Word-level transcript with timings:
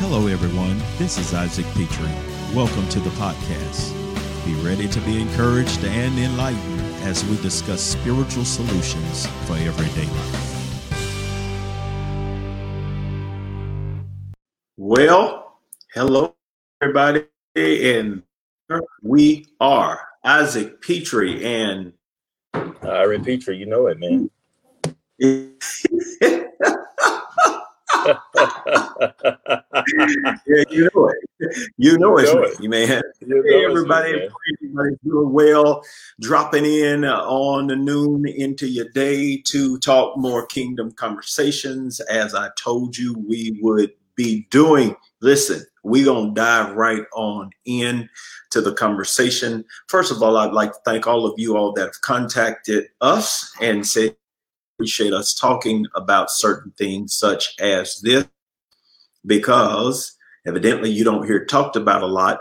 Hello, 0.00 0.28
everyone. 0.28 0.78
This 0.96 1.18
is 1.18 1.34
Isaac 1.34 1.66
Petrie. 1.74 2.06
Welcome 2.54 2.88
to 2.90 3.00
the 3.00 3.10
podcast. 3.10 3.92
Be 4.46 4.54
ready 4.64 4.86
to 4.86 5.00
be 5.00 5.20
encouraged 5.20 5.84
and 5.84 6.16
enlightened 6.16 6.80
as 7.02 7.24
we 7.24 7.36
discuss 7.38 7.82
spiritual 7.82 8.44
solutions 8.44 9.26
for 9.44 9.54
everyday 9.54 10.06
life. 10.06 10.54
Well, 14.76 15.58
hello, 15.92 16.36
everybody, 16.80 17.24
and 17.56 18.22
we 19.02 19.46
are 19.60 20.00
Isaac 20.22 20.80
Petrie 20.80 21.44
and 21.44 21.92
Ira 22.54 23.18
Petrie. 23.18 23.56
You 23.56 23.66
know 23.66 23.88
it, 23.88 23.98
man. 23.98 24.30
yeah, 30.46 30.64
you 30.70 30.88
know 30.94 31.08
it. 31.08 31.18
You 31.76 31.98
know, 31.98 32.18
it. 32.18 32.26
you 32.26 32.34
know 32.34 32.42
it's 32.42 32.60
me, 32.60 32.68
man. 32.68 33.02
You 33.20 33.42
hey, 33.46 33.64
everybody, 33.64 34.12
man. 34.12 34.28
everybody's 34.62 34.98
doing 35.04 35.32
well. 35.32 35.82
Dropping 36.20 36.64
in 36.64 37.04
on 37.04 37.68
the 37.68 37.76
noon 37.76 38.26
into 38.26 38.66
your 38.68 38.88
day 38.90 39.42
to 39.48 39.78
talk 39.78 40.16
more 40.16 40.46
kingdom 40.46 40.92
conversations. 40.92 42.00
As 42.00 42.34
I 42.34 42.48
told 42.58 42.96
you, 42.96 43.14
we 43.28 43.58
would 43.62 43.92
be 44.16 44.46
doing. 44.50 44.96
Listen, 45.20 45.64
we're 45.84 46.04
gonna 46.04 46.32
dive 46.32 46.74
right 46.74 47.04
on 47.14 47.50
in 47.64 48.08
to 48.50 48.60
the 48.60 48.74
conversation. 48.74 49.64
First 49.88 50.10
of 50.10 50.22
all, 50.22 50.36
I'd 50.36 50.52
like 50.52 50.72
to 50.72 50.78
thank 50.84 51.06
all 51.06 51.26
of 51.26 51.38
you 51.38 51.56
all 51.56 51.72
that 51.74 51.82
have 51.82 52.00
contacted 52.02 52.88
us 53.00 53.52
and 53.60 53.86
said 53.86 54.16
appreciate 54.78 55.12
us 55.12 55.34
talking 55.34 55.84
about 55.96 56.30
certain 56.30 56.70
things 56.78 57.12
such 57.12 57.54
as 57.58 58.00
this 58.02 58.28
because 59.26 60.16
evidently 60.46 60.88
you 60.88 61.02
don't 61.02 61.26
hear 61.26 61.44
talked 61.44 61.74
about 61.74 62.02
a 62.02 62.06
lot 62.06 62.40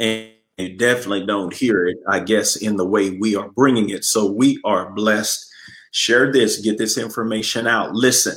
and 0.00 0.32
you 0.58 0.76
definitely 0.76 1.24
don't 1.24 1.54
hear 1.54 1.86
it 1.86 1.96
i 2.08 2.18
guess 2.18 2.56
in 2.56 2.76
the 2.76 2.84
way 2.84 3.10
we 3.10 3.36
are 3.36 3.50
bringing 3.50 3.90
it. 3.90 4.04
So 4.04 4.30
we 4.30 4.60
are 4.64 4.90
blessed. 4.90 5.46
Share 5.92 6.32
this 6.32 6.58
get 6.58 6.76
this 6.76 6.98
information 6.98 7.68
out. 7.68 7.94
Listen 7.94 8.34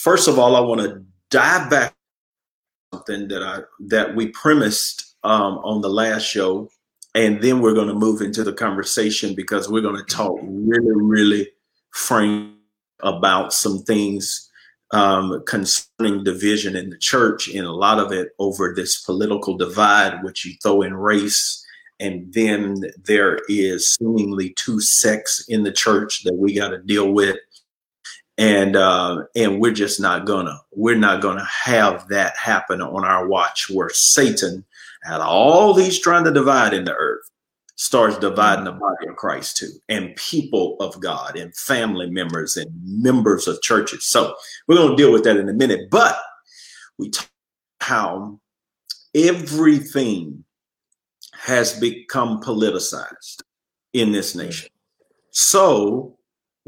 first 0.00 0.28
of 0.28 0.38
all 0.38 0.56
i 0.56 0.60
want 0.60 0.80
to 0.80 1.04
dive 1.28 1.68
back 1.68 1.94
something 2.92 3.28
that 3.28 3.42
i 3.42 3.60
that 3.78 4.16
we 4.16 4.28
premised 4.28 5.14
um, 5.22 5.58
on 5.58 5.82
the 5.82 5.90
last 5.90 6.22
show 6.22 6.68
and 7.14 7.42
then 7.42 7.60
we're 7.60 7.74
going 7.74 7.88
to 7.88 7.94
move 7.94 8.22
into 8.22 8.42
the 8.42 8.52
conversation 8.52 9.34
because 9.34 9.68
we're 9.68 9.82
going 9.82 10.02
to 10.02 10.14
talk 10.14 10.38
really 10.42 10.94
really 10.94 11.48
frame 11.92 12.56
about 13.02 13.52
some 13.52 13.82
things 13.82 14.50
um, 14.92 15.42
concerning 15.46 16.24
division 16.24 16.76
in 16.76 16.90
the 16.90 16.98
church, 16.98 17.48
and 17.48 17.66
a 17.66 17.72
lot 17.72 17.98
of 17.98 18.12
it 18.12 18.30
over 18.38 18.74
this 18.74 19.00
political 19.00 19.56
divide, 19.56 20.22
which 20.22 20.44
you 20.44 20.54
throw 20.62 20.82
in 20.82 20.94
race. 20.94 21.64
And 22.00 22.32
then 22.32 22.82
there 23.04 23.40
is 23.48 23.94
seemingly 23.94 24.54
two 24.56 24.80
sects 24.80 25.44
in 25.48 25.62
the 25.62 25.72
church 25.72 26.24
that 26.24 26.34
we 26.34 26.54
got 26.54 26.70
to 26.70 26.78
deal 26.78 27.12
with. 27.12 27.36
And 28.38 28.74
uh, 28.74 29.24
and 29.36 29.60
we're 29.60 29.72
just 29.72 30.00
not 30.00 30.24
gonna 30.24 30.58
we're 30.72 30.96
not 30.96 31.20
gonna 31.20 31.44
have 31.44 32.08
that 32.08 32.34
happen 32.38 32.80
on 32.80 33.04
our 33.04 33.28
watch 33.28 33.68
where 33.68 33.90
Satan 33.90 34.64
had 35.02 35.20
all 35.20 35.74
these 35.74 36.00
trying 36.00 36.24
to 36.24 36.32
divide 36.32 36.72
in 36.72 36.84
the 36.84 36.94
earth 36.94 37.30
starts 37.80 38.18
dividing 38.18 38.66
the 38.66 38.72
mm. 38.74 38.78
body 38.78 39.08
of 39.08 39.16
Christ 39.16 39.56
too, 39.56 39.70
and 39.88 40.14
people 40.16 40.76
of 40.80 41.00
God, 41.00 41.34
and 41.34 41.56
family 41.56 42.10
members, 42.10 42.58
and 42.58 42.70
members 42.84 43.48
of 43.48 43.62
churches. 43.62 44.06
So 44.06 44.34
we're 44.68 44.76
going 44.76 44.90
to 44.90 44.96
deal 44.96 45.10
with 45.10 45.24
that 45.24 45.38
in 45.38 45.48
a 45.48 45.54
minute. 45.54 45.88
But 45.90 46.18
we 46.98 47.08
talk 47.08 47.30
how 47.80 48.38
everything 49.14 50.44
has 51.32 51.80
become 51.80 52.42
politicized 52.42 53.42
in 53.94 54.12
this 54.12 54.34
mm. 54.36 54.44
nation. 54.44 54.68
So 55.30 56.18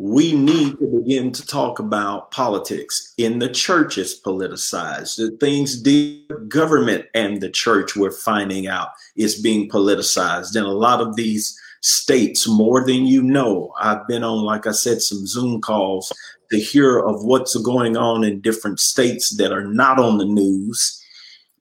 we 0.02 0.32
need 0.32 0.76
to 0.80 1.00
begin 1.00 1.30
to 1.30 1.46
talk 1.46 1.78
about 1.78 2.32
politics 2.32 3.14
in 3.18 3.38
the 3.38 3.48
church 3.48 3.98
is 3.98 4.20
politicized. 4.20 5.16
The 5.16 5.36
things 5.36 5.84
the 5.84 6.20
government 6.48 7.04
and 7.14 7.40
the 7.40 7.48
church 7.48 7.94
we're 7.94 8.10
finding 8.10 8.66
out 8.66 8.88
is 9.14 9.40
being 9.40 9.70
politicized 9.70 10.56
in 10.56 10.64
a 10.64 10.72
lot 10.72 11.00
of 11.00 11.14
these 11.14 11.56
states. 11.82 12.48
More 12.48 12.84
than 12.84 13.06
you 13.06 13.22
know 13.22 13.72
i've 13.80 14.04
been 14.08 14.24
on 14.24 14.38
like 14.44 14.66
i 14.66 14.72
said 14.72 15.00
some 15.00 15.24
zoom 15.24 15.60
calls 15.60 16.12
to 16.50 16.58
hear 16.58 16.98
of 16.98 17.24
what's 17.24 17.54
going 17.62 17.96
on 17.96 18.24
in 18.24 18.40
different 18.40 18.80
states 18.80 19.36
that 19.36 19.52
are 19.52 19.66
not 19.66 20.00
on 20.00 20.18
the 20.18 20.24
news 20.24 21.00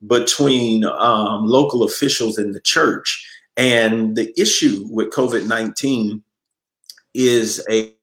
between 0.08 0.84
um, 0.84 1.46
local 1.46 1.84
officials 1.84 2.40
in 2.40 2.54
the 2.54 2.62
church. 2.62 3.24
And 3.56 4.16
the 4.16 4.34
issue 4.36 4.88
with 4.90 5.12
covid-19 5.12 6.24
is 7.14 7.64
a 7.70 7.94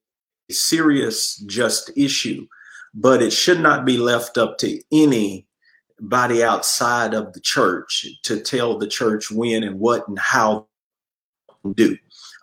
serious 0.50 1.36
just 1.47 1.91
issue, 1.97 2.47
but 2.94 3.22
it 3.22 3.32
should 3.32 3.60
not 3.60 3.84
be 3.84 3.97
left 3.97 4.38
up 4.38 4.59
to 4.59 4.81
anybody 4.92 6.42
outside 6.42 7.14
of 7.14 7.32
the 7.32 7.41
church 7.41 8.06
to 8.25 8.41
tell 8.41 8.78
the 8.78 8.86
church 8.86 9.31
when 9.31 9.62
and 9.62 9.78
what 9.78 10.06
and 10.09 10.19
how 10.19 10.66
to 11.64 11.75
do. 11.75 11.97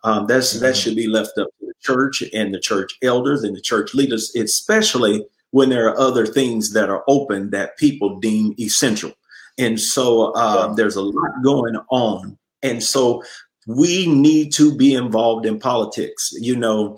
Um, 0.04 0.28
that's 0.28 0.54
mm-hmm. 0.54 0.66
that 0.66 0.78
should 0.78 0.96
be 0.96 1.08
left 1.08 1.38
up 1.38 1.48
to 1.60 1.66
the 1.66 1.74
church 1.82 2.24
and 2.34 2.54
the 2.54 2.60
church 2.60 2.94
elders 3.02 3.44
and 3.44 3.56
the 3.56 3.62
church 3.62 3.94
leaders, 3.94 4.34
especially 4.36 5.26
when 5.52 5.70
there 5.70 5.88
are 5.90 6.00
other 6.00 6.26
things 6.26 6.74
that 6.74 6.90
are 6.90 7.04
open 7.08 7.50
that 7.50 7.78
people 7.78 8.20
deem 8.20 8.54
essential. 8.60 9.14
And 9.58 9.80
so 9.80 10.34
uh, 10.34 10.74
there's 10.74 10.98
a 10.98 11.02
lot 11.02 11.32
going 11.44 11.78
on, 11.90 12.38
and 12.62 12.84
so 12.84 13.24
we 13.66 14.06
need 14.06 14.54
to 14.54 14.76
be 14.76 14.94
involved 14.94 15.46
in 15.46 15.60
politics. 15.60 16.32
You 16.34 16.58
know, 16.58 16.98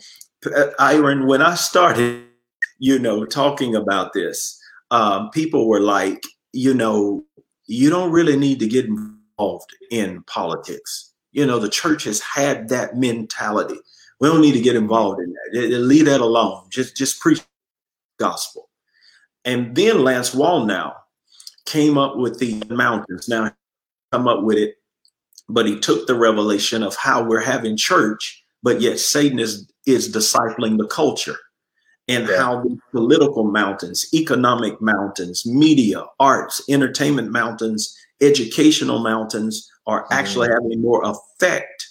Ira, 0.79 1.25
when 1.25 1.41
I 1.41 1.55
started, 1.55 2.25
you 2.79 2.99
know, 2.99 3.25
talking 3.25 3.75
about 3.75 4.13
this, 4.13 4.59
um, 4.91 5.29
people 5.31 5.67
were 5.67 5.81
like, 5.81 6.23
you 6.53 6.73
know, 6.73 7.23
you 7.65 7.89
don't 7.89 8.11
really 8.11 8.37
need 8.37 8.59
to 8.59 8.67
get 8.67 8.85
involved 8.85 9.75
in 9.91 10.23
politics. 10.23 11.13
You 11.31 11.45
know, 11.45 11.59
the 11.59 11.69
church 11.69 12.05
has 12.05 12.19
had 12.21 12.69
that 12.69 12.95
mentality. 12.97 13.77
We 14.19 14.29
don't 14.29 14.41
need 14.41 14.53
to 14.53 14.61
get 14.61 14.75
involved 14.75 15.19
in 15.19 15.33
that. 15.33 15.67
Leave 15.79 16.05
that 16.05 16.21
alone. 16.21 16.65
Just 16.69 16.95
just 16.95 17.19
preach 17.19 17.41
gospel. 18.17 18.69
And 19.45 19.75
then 19.75 20.03
Lance 20.03 20.33
Wallnau 20.33 20.93
came 21.65 21.97
up 21.97 22.17
with 22.17 22.39
the 22.39 22.63
mountains. 22.69 23.29
Now, 23.29 23.51
come 24.11 24.27
up 24.27 24.43
with 24.43 24.57
it, 24.57 24.75
but 25.47 25.67
he 25.67 25.79
took 25.79 26.07
the 26.07 26.15
revelation 26.15 26.81
of 26.81 26.95
how 26.95 27.23
we're 27.23 27.41
having 27.41 27.77
church, 27.77 28.43
but 28.63 28.81
yet 28.81 28.99
Satan 28.99 29.39
is 29.39 29.71
is 29.85 30.13
discipling 30.13 30.77
the 30.77 30.87
culture 30.87 31.37
and 32.07 32.27
yeah. 32.27 32.37
how 32.37 32.61
the 32.61 32.77
political 32.91 33.45
mountains, 33.45 34.07
economic 34.13 34.81
mountains, 34.81 35.45
media, 35.45 36.03
arts, 36.19 36.61
entertainment 36.69 37.31
mountains, 37.31 37.97
educational 38.21 38.99
mountains 38.99 39.69
are 39.85 40.03
mm-hmm. 40.03 40.13
actually 40.13 40.49
having 40.49 40.81
more 40.81 41.03
effect 41.03 41.87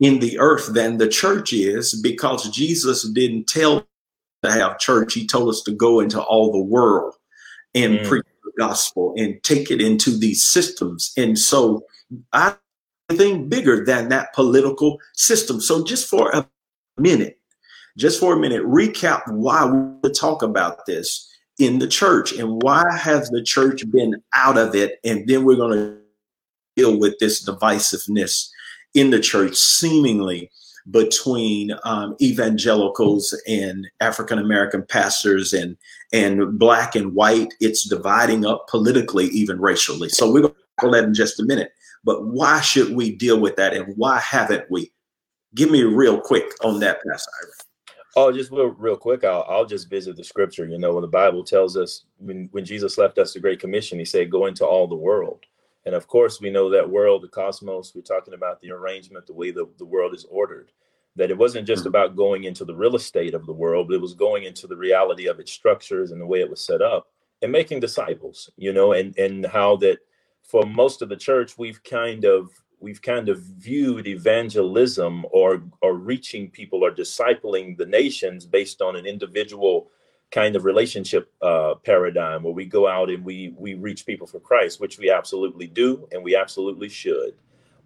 in 0.00 0.18
the 0.18 0.38
earth 0.38 0.72
than 0.72 0.96
the 0.96 1.08
church 1.08 1.52
is 1.52 1.94
because 2.00 2.48
Jesus 2.50 3.06
didn't 3.10 3.46
tell 3.48 3.86
to 4.42 4.50
have 4.50 4.78
church. 4.78 5.12
He 5.12 5.26
told 5.26 5.50
us 5.50 5.62
to 5.62 5.72
go 5.72 6.00
into 6.00 6.20
all 6.20 6.52
the 6.52 6.64
world 6.64 7.14
and 7.74 7.98
mm. 7.98 8.08
preach 8.08 8.24
the 8.42 8.52
gospel 8.58 9.14
and 9.18 9.42
take 9.42 9.70
it 9.70 9.82
into 9.82 10.16
these 10.16 10.44
systems. 10.44 11.12
And 11.18 11.38
so 11.38 11.84
I 12.32 12.56
think 13.16 13.48
bigger 13.48 13.84
than 13.84 14.08
that 14.08 14.32
political 14.34 14.98
system. 15.14 15.60
So 15.60 15.84
just 15.84 16.08
for 16.08 16.30
a 16.30 16.46
minute, 16.98 17.38
just 17.96 18.20
for 18.20 18.34
a 18.34 18.38
minute, 18.38 18.62
recap 18.62 19.22
why 19.26 19.64
we 19.66 20.10
talk 20.10 20.42
about 20.42 20.86
this 20.86 21.28
in 21.58 21.78
the 21.78 21.88
church 21.88 22.32
and 22.32 22.62
why 22.62 22.84
has 22.96 23.28
the 23.28 23.42
church 23.42 23.88
been 23.90 24.22
out 24.32 24.56
of 24.56 24.74
it? 24.74 24.98
And 25.04 25.26
then 25.28 25.44
we're 25.44 25.56
going 25.56 25.78
to 25.78 25.98
deal 26.76 26.98
with 26.98 27.18
this 27.18 27.44
divisiveness 27.44 28.48
in 28.94 29.10
the 29.10 29.20
church, 29.20 29.56
seemingly 29.56 30.50
between 30.90 31.72
um, 31.84 32.16
evangelicals 32.20 33.38
and 33.46 33.86
African 34.00 34.38
American 34.38 34.84
pastors 34.84 35.52
and 35.52 35.76
and 36.12 36.58
black 36.58 36.96
and 36.96 37.14
white. 37.14 37.52
It's 37.60 37.88
dividing 37.88 38.46
up 38.46 38.66
politically, 38.68 39.26
even 39.26 39.60
racially. 39.60 40.08
So 40.08 40.32
we're 40.32 40.40
going 40.40 40.54
to 40.54 40.60
tackle 40.78 40.92
that 40.92 41.04
in 41.04 41.14
just 41.14 41.38
a 41.38 41.44
minute. 41.44 41.72
But 42.04 42.26
why 42.26 42.60
should 42.60 42.94
we 42.94 43.14
deal 43.14 43.38
with 43.38 43.56
that, 43.56 43.74
and 43.74 43.94
why 43.96 44.18
haven't 44.18 44.70
we? 44.70 44.92
give 45.54 45.70
me 45.70 45.82
real 45.82 46.20
quick 46.20 46.52
on 46.62 46.80
that, 46.80 47.00
Pastor. 47.06 47.30
Oh, 48.16 48.32
just 48.32 48.50
real, 48.50 48.68
real 48.68 48.96
quick. 48.96 49.24
I'll, 49.24 49.46
I'll 49.48 49.66
just 49.66 49.88
visit 49.88 50.16
the 50.16 50.24
scripture. 50.24 50.66
You 50.66 50.78
know, 50.78 50.94
when 50.94 51.02
the 51.02 51.08
Bible 51.08 51.44
tells 51.44 51.76
us 51.76 52.04
when, 52.18 52.48
when 52.52 52.64
Jesus 52.64 52.98
left 52.98 53.18
us 53.18 53.32
the 53.32 53.40
Great 53.40 53.60
Commission, 53.60 53.98
he 53.98 54.04
said, 54.04 54.30
go 54.30 54.46
into 54.46 54.66
all 54.66 54.88
the 54.88 54.96
world. 54.96 55.44
And 55.86 55.94
of 55.94 56.08
course, 56.08 56.40
we 56.40 56.50
know 56.50 56.68
that 56.70 56.90
world, 56.90 57.22
the 57.22 57.28
cosmos, 57.28 57.94
we're 57.94 58.02
talking 58.02 58.34
about 58.34 58.60
the 58.60 58.72
arrangement, 58.72 59.26
the 59.26 59.32
way 59.32 59.50
the, 59.50 59.68
the 59.78 59.84
world 59.84 60.14
is 60.14 60.26
ordered. 60.28 60.72
That 61.16 61.30
it 61.30 61.38
wasn't 61.38 61.66
just 61.66 61.80
mm-hmm. 61.80 61.88
about 61.88 62.16
going 62.16 62.44
into 62.44 62.64
the 62.64 62.74
real 62.74 62.96
estate 62.96 63.34
of 63.34 63.46
the 63.46 63.52
world, 63.52 63.88
but 63.88 63.94
it 63.94 64.00
was 64.00 64.14
going 64.14 64.44
into 64.44 64.66
the 64.66 64.76
reality 64.76 65.26
of 65.26 65.40
its 65.40 65.52
structures 65.52 66.10
and 66.10 66.20
the 66.20 66.26
way 66.26 66.40
it 66.40 66.50
was 66.50 66.64
set 66.64 66.82
up. 66.82 67.08
and 67.42 67.50
making 67.50 67.80
disciples 67.80 68.50
you 68.56 68.72
know 68.72 68.92
and 68.92 69.16
and 69.18 69.46
how 69.46 69.76
that 69.76 69.98
for 70.50 70.66
most 70.66 71.00
of 71.02 71.08
the 71.08 71.16
church 71.16 71.56
we've 71.56 71.82
kind 71.84 72.24
of 72.24 72.50
we've 72.80 73.02
kind 73.02 73.28
of 73.28 73.38
viewed 73.40 74.06
evangelism 74.06 75.24
or 75.30 75.62
or 75.80 75.94
reaching 75.94 76.50
people 76.50 76.82
or 76.84 76.90
discipling 76.90 77.76
the 77.76 77.86
nations 77.86 78.46
based 78.46 78.82
on 78.82 78.96
an 78.96 79.06
individual 79.06 79.90
kind 80.30 80.54
of 80.56 80.64
relationship 80.64 81.32
uh, 81.42 81.74
paradigm 81.84 82.42
where 82.42 82.52
we 82.52 82.64
go 82.64 82.88
out 82.88 83.10
and 83.10 83.24
we 83.24 83.54
we 83.56 83.74
reach 83.74 84.06
people 84.06 84.26
for 84.26 84.40
Christ, 84.40 84.80
which 84.80 84.98
we 84.98 85.10
absolutely 85.10 85.66
do 85.66 86.08
and 86.12 86.22
we 86.22 86.36
absolutely 86.36 86.88
should. 86.88 87.34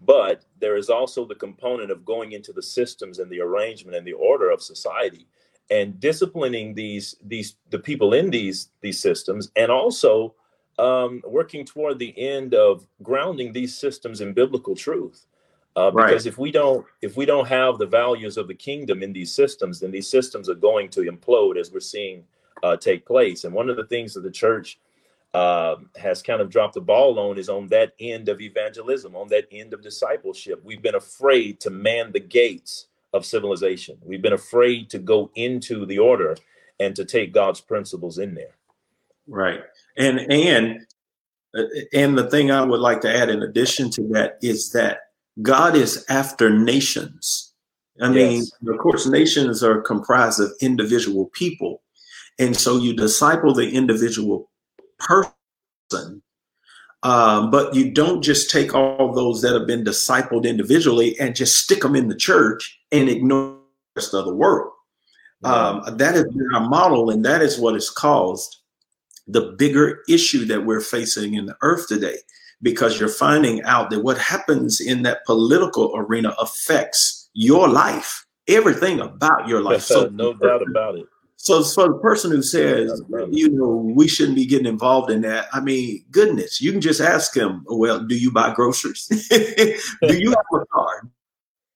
But 0.02 0.44
there 0.60 0.76
is 0.76 0.90
also 0.90 1.24
the 1.24 1.34
component 1.34 1.90
of 1.90 2.04
going 2.04 2.32
into 2.32 2.52
the 2.52 2.62
systems 2.62 3.18
and 3.18 3.30
the 3.30 3.40
arrangement 3.40 3.96
and 3.96 4.06
the 4.06 4.12
order 4.12 4.50
of 4.50 4.62
society 4.62 5.26
and 5.70 5.98
disciplining 5.98 6.74
these 6.74 7.16
these 7.24 7.56
the 7.70 7.78
people 7.78 8.12
in 8.12 8.30
these 8.30 8.68
these 8.82 9.00
systems 9.00 9.50
and 9.56 9.70
also 9.70 10.34
um, 10.78 11.22
working 11.26 11.64
toward 11.64 11.98
the 11.98 12.14
end 12.18 12.54
of 12.54 12.86
grounding 13.02 13.52
these 13.52 13.76
systems 13.76 14.20
in 14.20 14.32
biblical 14.32 14.74
truth. 14.74 15.26
Uh, 15.76 15.90
because 15.90 16.24
right. 16.24 16.26
if 16.26 16.38
we 16.38 16.52
don't 16.52 16.86
if 17.02 17.16
we 17.16 17.26
don't 17.26 17.48
have 17.48 17.78
the 17.78 17.86
values 17.86 18.36
of 18.36 18.46
the 18.46 18.54
kingdom 18.54 19.02
in 19.02 19.12
these 19.12 19.32
systems, 19.32 19.80
then 19.80 19.90
these 19.90 20.08
systems 20.08 20.48
are 20.48 20.54
going 20.54 20.88
to 20.88 21.00
implode 21.00 21.56
as 21.56 21.72
we're 21.72 21.80
seeing 21.80 22.22
uh, 22.62 22.76
take 22.76 23.04
place. 23.04 23.42
And 23.42 23.52
one 23.52 23.68
of 23.68 23.76
the 23.76 23.86
things 23.86 24.14
that 24.14 24.22
the 24.22 24.30
church 24.30 24.78
uh, 25.34 25.76
has 25.96 26.22
kind 26.22 26.40
of 26.40 26.48
dropped 26.48 26.74
the 26.74 26.80
ball 26.80 27.18
on 27.18 27.38
is 27.38 27.48
on 27.48 27.66
that 27.66 27.92
end 27.98 28.28
of 28.28 28.40
evangelism, 28.40 29.16
on 29.16 29.26
that 29.28 29.48
end 29.50 29.74
of 29.74 29.82
discipleship. 29.82 30.60
We've 30.62 30.80
been 30.80 30.94
afraid 30.94 31.58
to 31.60 31.70
man 31.70 32.12
the 32.12 32.20
gates 32.20 32.86
of 33.12 33.26
civilization. 33.26 33.98
We've 34.04 34.22
been 34.22 34.32
afraid 34.32 34.90
to 34.90 35.00
go 35.00 35.30
into 35.34 35.86
the 35.86 35.98
order 35.98 36.36
and 36.78 36.94
to 36.94 37.04
take 37.04 37.32
God's 37.32 37.60
principles 37.60 38.18
in 38.18 38.34
there. 38.34 38.54
Right. 39.26 39.64
And 39.96 40.20
and 40.30 40.86
uh, 41.56 41.62
and 41.92 42.18
the 42.18 42.28
thing 42.30 42.50
I 42.50 42.62
would 42.62 42.80
like 42.80 43.00
to 43.02 43.14
add 43.14 43.30
in 43.30 43.42
addition 43.42 43.90
to 43.92 44.08
that 44.08 44.38
is 44.42 44.72
that 44.72 44.98
God 45.42 45.76
is 45.76 46.04
after 46.08 46.50
nations. 46.50 47.52
I 48.00 48.10
yes. 48.10 48.14
mean, 48.14 48.74
of 48.74 48.80
course, 48.80 49.06
nations 49.06 49.62
are 49.62 49.80
comprised 49.80 50.40
of 50.40 50.52
individual 50.60 51.26
people. 51.32 51.82
And 52.38 52.56
so 52.56 52.78
you 52.78 52.94
disciple 52.94 53.54
the 53.54 53.70
individual 53.70 54.50
person, 54.98 56.22
um, 57.04 57.50
but 57.52 57.72
you 57.74 57.92
don't 57.92 58.22
just 58.22 58.50
take 58.50 58.74
all 58.74 59.12
those 59.12 59.40
that 59.42 59.52
have 59.52 59.68
been 59.68 59.84
discipled 59.84 60.44
individually 60.44 61.18
and 61.20 61.36
just 61.36 61.62
stick 61.62 61.82
them 61.82 61.94
in 61.94 62.08
the 62.08 62.16
church 62.16 62.80
and 62.90 63.08
ignore 63.08 63.58
the 63.94 64.00
rest 64.00 64.14
of 64.14 64.24
the 64.24 64.34
world. 64.34 64.72
Um, 65.44 65.82
that 65.98 66.14
has 66.14 66.24
been 66.24 66.48
our 66.54 66.66
model, 66.66 67.10
and 67.10 67.24
that 67.26 67.42
is 67.42 67.58
what 67.58 67.74
has 67.74 67.90
caused 67.90 68.62
the 69.26 69.54
bigger 69.58 70.00
issue 70.08 70.44
that 70.46 70.64
we're 70.64 70.80
facing 70.80 71.34
in 71.34 71.46
the 71.46 71.56
earth 71.62 71.88
today 71.88 72.16
because 72.62 72.98
you're 72.98 73.08
finding 73.08 73.62
out 73.64 73.90
that 73.90 74.00
what 74.00 74.18
happens 74.18 74.80
in 74.80 75.02
that 75.02 75.24
political 75.26 75.92
arena 75.96 76.34
affects 76.38 77.28
your 77.34 77.68
life, 77.68 78.26
everything 78.48 79.00
about 79.00 79.48
your 79.48 79.60
life. 79.60 79.82
so 79.82 80.08
no 80.08 80.32
doubt 80.34 80.62
about 80.62 80.96
it. 80.96 81.06
So 81.36 81.62
for 81.62 81.88
the 81.88 81.98
person 81.98 82.30
who 82.30 82.40
says, 82.40 83.02
you 83.30 83.50
know, 83.50 83.92
we 83.94 84.08
shouldn't 84.08 84.36
be 84.36 84.46
getting 84.46 84.66
involved 84.66 85.10
in 85.10 85.20
that, 85.22 85.48
I 85.52 85.60
mean, 85.60 86.02
goodness, 86.10 86.62
you 86.62 86.72
can 86.72 86.80
just 86.80 87.02
ask 87.02 87.36
him, 87.36 87.66
well, 87.66 88.00
do 88.00 88.16
you 88.16 88.32
buy 88.32 88.54
groceries? 88.54 89.06
do 89.28 90.16
you 90.16 90.30
have 90.30 90.62
a 90.62 90.66
car? 90.72 91.02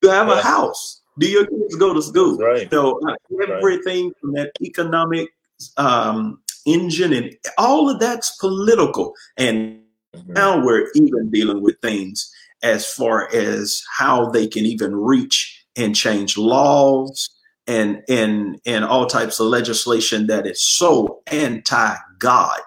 Do 0.01 0.09
you 0.09 0.15
have 0.15 0.31
a 0.31 0.41
house? 0.41 1.03
Do 1.19 1.29
your 1.29 1.45
kids 1.45 1.77
go 1.77 1.93
to 1.93 2.01
school? 2.01 2.39
Right. 2.39 2.71
So 2.71 2.99
uh, 3.07 3.15
everything 3.43 4.07
right. 4.07 4.17
from 4.19 4.33
that 4.35 4.53
economic 4.63 5.29
um, 5.77 6.41
engine 6.73 7.13
and 7.13 7.37
all 7.57 7.89
of 7.91 8.01
that's 8.01 8.37
political. 8.37 9.15
And 9.37 9.81
mm-hmm. 10.15 10.33
now 10.33 10.65
we're 10.65 10.89
even 10.95 11.31
dealing 11.31 11.63
with 11.63 11.79
things 11.81 12.31
as 12.63 12.87
far 12.93 13.33
as 13.33 13.83
how 13.97 14.31
they 14.31 14.47
can 14.47 14.67
even 14.67 14.95
reach 14.95 15.65
and 15.77 15.95
change 15.95 16.37
laws 16.37 17.31
and 17.67 18.03
and 18.09 18.59
and 18.67 18.85
all 18.85 19.07
types 19.07 19.39
of 19.39 19.47
legislation 19.47 20.27
that 20.27 20.47
is 20.47 20.61
so 20.63 21.23
anti-God. 21.29 22.61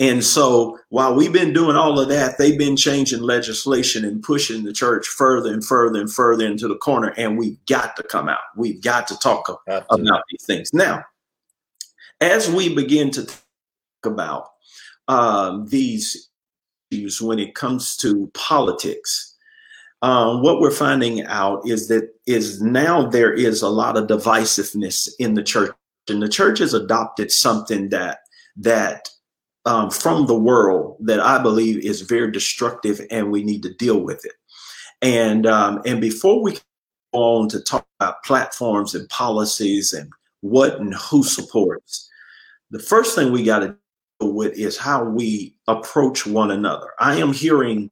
And 0.00 0.24
so 0.24 0.78
while 0.88 1.14
we've 1.14 1.32
been 1.32 1.52
doing 1.52 1.76
all 1.76 2.00
of 2.00 2.08
that, 2.08 2.38
they've 2.38 2.58
been 2.58 2.74
changing 2.74 3.20
legislation 3.20 4.02
and 4.02 4.22
pushing 4.22 4.64
the 4.64 4.72
church 4.72 5.06
further 5.06 5.52
and 5.52 5.62
further 5.62 6.00
and 6.00 6.10
further 6.10 6.46
into 6.46 6.66
the 6.66 6.78
corner. 6.78 7.12
And 7.18 7.38
we've 7.38 7.58
got 7.66 7.96
to 7.96 8.02
come 8.02 8.26
out. 8.26 8.38
We've 8.56 8.80
got 8.80 9.06
to 9.08 9.18
talk 9.18 9.62
Absolutely. 9.68 10.08
about 10.08 10.22
these 10.30 10.46
things. 10.46 10.70
Now, 10.72 11.04
as 12.20 12.50
we 12.50 12.74
begin 12.74 13.10
to 13.12 13.24
talk 13.24 13.38
about 14.04 14.48
um, 15.08 15.66
these 15.66 16.28
issues 16.90 17.20
when 17.20 17.38
it 17.38 17.54
comes 17.54 17.96
to 17.96 18.30
politics, 18.34 19.36
um, 20.02 20.42
what 20.42 20.60
we're 20.60 20.70
finding 20.70 21.24
out 21.26 21.66
is 21.66 21.88
that 21.88 22.08
is 22.26 22.62
now 22.62 23.06
there 23.06 23.32
is 23.32 23.62
a 23.62 23.68
lot 23.68 23.96
of 23.96 24.06
divisiveness 24.06 25.08
in 25.18 25.34
the 25.34 25.42
church, 25.42 25.72
and 26.08 26.22
the 26.22 26.28
church 26.28 26.58
has 26.58 26.74
adopted 26.74 27.30
something 27.30 27.90
that 27.90 28.20
that 28.56 29.08
um, 29.66 29.90
from 29.90 30.26
the 30.26 30.38
world 30.38 30.96
that 31.00 31.20
I 31.20 31.42
believe 31.42 31.84
is 31.84 32.00
very 32.00 32.30
destructive, 32.30 33.00
and 33.10 33.30
we 33.30 33.42
need 33.42 33.62
to 33.64 33.74
deal 33.74 34.00
with 34.00 34.24
it. 34.24 34.32
And 35.02 35.46
um, 35.46 35.82
and 35.84 36.00
before 36.00 36.42
we 36.42 36.52
go 36.52 36.60
on 37.12 37.48
to 37.50 37.60
talk 37.60 37.86
about 37.98 38.22
platforms 38.24 38.94
and 38.94 39.08
policies 39.10 39.92
and 39.92 40.10
what 40.40 40.80
and 40.80 40.94
who 40.94 41.22
supports, 41.22 42.09
the 42.70 42.78
first 42.78 43.14
thing 43.14 43.32
we 43.32 43.42
got 43.42 43.60
to 43.60 43.76
deal 44.20 44.32
with 44.32 44.56
is 44.58 44.76
how 44.76 45.04
we 45.04 45.56
approach 45.66 46.26
one 46.26 46.50
another. 46.50 46.88
I 46.98 47.16
am 47.16 47.32
hearing 47.32 47.90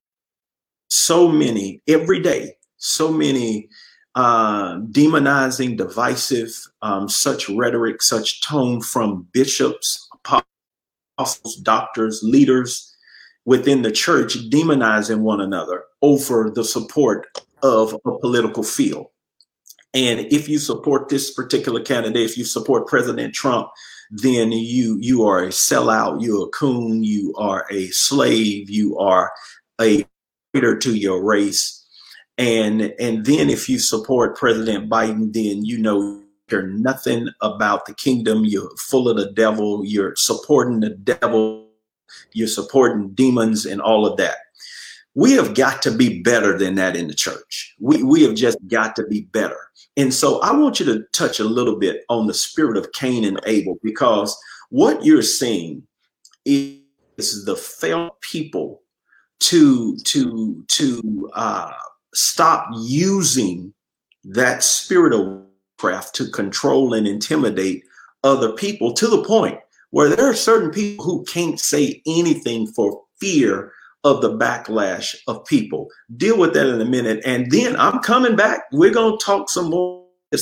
so 0.89 1.29
many 1.29 1.83
every 1.89 2.21
day, 2.21 2.57
so 2.77 3.13
many 3.13 3.69
uh, 4.15 4.79
demonizing, 4.91 5.77
divisive, 5.77 6.51
um, 6.83 7.09
such 7.09 7.49
rhetoric, 7.49 8.03
such 8.03 8.43
tone 8.47 8.81
from 8.81 9.27
bishops, 9.33 10.09
apostles, 10.15 11.57
doctors, 11.57 12.21
leaders 12.23 12.95
within 13.45 13.83
the 13.83 13.93
church, 13.93 14.51
demonizing 14.51 15.21
one 15.21 15.41
another 15.41 15.85
over 16.03 16.51
the 16.55 16.65
support 16.65 17.27
of 17.63 17.95
a 18.05 18.19
political 18.19 18.63
field. 18.63 19.07
And 19.95 20.21
if 20.33 20.49
you 20.49 20.59
support 20.59 21.09
this 21.09 21.33
particular 21.33 21.81
candidate, 21.81 22.23
if 22.23 22.37
you 22.37 22.45
support 22.45 22.87
President 22.87 23.35
Trump, 23.35 23.69
then 24.11 24.53
you 24.53 24.99
you 25.01 25.25
are 25.25 25.45
a 25.45 25.49
sellout, 25.49 26.23
you're 26.23 26.47
a 26.47 26.51
coon, 26.51 27.03
you 27.05 27.35
are 27.37 27.67
a 27.71 27.89
slave, 27.89 28.71
you 28.71 28.99
are 28.99 29.33
a 29.81 30.07
traitor 30.53 30.79
to 30.79 30.95
your 30.97 31.23
race. 31.23 31.75
And 32.39 32.95
and 32.99 33.27
then 33.27 33.51
if 33.51 33.69
you 33.69 33.79
support 33.79 34.37
President 34.37 34.89
Biden, 34.89 35.33
then 35.33 35.65
you 35.65 35.79
know 35.79 36.23
you're 36.51 36.67
nothing 36.67 37.29
about 37.43 37.87
the 37.87 37.95
kingdom. 37.95 38.45
You're 38.45 38.71
full 38.77 39.09
of 39.09 39.17
the 39.17 39.31
devil. 39.33 39.85
You're 39.85 40.17
supporting 40.17 40.81
the 40.81 40.91
devil. 40.91 41.69
You're 42.33 42.49
supporting 42.49 43.11
demons 43.11 43.67
and 43.67 43.81
all 43.81 44.07
of 44.07 44.17
that. 44.17 44.37
We 45.19 45.33
have 45.33 45.55
got 45.55 45.83
to 45.83 45.91
be 45.91 46.23
better 46.23 46.57
than 46.57 46.77
that 46.77 46.95
in 46.95 47.09
the 47.09 47.15
church. 47.15 47.75
We, 47.81 48.05
we 48.05 48.23
have 48.23 48.37
just 48.37 48.57
got 48.69 48.95
to 48.95 49.07
be 49.09 49.23
better. 49.23 49.59
And 49.97 50.15
so 50.15 50.41
I 50.43 50.53
want 50.53 50.79
you 50.79 50.87
to 50.87 51.03
touch 51.13 51.41
a 51.41 51.45
little 51.45 51.75
bit 51.75 52.05
on 52.09 52.29
the 52.29 52.35
spirit 52.35 52.77
of 52.77 52.93
Cain 52.93 53.25
and 53.25 53.41
Abel 53.45 53.81
because 53.83 54.39
what 54.71 55.05
you're 55.05 55.23
seeing 55.23 55.83
is 56.45 57.45
the 57.45 57.57
failed 57.57 58.13
people 58.21 58.83
to 59.41 59.97
to 60.05 60.65
to 60.69 61.31
uh, 61.35 61.73
stop 62.15 62.69
using 62.79 63.75
that 64.23 64.63
spirit 64.63 65.13
of 65.13 65.43
craft 65.79 66.15
to 66.15 66.31
control 66.31 66.95
and 66.95 67.09
intimidate 67.09 67.83
other 68.23 68.53
people 68.53 68.93
to 68.93 69.09
the 69.09 69.25
point 69.25 69.59
where 69.91 70.09
there 70.09 70.31
are 70.31 70.35
certain 70.35 70.71
people 70.71 71.05
who 71.05 71.25
can't 71.25 71.59
say 71.59 72.01
anything 72.07 72.69
for 72.69 73.03
fear 73.21 73.73
of 74.05 74.23
the 74.23 74.37
backlash 74.37 75.15
of 75.27 75.45
people. 75.45 75.89
Deal 76.17 76.39
with 76.39 76.55
that 76.55 76.69
in 76.69 76.81
a 76.81 76.85
minute. 76.85 77.21
And 77.25 77.51
then 77.51 77.77
I'm 77.77 78.01
coming 78.01 78.37
back. 78.37 78.63
We're 78.73 78.93
going 78.93 79.19
to 79.19 79.25
talk 79.25 79.51
some 79.51 79.71
more. 79.71 80.07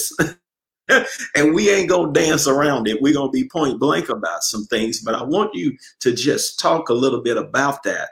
and 1.35 1.55
we 1.55 1.71
ain't 1.71 1.89
going 1.89 2.13
to 2.13 2.21
dance 2.21 2.47
around 2.47 2.87
it. 2.89 3.01
We're 3.01 3.15
going 3.15 3.29
to 3.29 3.33
be 3.33 3.49
point 3.49 3.81
blank 3.81 4.09
about 4.09 4.43
some 4.43 4.65
things. 4.67 5.01
But 5.01 5.15
I 5.15 5.23
want 5.23 5.55
you 5.55 5.77
to 6.01 6.13
just 6.13 6.59
talk 6.61 6.89
a 6.89 6.95
little 6.95 7.23
bit 7.23 7.37
about 7.37 7.83
that. 7.85 8.11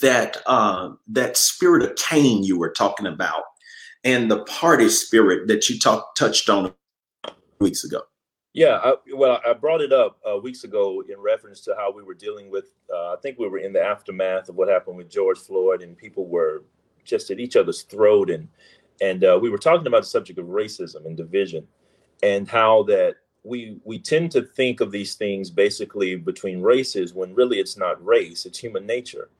That 0.00 0.36
uh, 0.46 0.90
that 1.08 1.36
spirit 1.36 1.82
of 1.82 1.96
Cain 1.96 2.44
you 2.44 2.56
were 2.56 2.70
talking 2.70 3.06
about, 3.06 3.42
and 4.04 4.30
the 4.30 4.44
party 4.44 4.88
spirit 4.88 5.48
that 5.48 5.68
you 5.68 5.76
talked 5.76 6.16
touched 6.16 6.48
on 6.48 6.72
weeks 7.58 7.82
ago. 7.82 8.02
Yeah, 8.54 8.80
I, 8.84 8.94
well, 9.14 9.40
I 9.46 9.54
brought 9.54 9.80
it 9.80 9.92
up 9.92 10.18
uh, 10.30 10.36
weeks 10.38 10.64
ago 10.64 11.02
in 11.08 11.18
reference 11.18 11.62
to 11.62 11.74
how 11.78 11.90
we 11.90 12.02
were 12.02 12.14
dealing 12.14 12.50
with. 12.50 12.66
Uh, 12.92 13.14
I 13.14 13.16
think 13.22 13.38
we 13.38 13.48
were 13.48 13.58
in 13.58 13.72
the 13.72 13.82
aftermath 13.82 14.50
of 14.50 14.56
what 14.56 14.68
happened 14.68 14.98
with 14.98 15.10
George 15.10 15.38
Floyd, 15.38 15.80
and 15.80 15.96
people 15.96 16.26
were 16.26 16.64
just 17.04 17.30
at 17.30 17.40
each 17.40 17.56
other's 17.56 17.82
throat, 17.82 18.28
and 18.28 18.48
and 19.00 19.24
uh, 19.24 19.38
we 19.40 19.48
were 19.48 19.58
talking 19.58 19.86
about 19.86 20.02
the 20.02 20.08
subject 20.08 20.38
of 20.38 20.46
racism 20.46 21.06
and 21.06 21.16
division, 21.16 21.66
and 22.22 22.46
how 22.46 22.82
that 22.84 23.16
we 23.42 23.80
we 23.84 23.98
tend 23.98 24.30
to 24.32 24.42
think 24.42 24.82
of 24.82 24.92
these 24.92 25.14
things 25.14 25.50
basically 25.50 26.16
between 26.16 26.60
races 26.60 27.14
when 27.14 27.34
really 27.34 27.58
it's 27.58 27.78
not 27.78 28.04
race; 28.04 28.44
it's 28.44 28.58
human 28.58 28.84
nature. 28.84 29.30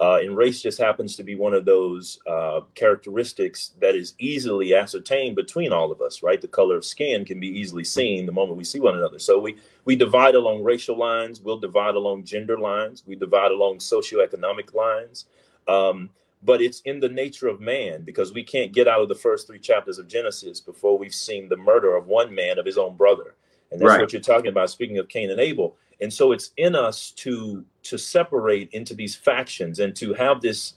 Uh, 0.00 0.18
and 0.22 0.36
race 0.36 0.62
just 0.62 0.78
happens 0.78 1.16
to 1.16 1.24
be 1.24 1.34
one 1.34 1.52
of 1.52 1.64
those 1.64 2.20
uh, 2.26 2.60
characteristics 2.76 3.72
that 3.80 3.96
is 3.96 4.14
easily 4.20 4.72
ascertained 4.72 5.34
between 5.34 5.72
all 5.72 5.90
of 5.90 6.00
us, 6.00 6.22
right? 6.22 6.40
The 6.40 6.46
color 6.46 6.76
of 6.76 6.84
skin 6.84 7.24
can 7.24 7.40
be 7.40 7.48
easily 7.48 7.82
seen 7.82 8.24
the 8.24 8.30
moment 8.30 8.58
we 8.58 8.64
see 8.64 8.78
one 8.78 8.96
another. 8.96 9.18
So 9.18 9.40
we 9.40 9.56
we 9.84 9.96
divide 9.96 10.36
along 10.36 10.62
racial 10.62 10.96
lines. 10.96 11.40
We'll 11.40 11.58
divide 11.58 11.96
along 11.96 12.24
gender 12.24 12.58
lines. 12.58 13.02
We 13.06 13.16
divide 13.16 13.50
along 13.50 13.78
socioeconomic 13.78 14.72
lines. 14.72 15.26
Um, 15.66 16.10
but 16.42 16.62
it's 16.62 16.80
in 16.82 17.00
the 17.00 17.08
nature 17.08 17.48
of 17.48 17.60
man 17.60 18.02
because 18.02 18.32
we 18.32 18.44
can't 18.44 18.72
get 18.72 18.86
out 18.86 19.00
of 19.00 19.08
the 19.08 19.14
first 19.14 19.48
three 19.48 19.58
chapters 19.58 19.98
of 19.98 20.06
Genesis 20.06 20.60
before 20.60 20.96
we've 20.96 21.14
seen 21.14 21.48
the 21.48 21.56
murder 21.56 21.96
of 21.96 22.06
one 22.06 22.32
man 22.32 22.58
of 22.58 22.66
his 22.66 22.78
own 22.78 22.96
brother. 22.96 23.34
And 23.72 23.80
that's 23.80 23.88
right. 23.88 24.00
what 24.00 24.12
you're 24.12 24.22
talking 24.22 24.48
about, 24.48 24.70
speaking 24.70 24.98
of 24.98 25.08
Cain 25.08 25.30
and 25.30 25.40
Abel. 25.40 25.76
And 26.00 26.12
so 26.12 26.32
it's 26.32 26.52
in 26.56 26.74
us 26.74 27.10
to 27.12 27.64
to 27.84 27.98
separate 27.98 28.70
into 28.72 28.94
these 28.94 29.16
factions 29.16 29.78
and 29.80 29.94
to 29.96 30.14
have 30.14 30.40
this 30.40 30.74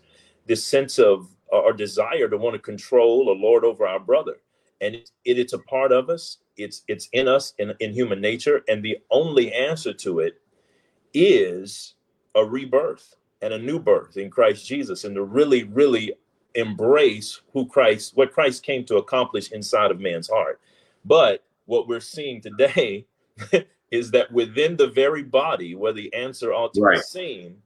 this 0.47 0.65
sense 0.65 0.99
of 0.99 1.29
or 1.51 1.73
desire 1.73 2.29
to 2.29 2.37
want 2.37 2.53
to 2.53 2.59
control 2.59 3.27
or 3.27 3.35
lord 3.35 3.63
over 3.63 3.85
our 3.85 3.99
brother. 3.99 4.37
And 4.79 4.95
it, 4.95 5.11
it, 5.25 5.37
it's 5.37 5.53
a 5.53 5.59
part 5.59 5.91
of 5.91 6.09
us. 6.09 6.37
It's 6.57 6.83
it's 6.87 7.09
in 7.13 7.27
us 7.27 7.53
in, 7.59 7.73
in 7.79 7.93
human 7.93 8.21
nature. 8.21 8.63
And 8.67 8.83
the 8.83 8.97
only 9.09 9.53
answer 9.53 9.93
to 9.93 10.19
it 10.19 10.41
is 11.13 11.95
a 12.35 12.43
rebirth 12.43 13.15
and 13.41 13.53
a 13.53 13.59
new 13.59 13.79
birth 13.79 14.17
in 14.17 14.29
Christ 14.29 14.65
Jesus, 14.65 15.03
and 15.03 15.15
to 15.15 15.23
really, 15.23 15.63
really 15.63 16.13
embrace 16.55 17.41
who 17.53 17.65
Christ, 17.65 18.15
what 18.15 18.33
Christ 18.33 18.63
came 18.63 18.83
to 18.85 18.97
accomplish 18.97 19.51
inside 19.51 19.91
of 19.91 19.99
man's 19.99 20.29
heart. 20.29 20.59
But 21.05 21.43
what 21.65 21.87
we're 21.87 21.99
seeing 21.99 22.41
today 22.41 23.05
is 23.91 24.12
that 24.12 24.31
within 24.31 24.77
the 24.77 24.88
very 24.88 25.24
body 25.24 25.75
where 25.75 25.93
the 25.93 26.13
answer 26.13 26.53
ought 26.53 26.74
to 26.74 26.81
right. 26.81 26.98
be 26.98 27.01
seen, 27.01 27.57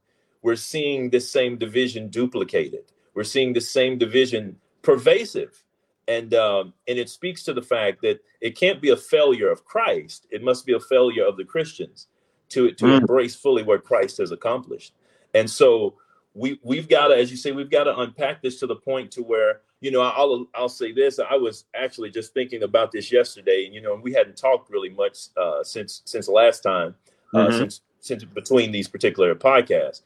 we're 0.42 0.56
seeing 0.56 1.10
this 1.10 1.32
same 1.32 1.58
division 1.58 2.10
duplicated. 2.10 2.92
We're 3.14 3.24
seeing 3.24 3.54
the 3.54 3.62
same 3.62 3.98
division 3.98 4.58
pervasive. 4.82 5.64
And 6.08 6.34
um, 6.36 6.74
and 6.88 7.00
it 7.00 7.10
speaks 7.10 7.44
to 7.44 7.54
the 7.54 7.64
fact 7.64 8.02
that 8.04 8.20
it 8.42 8.58
can't 8.58 8.82
be 8.82 8.92
a 8.92 8.98
failure 8.98 9.50
of 9.50 9.66
Christ. 9.66 10.28
It 10.30 10.44
must 10.44 10.66
be 10.66 10.74
a 10.74 10.80
failure 10.80 11.26
of 11.26 11.38
the 11.38 11.46
Christians 11.46 12.08
to, 12.50 12.72
to 12.74 12.86
mm. 12.86 13.00
embrace 13.00 13.36
fully 13.36 13.64
what 13.64 13.84
Christ 13.84 14.18
has 14.20 14.32
accomplished. 14.32 14.94
And 15.34 15.50
so 15.50 15.96
we 16.36 16.60
we've 16.62 16.88
got 16.88 17.08
to, 17.08 17.16
as 17.16 17.32
you 17.32 17.38
say, 17.38 17.54
we've 17.54 17.72
got 17.72 17.86
to 17.86 17.98
unpack 17.98 18.44
this 18.44 18.60
to 18.60 18.68
the 18.68 18.76
point 18.76 19.12
to 19.12 19.24
where 19.24 19.62
you 19.82 19.92
know 19.92 20.02
I'll 20.02 20.48
I'll 20.56 20.70
say 20.70 20.92
this. 20.92 21.20
I 21.20 21.36
was 21.36 21.66
actually 21.76 22.10
just 22.12 22.34
thinking 22.34 22.64
about 22.64 22.92
this 22.92 23.12
yesterday, 23.12 23.66
and 23.66 23.74
you 23.74 23.82
know 23.82 23.94
and 23.94 24.04
we 24.04 24.14
hadn't 24.14 24.38
talked 24.38 24.70
really 24.70 24.90
much 24.90 25.28
uh, 25.38 25.64
since 25.64 26.02
since 26.06 26.28
last 26.28 26.62
time, 26.62 26.96
uh, 27.34 27.40
mm-hmm. 27.40 27.58
since 27.58 27.82
since 28.00 28.24
between 28.24 28.72
these 28.72 28.88
particular 28.88 29.36
podcasts. 29.36 30.02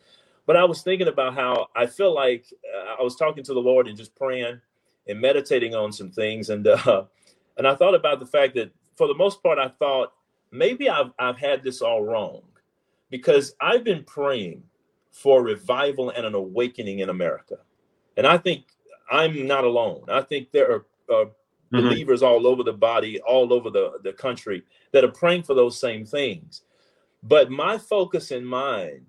But 0.46 0.56
I 0.56 0.64
was 0.64 0.82
thinking 0.82 1.08
about 1.08 1.36
how 1.36 1.68
I 1.76 1.86
feel 1.86 2.14
like 2.14 2.46
uh, 2.76 2.96
I 3.00 3.04
was 3.04 3.16
talking 3.16 3.44
to 3.44 3.54
the 3.54 3.60
Lord 3.60 3.88
and 3.88 3.98
just 3.98 4.16
praying 4.16 4.60
and 5.08 5.22
meditating 5.22 5.76
on 5.76 5.92
some 5.92 6.12
things, 6.12 6.50
and 6.50 6.68
uh, 6.68 7.06
and 7.58 7.68
I 7.68 7.76
thought 7.76 7.96
about 7.96 8.20
the 8.20 8.26
fact 8.26 8.56
that 8.56 8.72
for 8.96 9.08
the 9.08 9.16
most 9.16 9.42
part, 9.44 9.60
I 9.60 9.68
thought 9.68 10.14
maybe 10.52 10.90
I've 10.90 11.12
I've 11.20 11.38
had 11.38 11.64
this 11.64 11.82
all 11.82 12.04
wrong 12.04 12.42
because 13.10 13.54
I've 13.62 13.84
been 13.84 14.04
praying 14.04 14.64
for 15.12 15.44
revival 15.44 16.12
and 16.12 16.26
an 16.26 16.36
awakening 16.36 17.00
in 17.00 17.10
America. 17.10 17.58
And 18.18 18.28
I 18.28 18.38
think 18.38 18.66
I'm 19.10 19.48
not 19.48 19.64
alone. 19.64 20.04
I 20.08 20.22
think 20.22 20.52
there 20.52 20.72
are 20.72 20.86
uh, 21.10 21.26
mm-hmm. 21.26 21.78
believers 21.78 22.22
all 22.22 22.48
over 22.48 22.64
the 22.64 22.74
body, 22.74 23.20
all 23.22 23.54
over 23.54 23.70
the, 23.70 24.00
the 24.04 24.14
country 24.14 24.64
that 24.92 25.04
are 25.04 25.12
praying 25.12 25.44
for 25.44 25.54
those 25.54 25.80
same 25.80 26.06
things. 26.06 26.64
But 27.24 27.50
my 27.50 27.78
focus 27.78 28.32
in 28.32 28.46
mind 28.46 29.06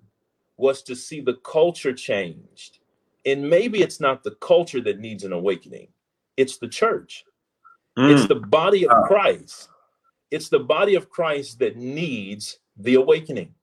was 0.57 0.81
to 0.83 0.95
see 0.95 1.21
the 1.21 1.35
culture 1.35 1.93
changed. 1.93 2.79
And 3.25 3.49
maybe 3.49 3.81
it's 3.81 3.99
not 3.99 4.23
the 4.23 4.35
culture 4.35 4.81
that 4.81 4.99
needs 4.99 5.23
an 5.23 5.33
awakening, 5.33 5.87
it's 6.37 6.57
the 6.57 6.67
church, 6.67 7.25
mm. 7.97 8.11
it's 8.11 8.27
the 8.27 8.35
body 8.35 8.87
of 8.87 9.03
Christ. 9.05 9.69
It's 10.31 10.47
the 10.47 10.59
body 10.59 10.95
of 10.95 11.09
Christ 11.09 11.59
that 11.59 11.75
needs 11.75 12.59
the 12.77 12.95
awakening. 12.95 13.53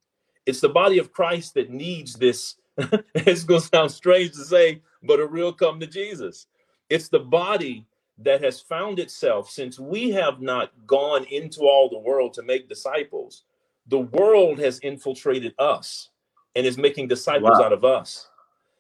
It's 0.45 0.61
the 0.61 0.68
body 0.68 0.99
of 0.99 1.12
Christ 1.12 1.54
that 1.54 1.71
needs 1.71 2.14
this. 2.14 2.57
it's 3.14 3.44
going 3.44 3.61
to 3.61 3.66
sound 3.66 3.90
strange 3.90 4.32
to 4.32 4.44
say, 4.44 4.82
but 5.02 5.20
a 5.20 5.26
real 5.26 5.52
come 5.52 5.80
to 5.80 5.87
Jesus. 5.87 6.47
It's 6.88 7.08
the 7.08 7.18
body 7.18 7.87
that 8.18 8.42
has 8.42 8.61
found 8.61 8.99
itself 8.99 9.50
since 9.50 9.78
we 9.78 10.11
have 10.11 10.40
not 10.40 10.73
gone 10.87 11.25
into 11.25 11.62
all 11.62 11.88
the 11.88 11.99
world 11.99 12.35
to 12.35 12.42
make 12.42 12.68
disciples. 12.68 13.44
The 13.88 13.99
world 13.99 14.58
has 14.58 14.78
infiltrated 14.80 15.54
us 15.58 16.11
and 16.54 16.66
is 16.66 16.78
making 16.78 17.08
disciples 17.08 17.58
wow. 17.58 17.66
out 17.66 17.73
of 17.73 17.85
us. 17.85 18.28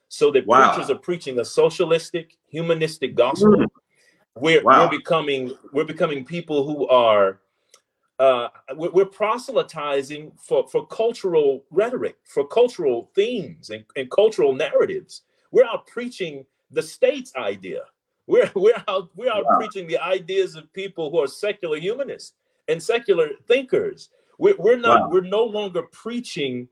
So 0.08 0.30
that 0.32 0.46
wow. 0.46 0.72
preachers 0.72 0.90
are 0.90 0.98
preaching 0.98 1.38
a 1.38 1.44
socialistic, 1.44 2.36
humanistic 2.48 3.14
gospel. 3.14 3.56
Mm. 3.56 3.66
We're, 4.36 4.62
wow. 4.62 4.84
we're 4.84 4.98
becoming 4.98 5.52
we're 5.72 5.84
becoming 5.84 6.24
people 6.24 6.64
who 6.64 6.88
are 6.88 7.40
uh, 8.18 8.48
we're 8.74 9.04
proselytizing 9.04 10.32
for, 10.36 10.66
for 10.68 10.86
cultural 10.86 11.64
rhetoric, 11.70 12.16
for 12.24 12.46
cultural 12.46 13.10
themes 13.14 13.70
and, 13.70 13.84
and 13.96 14.10
cultural 14.10 14.52
narratives. 14.52 15.22
We're 15.52 15.64
out 15.64 15.86
preaching 15.86 16.44
the 16.70 16.82
state's 16.82 17.34
idea. 17.36 17.82
We're, 18.26 18.50
we're 18.56 18.82
out, 18.88 19.10
we're 19.14 19.32
out 19.32 19.44
wow. 19.44 19.58
preaching 19.58 19.86
the 19.86 19.98
ideas 19.98 20.56
of 20.56 20.72
people 20.72 21.10
who 21.10 21.22
are 21.22 21.28
secular 21.28 21.78
humanists 21.78 22.34
and 22.66 22.82
secular 22.82 23.30
thinkers. 23.46 24.10
We're, 24.38 24.56
we're 24.58 24.76
not, 24.76 25.02
wow. 25.02 25.08
we're 25.10 25.20
no 25.20 25.44
longer 25.44 25.82
preaching 25.82 26.68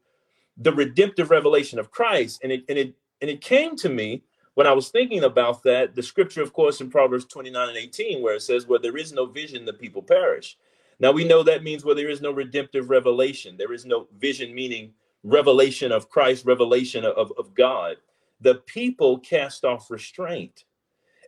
the 0.57 0.73
redemptive 0.73 1.31
revelation 1.31 1.79
of 1.79 1.91
Christ. 1.91 2.41
And 2.43 2.51
it, 2.51 2.65
and 2.69 2.79
it, 2.79 2.95
and 3.21 3.31
it 3.31 3.41
came 3.41 3.77
to 3.77 3.89
me 3.89 4.25
when 4.55 4.67
I 4.67 4.73
was 4.73 4.89
thinking 4.89 5.25
about 5.25 5.63
that, 5.65 5.95
the 5.95 6.03
scripture, 6.03 6.43
of 6.43 6.55
course, 6.55 6.81
in 6.81 6.91
Proverbs 6.91 7.27
29 7.27 7.69
and 7.69 7.77
18, 7.77 8.23
where 8.23 8.35
it 8.35 8.43
says, 8.43 8.67
Where 8.67 8.79
there 8.79 8.97
is 8.97 9.13
no 9.13 9.27
vision, 9.27 9.65
the 9.65 9.73
people 9.73 10.03
perish. 10.03 10.57
Now 10.99 11.13
we 11.13 11.25
know 11.25 11.43
that 11.43 11.63
means 11.63 11.85
where 11.85 11.95
there 11.95 12.09
is 12.09 12.21
no 12.21 12.33
redemptive 12.33 12.91
revelation, 12.91 13.57
there 13.57 13.73
is 13.73 13.85
no 13.85 14.09
vision, 14.19 14.55
meaning 14.55 14.93
revelation 15.23 15.93
of 15.93 16.09
Christ, 16.09 16.45
revelation 16.47 17.05
of, 17.05 17.33
of 17.37 17.55
God. 17.55 17.97
The 18.41 18.57
people 18.67 19.19
cast 19.19 19.65
off 19.65 19.91
restraint. 19.91 20.65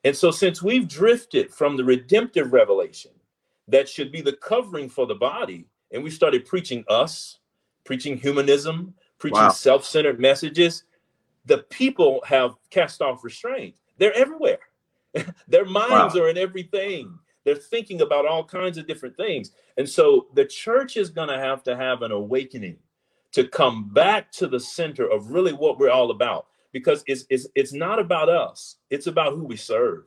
And 0.04 0.16
so, 0.16 0.30
since 0.30 0.62
we've 0.62 0.88
drifted 0.88 1.52
from 1.52 1.76
the 1.76 1.84
redemptive 1.84 2.52
revelation 2.52 3.10
that 3.66 3.88
should 3.88 4.12
be 4.12 4.20
the 4.20 4.34
covering 4.34 4.88
for 4.88 5.06
the 5.06 5.14
body, 5.14 5.66
and 5.90 6.02
we 6.02 6.10
started 6.10 6.46
preaching 6.46 6.84
us, 6.88 7.38
preaching 7.84 8.16
humanism, 8.16 8.94
preaching 9.18 9.38
wow. 9.38 9.48
self 9.50 9.84
centered 9.84 10.20
messages, 10.20 10.84
the 11.46 11.58
people 11.58 12.20
have 12.24 12.54
cast 12.70 13.02
off 13.02 13.24
restraint. 13.24 13.74
They're 13.96 14.14
everywhere. 14.14 14.60
Their 15.48 15.64
minds 15.64 16.14
wow. 16.14 16.22
are 16.22 16.28
in 16.28 16.38
everything. 16.38 17.18
They're 17.48 17.56
thinking 17.56 18.02
about 18.02 18.26
all 18.26 18.44
kinds 18.44 18.76
of 18.76 18.86
different 18.86 19.16
things. 19.16 19.52
And 19.78 19.88
so 19.88 20.26
the 20.34 20.44
church 20.44 20.98
is 20.98 21.08
going 21.08 21.28
to 21.30 21.38
have 21.38 21.62
to 21.62 21.74
have 21.74 22.02
an 22.02 22.12
awakening 22.12 22.76
to 23.32 23.48
come 23.48 23.88
back 23.88 24.30
to 24.32 24.46
the 24.46 24.60
center 24.60 25.10
of 25.10 25.30
really 25.30 25.54
what 25.54 25.78
we're 25.78 25.88
all 25.88 26.10
about 26.10 26.48
because 26.72 27.02
it's 27.06 27.24
it's, 27.30 27.46
it's 27.54 27.72
not 27.72 27.98
about 27.98 28.28
us. 28.28 28.76
It's 28.90 29.06
about 29.06 29.32
who 29.32 29.44
we 29.44 29.56
serve. 29.56 30.04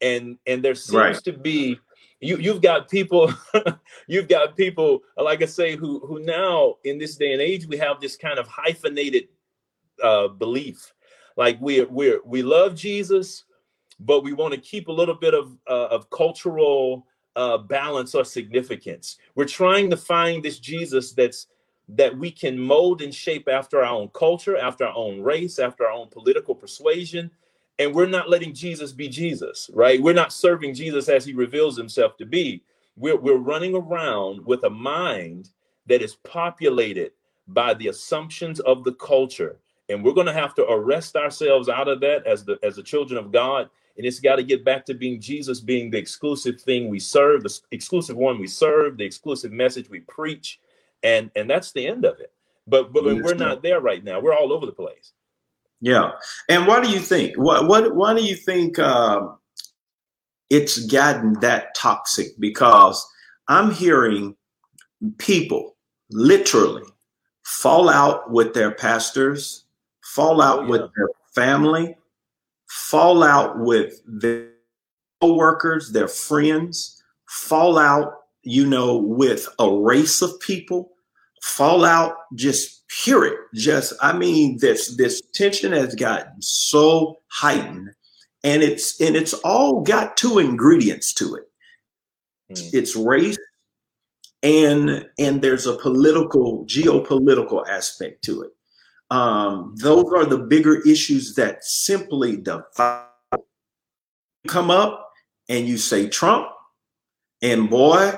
And 0.00 0.38
and 0.46 0.64
there 0.64 0.74
seems 0.74 0.94
right. 0.96 1.24
to 1.24 1.34
be 1.34 1.78
you 2.20 2.38
you've 2.38 2.62
got 2.62 2.88
people 2.88 3.30
you've 4.06 4.28
got 4.28 4.56
people 4.56 5.00
like 5.18 5.42
I 5.42 5.46
say 5.46 5.76
who 5.76 6.00
who 6.06 6.20
now 6.20 6.76
in 6.84 6.96
this 6.96 7.16
day 7.16 7.34
and 7.34 7.42
age 7.42 7.66
we 7.66 7.76
have 7.76 8.00
this 8.00 8.16
kind 8.16 8.38
of 8.38 8.48
hyphenated 8.48 9.28
uh 10.02 10.28
belief 10.28 10.94
like 11.36 11.60
we 11.60 11.84
we 11.84 12.18
we 12.24 12.40
love 12.40 12.74
Jesus 12.74 13.44
but 14.00 14.24
we 14.24 14.32
want 14.32 14.54
to 14.54 14.60
keep 14.60 14.88
a 14.88 14.92
little 14.92 15.14
bit 15.14 15.34
of, 15.34 15.56
uh, 15.68 15.88
of 15.88 16.10
cultural 16.10 17.06
uh, 17.36 17.58
balance 17.58 18.14
or 18.14 18.24
significance. 18.24 19.18
We're 19.34 19.44
trying 19.44 19.90
to 19.90 19.96
find 19.96 20.42
this 20.42 20.58
Jesus 20.58 21.12
that's 21.12 21.46
that 21.96 22.16
we 22.16 22.30
can 22.30 22.58
mold 22.58 23.02
and 23.02 23.12
shape 23.12 23.48
after 23.48 23.82
our 23.82 23.92
own 23.92 24.08
culture, 24.14 24.56
after 24.56 24.86
our 24.86 24.94
own 24.94 25.20
race, 25.20 25.58
after 25.58 25.84
our 25.84 25.92
own 25.92 26.08
political 26.08 26.54
persuasion. 26.54 27.30
And 27.80 27.92
we're 27.94 28.06
not 28.06 28.30
letting 28.30 28.54
Jesus 28.54 28.92
be 28.92 29.08
Jesus, 29.08 29.68
right? 29.72 30.00
We're 30.00 30.14
not 30.14 30.32
serving 30.32 30.74
Jesus 30.74 31.08
as 31.08 31.24
he 31.24 31.32
reveals 31.32 31.76
himself 31.76 32.16
to 32.18 32.26
be. 32.26 32.62
We're, 32.94 33.16
we're 33.16 33.38
running 33.38 33.74
around 33.74 34.46
with 34.46 34.62
a 34.64 34.70
mind 34.70 35.50
that 35.86 36.00
is 36.00 36.14
populated 36.14 37.12
by 37.48 37.74
the 37.74 37.88
assumptions 37.88 38.60
of 38.60 38.84
the 38.84 38.92
culture. 38.92 39.58
And 39.88 40.04
we're 40.04 40.12
going 40.12 40.26
to 40.28 40.32
have 40.32 40.54
to 40.54 40.70
arrest 40.70 41.16
ourselves 41.16 41.68
out 41.68 41.88
of 41.88 42.00
that 42.00 42.24
as 42.26 42.44
the 42.44 42.58
as 42.62 42.76
the 42.76 42.82
children 42.82 43.18
of 43.18 43.32
God 43.32 43.68
and 43.96 44.06
it's 44.06 44.20
got 44.20 44.36
to 44.36 44.42
get 44.42 44.64
back 44.64 44.84
to 44.86 44.94
being 44.94 45.20
Jesus 45.20 45.60
being 45.60 45.90
the 45.90 45.98
exclusive 45.98 46.60
thing 46.60 46.88
we 46.88 46.98
serve, 46.98 47.42
the 47.42 47.60
exclusive 47.70 48.16
one 48.16 48.38
we 48.38 48.46
serve, 48.46 48.96
the 48.96 49.04
exclusive 49.04 49.52
message 49.52 49.88
we 49.90 50.00
preach, 50.00 50.60
and 51.02 51.30
and 51.36 51.48
that's 51.48 51.72
the 51.72 51.86
end 51.86 52.04
of 52.04 52.20
it. 52.20 52.32
But 52.66 52.92
but 52.92 53.04
we're 53.04 53.34
not 53.34 53.62
there 53.62 53.80
right 53.80 54.02
now. 54.02 54.20
We're 54.20 54.34
all 54.34 54.52
over 54.52 54.66
the 54.66 54.72
place. 54.72 55.12
Yeah, 55.80 56.12
and 56.48 56.66
why 56.66 56.80
do 56.80 56.90
you 56.90 56.98
think? 57.00 57.36
What 57.36 57.66
what 57.66 57.94
why 57.94 58.14
do 58.14 58.22
you 58.22 58.36
think 58.36 58.78
uh, 58.78 59.28
it's 60.50 60.84
gotten 60.86 61.34
that 61.40 61.74
toxic? 61.74 62.28
Because 62.38 63.04
I'm 63.48 63.72
hearing 63.72 64.36
people 65.18 65.76
literally 66.10 66.84
fall 67.42 67.88
out 67.88 68.30
with 68.30 68.54
their 68.54 68.70
pastors, 68.70 69.64
fall 70.02 70.40
out 70.40 70.60
oh, 70.60 70.62
yeah. 70.62 70.68
with 70.68 70.80
their 70.94 71.08
family, 71.34 71.96
fall 72.70 73.22
out 73.22 73.58
with 73.58 74.00
their 74.06 74.48
co-workers, 75.20 75.92
their 75.92 76.08
friends, 76.08 77.02
fall 77.28 77.78
out, 77.78 78.12
you 78.42 78.66
know, 78.66 78.96
with 78.96 79.48
a 79.58 79.70
race 79.70 80.22
of 80.22 80.38
people, 80.40 80.90
fall 81.42 81.84
out 81.84 82.14
just 82.34 82.84
period. 83.04 83.36
Just 83.54 83.92
I 84.00 84.16
mean, 84.16 84.58
this 84.60 84.96
this 84.96 85.20
tension 85.34 85.72
has 85.72 85.94
gotten 85.94 86.40
so 86.40 87.18
heightened, 87.28 87.90
and 88.44 88.62
it's 88.62 89.00
and 89.00 89.16
it's 89.16 89.34
all 89.34 89.82
got 89.82 90.16
two 90.16 90.38
ingredients 90.38 91.12
to 91.14 91.34
it. 91.34 91.50
Mm. 92.52 92.70
It's 92.72 92.96
race 92.96 93.36
and 94.42 95.06
and 95.18 95.42
there's 95.42 95.66
a 95.66 95.76
political 95.76 96.64
geopolitical 96.64 97.66
aspect 97.68 98.24
to 98.24 98.42
it 98.42 98.50
um, 99.10 99.74
those 99.76 100.06
are 100.14 100.24
the 100.24 100.38
bigger 100.38 100.80
issues 100.82 101.34
that 101.34 101.64
simply 101.64 102.36
divide 102.36 103.06
come 104.46 104.70
up 104.70 105.12
and 105.48 105.66
you 105.66 105.76
say 105.76 106.08
trump 106.08 106.48
and 107.42 107.68
boy 107.68 108.12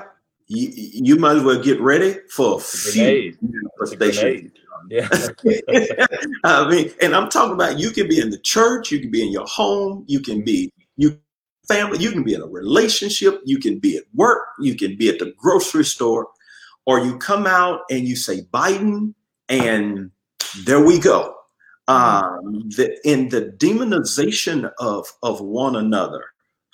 you, 0.47 0.69
you 0.75 1.15
might 1.17 1.37
as 1.37 1.43
well 1.43 1.61
get 1.61 1.79
ready 1.81 2.17
for 2.29 2.57
a 2.57 2.59
few 2.59 3.35
manifestations. 3.41 4.51
yeah. 4.89 5.07
I 6.43 6.69
mean, 6.69 6.91
and 7.01 7.15
I'm 7.15 7.29
talking 7.29 7.53
about 7.53 7.79
you 7.79 7.91
can 7.91 8.07
be 8.07 8.19
in 8.19 8.29
the 8.29 8.39
church, 8.39 8.91
you 8.91 8.99
can 8.99 9.11
be 9.11 9.25
in 9.25 9.31
your 9.31 9.45
home, 9.45 10.03
you 10.07 10.19
can 10.19 10.43
be 10.43 10.71
you 10.97 11.17
family, 11.67 11.97
you 11.99 12.11
can 12.11 12.23
be 12.23 12.33
in 12.33 12.41
a 12.41 12.47
relationship, 12.47 13.41
you 13.45 13.57
can 13.57 13.79
be 13.79 13.97
at 13.97 14.03
work, 14.13 14.43
you 14.59 14.75
can 14.75 14.97
be 14.97 15.09
at 15.09 15.19
the 15.19 15.33
grocery 15.37 15.85
store, 15.85 16.27
or 16.85 16.99
you 16.99 17.17
come 17.17 17.47
out 17.47 17.81
and 17.89 18.07
you 18.07 18.15
say 18.15 18.41
Biden, 18.53 19.13
and 19.49 20.11
there 20.61 20.83
we 20.83 20.99
go. 20.99 21.35
Um, 21.87 22.69
the, 22.77 22.97
in 23.03 23.29
the 23.29 23.53
demonization 23.57 24.71
of 24.79 25.05
of 25.21 25.41
one 25.41 25.75
another, 25.75 26.23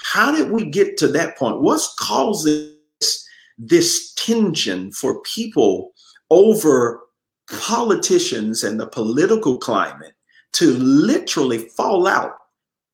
how 0.02 0.32
did 0.32 0.52
we 0.52 0.66
get 0.66 0.98
to 0.98 1.08
that 1.10 1.38
point? 1.38 1.62
What's 1.62 1.94
causing 1.96 2.76
this, 3.00 3.28
this 3.58 4.14
tension 4.14 4.92
for 4.92 5.22
people 5.22 5.92
over 6.30 7.02
politicians 7.50 8.64
and 8.64 8.80
the 8.80 8.86
political 8.88 9.58
climate 9.58 10.14
to 10.54 10.74
literally 10.74 11.70
fall 11.70 12.08
out 12.08 12.34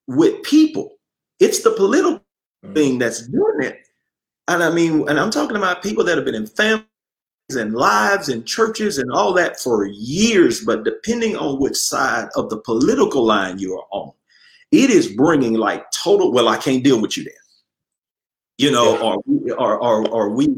with 0.07 0.41
people? 0.43 0.93
It's 1.41 1.63
the 1.63 1.71
political 1.71 2.21
mm. 2.65 2.73
thing 2.73 2.97
that's 2.97 3.27
doing 3.27 3.61
it. 3.61 3.79
And 4.47 4.63
I 4.63 4.71
mean, 4.71 5.09
and 5.09 5.19
I'm 5.19 5.31
talking 5.31 5.57
about 5.57 5.83
people 5.83 6.05
that 6.05 6.15
have 6.15 6.25
been 6.25 6.35
in 6.35 6.47
families 6.47 6.85
and 7.49 7.73
lives 7.73 8.29
and 8.29 8.45
churches 8.45 8.97
and 8.97 9.11
all 9.11 9.33
that 9.33 9.59
for 9.59 9.85
years, 9.85 10.63
but 10.65 10.83
depending 10.83 11.35
on 11.35 11.59
which 11.59 11.75
side 11.75 12.27
of 12.35 12.49
the 12.49 12.57
political 12.57 13.23
line 13.23 13.59
you 13.59 13.75
are 13.75 13.85
on, 13.91 14.11
it 14.71 14.89
is 14.89 15.07
bringing 15.07 15.53
like 15.53 15.85
total. 15.91 16.31
Well, 16.31 16.47
I 16.47 16.57
can't 16.57 16.83
deal 16.83 16.99
with 16.99 17.17
you 17.17 17.23
then. 17.25 17.33
You 18.57 18.71
know, 18.71 18.97
or 18.99 19.21
or 19.57 19.77
or, 19.77 20.09
or 20.09 20.29
we 20.29 20.55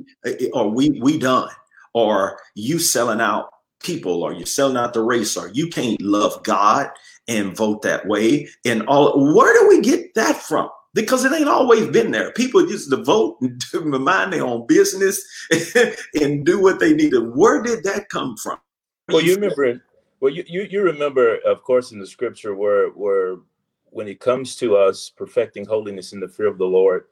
or 0.54 0.70
we 0.70 0.92
we 1.02 1.18
done, 1.18 1.50
or 1.94 2.40
you 2.54 2.78
selling 2.80 3.20
out 3.20 3.50
people, 3.82 4.24
or 4.24 4.34
you 4.34 4.46
selling 4.46 4.78
out 4.78 4.94
the 4.94 5.02
race, 5.02 5.36
or 5.36 5.50
you 5.50 5.68
can't 5.68 6.00
love 6.02 6.42
God 6.44 6.90
and 7.28 7.58
vote 7.58 7.82
that 7.82 8.08
way, 8.08 8.48
and 8.66 8.84
all. 8.84 9.34
Where 9.36 9.52
do 9.60 9.68
we 9.68 9.82
get 9.82 10.14
that 10.14 10.38
from? 10.38 10.70
Because 10.98 11.24
it 11.24 11.32
ain't 11.32 11.48
always 11.48 11.86
been 11.88 12.10
there. 12.10 12.32
People 12.32 12.68
used 12.68 12.90
to 12.90 12.98
vote 13.04 13.38
and 13.74 13.90
mind 14.04 14.34
their 14.34 14.44
own 14.44 14.66
business 14.66 15.24
and 16.20 16.44
do 16.44 16.60
what 16.60 16.80
they 16.80 16.92
needed. 16.92 17.36
Where 17.36 17.62
did 17.62 17.84
that 17.84 18.10
come 18.10 18.36
from? 18.36 18.58
Well, 19.08 19.22
you 19.22 19.36
remember, 19.36 19.80
well, 20.20 20.34
you, 20.34 20.44
you, 20.48 20.64
you 20.64 20.82
remember, 20.82 21.38
of 21.46 21.62
course, 21.62 21.92
in 21.92 22.00
the 22.00 22.08
scripture 22.08 22.56
where, 22.56 22.90
where 22.90 23.36
when 23.92 24.08
it 24.08 24.20
comes 24.20 24.56
to 24.56 24.76
us 24.76 25.12
perfecting 25.16 25.66
holiness 25.66 26.14
in 26.14 26.20
the 26.20 26.28
fear 26.28 26.48
of 26.48 26.58
the 26.58 26.66
Lord, 26.66 27.06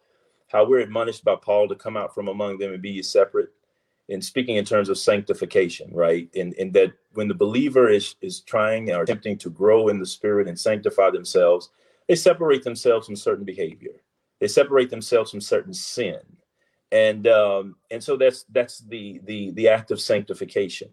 how 0.47 0.67
we're 0.67 0.79
admonished 0.79 1.23
by 1.23 1.35
Paul 1.35 1.67
to 1.67 1.75
come 1.75 1.95
out 1.95 2.13
from 2.15 2.27
among 2.27 2.57
them 2.57 2.73
and 2.73 2.81
be 2.81 3.03
separate 3.03 3.49
in 4.09 4.19
speaking 4.19 4.55
in 4.55 4.65
terms 4.65 4.89
of 4.89 4.97
sanctification, 4.97 5.91
right? 5.93 6.27
And, 6.35 6.55
and 6.55 6.73
that 6.73 6.93
when 7.13 7.27
the 7.27 7.35
believer 7.35 7.87
is, 7.87 8.15
is 8.21 8.39
trying 8.39 8.89
or 8.91 9.03
attempting 9.03 9.37
to 9.39 9.51
grow 9.51 9.89
in 9.89 9.99
the 9.99 10.05
spirit 10.07 10.47
and 10.47 10.59
sanctify 10.59 11.11
themselves, 11.11 11.69
they 12.07 12.15
separate 12.15 12.63
themselves 12.63 13.07
from 13.07 13.15
certain 13.15 13.45
behavior. 13.45 14.01
They 14.39 14.47
separate 14.47 14.89
themselves 14.89 15.31
from 15.31 15.41
certain 15.41 15.73
sin, 15.73 16.19
and 16.91 17.27
um, 17.27 17.75
and 17.89 18.03
so 18.03 18.17
that's 18.17 18.43
that's 18.51 18.79
the 18.79 19.21
the 19.23 19.51
the 19.51 19.69
act 19.69 19.91
of 19.91 20.01
sanctification. 20.01 20.89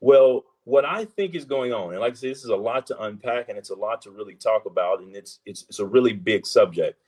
Well, 0.00 0.44
what 0.64 0.84
I 0.84 1.04
think 1.04 1.34
is 1.34 1.44
going 1.44 1.72
on, 1.72 1.92
and 1.92 2.00
like 2.00 2.12
I 2.12 2.16
say, 2.16 2.28
this 2.28 2.44
is 2.44 2.50
a 2.50 2.56
lot 2.56 2.86
to 2.88 3.00
unpack, 3.02 3.48
and 3.48 3.56
it's 3.56 3.70
a 3.70 3.74
lot 3.74 4.02
to 4.02 4.10
really 4.10 4.34
talk 4.34 4.66
about, 4.66 5.00
and 5.00 5.16
it's 5.16 5.40
it's 5.46 5.64
it's 5.68 5.78
a 5.78 5.86
really 5.86 6.12
big 6.12 6.44
subject. 6.46 6.98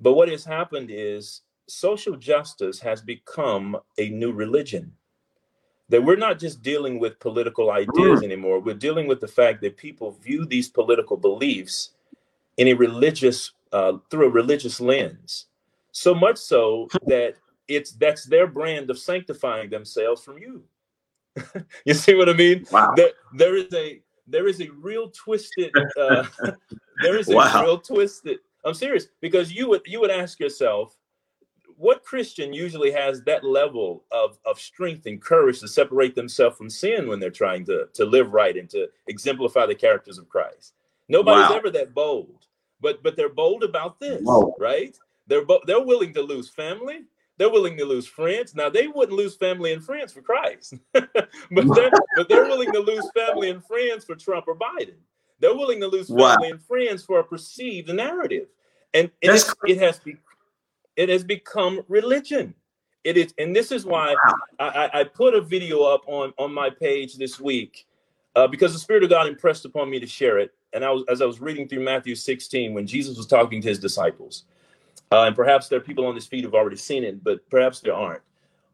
But 0.00 0.14
what 0.14 0.28
has 0.28 0.44
happened 0.44 0.90
is 0.90 1.42
social 1.68 2.16
justice 2.16 2.80
has 2.80 3.00
become 3.00 3.76
a 3.98 4.10
new 4.10 4.32
religion. 4.32 4.92
That 5.90 6.02
we're 6.02 6.16
not 6.16 6.38
just 6.38 6.62
dealing 6.62 6.98
with 6.98 7.20
political 7.20 7.70
ideas 7.70 8.20
mm. 8.20 8.24
anymore. 8.24 8.58
We're 8.58 8.74
dealing 8.74 9.06
with 9.06 9.20
the 9.20 9.28
fact 9.28 9.60
that 9.62 9.76
people 9.76 10.12
view 10.12 10.46
these 10.46 10.68
political 10.68 11.16
beliefs 11.16 11.90
in 12.56 12.68
a 12.68 12.74
religious 12.74 13.52
uh, 13.72 13.94
through 14.10 14.26
a 14.26 14.30
religious 14.30 14.80
lens 14.80 15.46
so 15.92 16.14
much 16.14 16.36
so 16.36 16.88
that 17.06 17.34
it's 17.68 17.92
that's 17.92 18.24
their 18.24 18.46
brand 18.46 18.90
of 18.90 18.98
sanctifying 18.98 19.70
themselves 19.70 20.22
from 20.22 20.38
you 20.38 20.62
you 21.84 21.94
see 21.94 22.14
what 22.14 22.28
i 22.28 22.32
mean 22.32 22.64
wow. 22.70 22.92
there, 22.96 23.10
there 23.34 23.56
is 23.56 23.72
a 23.74 24.00
there 24.26 24.46
is 24.48 24.60
a 24.60 24.68
real 24.70 25.10
twisted 25.10 25.72
uh, 26.00 26.24
there 27.02 27.18
is 27.18 27.28
a 27.28 27.34
wow. 27.34 27.62
real 27.62 27.78
twisted 27.78 28.38
i'm 28.64 28.74
serious 28.74 29.06
because 29.20 29.52
you 29.52 29.68
would 29.68 29.82
you 29.86 30.00
would 30.00 30.10
ask 30.10 30.38
yourself 30.38 30.96
what 31.76 32.04
christian 32.04 32.52
usually 32.52 32.92
has 32.92 33.22
that 33.22 33.44
level 33.44 34.04
of 34.12 34.38
of 34.44 34.60
strength 34.60 35.06
and 35.06 35.20
courage 35.20 35.58
to 35.60 35.68
separate 35.68 36.14
themselves 36.14 36.56
from 36.56 36.70
sin 36.70 37.08
when 37.08 37.18
they're 37.18 37.30
trying 37.30 37.64
to 37.64 37.88
to 37.92 38.04
live 38.04 38.32
right 38.32 38.56
and 38.56 38.70
to 38.70 38.86
exemplify 39.08 39.66
the 39.66 39.74
characters 39.74 40.18
of 40.18 40.28
christ 40.28 40.74
Nobody's 41.08 41.50
wow. 41.50 41.56
ever 41.56 41.70
that 41.70 41.94
bold, 41.94 42.46
but 42.80 43.02
but 43.02 43.16
they're 43.16 43.28
bold 43.28 43.62
about 43.62 44.00
this, 44.00 44.22
Whoa. 44.22 44.54
right? 44.58 44.96
They're 45.26 45.44
bo- 45.44 45.62
they're 45.66 45.82
willing 45.82 46.14
to 46.14 46.22
lose 46.22 46.48
family. 46.48 47.02
They're 47.36 47.50
willing 47.50 47.76
to 47.78 47.84
lose 47.84 48.06
friends. 48.06 48.54
Now 48.54 48.70
they 48.70 48.86
wouldn't 48.86 49.16
lose 49.16 49.34
family 49.34 49.72
and 49.72 49.84
friends 49.84 50.12
for 50.12 50.22
Christ, 50.22 50.74
but 50.92 51.08
they're 51.50 51.90
but 52.16 52.28
they're 52.28 52.44
willing 52.44 52.72
to 52.72 52.80
lose 52.80 53.08
family 53.14 53.50
and 53.50 53.64
friends 53.64 54.04
for 54.04 54.14
Trump 54.14 54.46
or 54.48 54.56
Biden. 54.56 54.94
They're 55.40 55.54
willing 55.54 55.80
to 55.80 55.88
lose 55.88 56.08
family 56.08 56.22
wow. 56.22 56.38
and 56.42 56.62
friends 56.62 57.04
for 57.04 57.20
a 57.20 57.24
perceived 57.24 57.92
narrative, 57.92 58.48
and, 58.94 59.10
and 59.22 59.36
it, 59.36 59.46
it 59.66 59.78
has 59.78 59.98
be, 59.98 60.16
it 60.96 61.08
has 61.08 61.24
become 61.24 61.82
religion. 61.88 62.54
It 63.02 63.18
is, 63.18 63.34
and 63.36 63.54
this 63.54 63.70
is 63.70 63.84
why 63.84 64.14
wow. 64.24 64.34
I, 64.58 65.00
I 65.00 65.04
put 65.04 65.34
a 65.34 65.40
video 65.40 65.82
up 65.82 66.02
on 66.06 66.32
on 66.38 66.54
my 66.54 66.70
page 66.70 67.16
this 67.16 67.38
week 67.38 67.86
uh, 68.36 68.46
because 68.46 68.72
the 68.72 68.78
Spirit 68.78 69.04
of 69.04 69.10
God 69.10 69.26
impressed 69.26 69.64
upon 69.64 69.90
me 69.90 70.00
to 70.00 70.06
share 70.06 70.38
it 70.38 70.54
and 70.74 70.84
I 70.84 70.90
was 70.90 71.04
as 71.08 71.22
I 71.22 71.26
was 71.26 71.40
reading 71.40 71.68
through 71.68 71.84
Matthew 71.84 72.14
16 72.14 72.74
when 72.74 72.86
Jesus 72.86 73.16
was 73.16 73.26
talking 73.26 73.62
to 73.62 73.68
his 73.68 73.78
disciples, 73.78 74.44
uh, 75.12 75.22
and 75.22 75.36
perhaps 75.36 75.68
there 75.68 75.78
are 75.78 75.82
people 75.82 76.06
on 76.06 76.14
this 76.14 76.26
feed 76.26 76.44
who've 76.44 76.54
already 76.54 76.76
seen 76.76 77.04
it, 77.04 77.22
but 77.24 77.48
perhaps 77.50 77.80
there 77.80 77.94
aren't. 77.94 78.22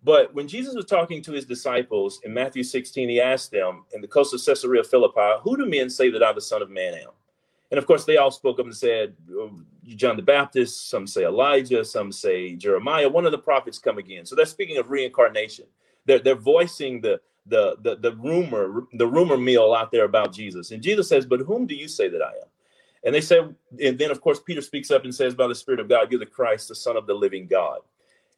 But 0.03 0.35
when 0.35 0.49
Jesus 0.49 0.75
was 0.75 0.87
talking 0.87 1.23
to 1.23 1.33
his 1.33 1.45
disciples 1.45 2.21
in 2.25 2.33
Matthew 2.33 2.63
16, 2.63 3.09
he 3.09 3.21
asked 3.21 3.51
them 3.51 3.85
in 3.93 4.01
the 4.01 4.09
coast 4.09 4.33
of 4.33 4.45
Caesarea 4.45 4.83
Philippi, 4.83 5.41
"Who 5.43 5.57
do 5.57 5.67
men 5.67 5.91
say 5.91 6.11
that 6.11 6.23
I, 6.23 6.33
the 6.33 6.41
Son 6.41 6.63
of 6.63 6.71
Man, 6.71 6.95
am?" 6.95 7.11
And 7.71 7.79
of 7.79 7.87
course, 7.87 8.05
they 8.05 8.17
all 8.17 8.31
spoke 8.31 8.59
up 8.59 8.67
and 8.67 8.77
said, 8.77 9.15
oh, 9.33 9.61
John 9.85 10.17
the 10.17 10.23
Baptist, 10.23 10.91
some 10.91 11.07
say 11.07 11.25
Elijah, 11.25 11.85
some 11.85 12.11
say 12.11 12.57
Jeremiah, 12.57 13.09
one 13.09 13.27
of 13.27 13.33
the 13.33 13.39
prophets 13.39 13.79
come 13.79 13.99
again. 13.99 14.27
So 14.27 14.35
they're 14.35 14.47
speaking 14.47 14.79
of 14.79 14.91
reincarnation. 14.91 15.67
They're, 16.05 16.19
they're 16.19 16.35
voicing 16.35 17.01
the, 17.01 17.21
the 17.47 17.77
the 17.83 17.97
the 17.97 18.13
rumor 18.17 18.87
the 18.93 19.07
rumor 19.07 19.37
mill 19.37 19.75
out 19.75 19.91
there 19.91 20.05
about 20.05 20.33
Jesus. 20.33 20.71
And 20.71 20.83
Jesus 20.83 21.09
says, 21.09 21.27
"But 21.27 21.41
whom 21.41 21.67
do 21.67 21.75
you 21.75 21.89
say 21.89 22.09
that 22.09 22.23
I 22.23 22.33
am?" 22.33 22.49
And 23.03 23.15
they 23.15 23.23
said, 23.23 23.55
and 23.83 23.99
then 23.99 24.11
of 24.11 24.21
course 24.21 24.41
Peter 24.41 24.61
speaks 24.61 24.91
up 24.91 25.05
and 25.05 25.15
says, 25.15 25.35
"By 25.35 25.47
the 25.47 25.55
Spirit 25.55 25.81
of 25.81 25.89
God, 25.89 26.11
you're 26.11 26.21
the 26.21 26.27
Christ, 26.27 26.69
the 26.69 26.75
Son 26.75 26.97
of 26.97 27.07
the 27.07 27.15
living 27.15 27.47
God." 27.47 27.81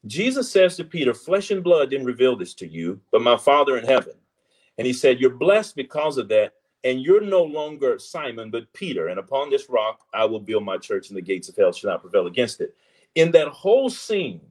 Jesus 0.05 0.51
says 0.51 0.77
to 0.77 0.83
Peter, 0.83 1.13
"Flesh 1.13 1.51
and 1.51 1.63
blood 1.63 1.89
didn't 1.89 2.05
reveal 2.05 2.35
this 2.35 2.53
to 2.55 2.67
you, 2.67 3.01
but 3.11 3.21
my 3.21 3.37
Father 3.37 3.77
in 3.77 3.85
heaven." 3.85 4.13
And 4.77 4.87
he 4.87 4.93
said, 4.93 5.19
"You're 5.19 5.31
blessed 5.31 5.75
because 5.75 6.17
of 6.17 6.29
that." 6.29 6.53
And 6.85 7.01
you're 7.01 7.21
no 7.21 7.43
longer 7.43 7.97
Simon, 7.97 8.51
but 8.51 8.71
Peter. 8.73 9.07
And 9.07 9.19
upon 9.19 9.49
this 9.49 9.69
rock, 9.69 10.01
I 10.13 10.25
will 10.25 10.41
build 10.41 10.65
my 10.65 10.77
church, 10.77 11.09
and 11.09 11.17
the 11.17 11.21
gates 11.21 11.47
of 11.47 11.55
hell 11.55 11.71
shall 11.71 11.91
not 11.91 12.01
prevail 12.01 12.27
against 12.27 12.59
it. 12.59 12.75
In 13.15 13.31
that 13.31 13.47
whole 13.47 13.89
scene, 13.89 14.41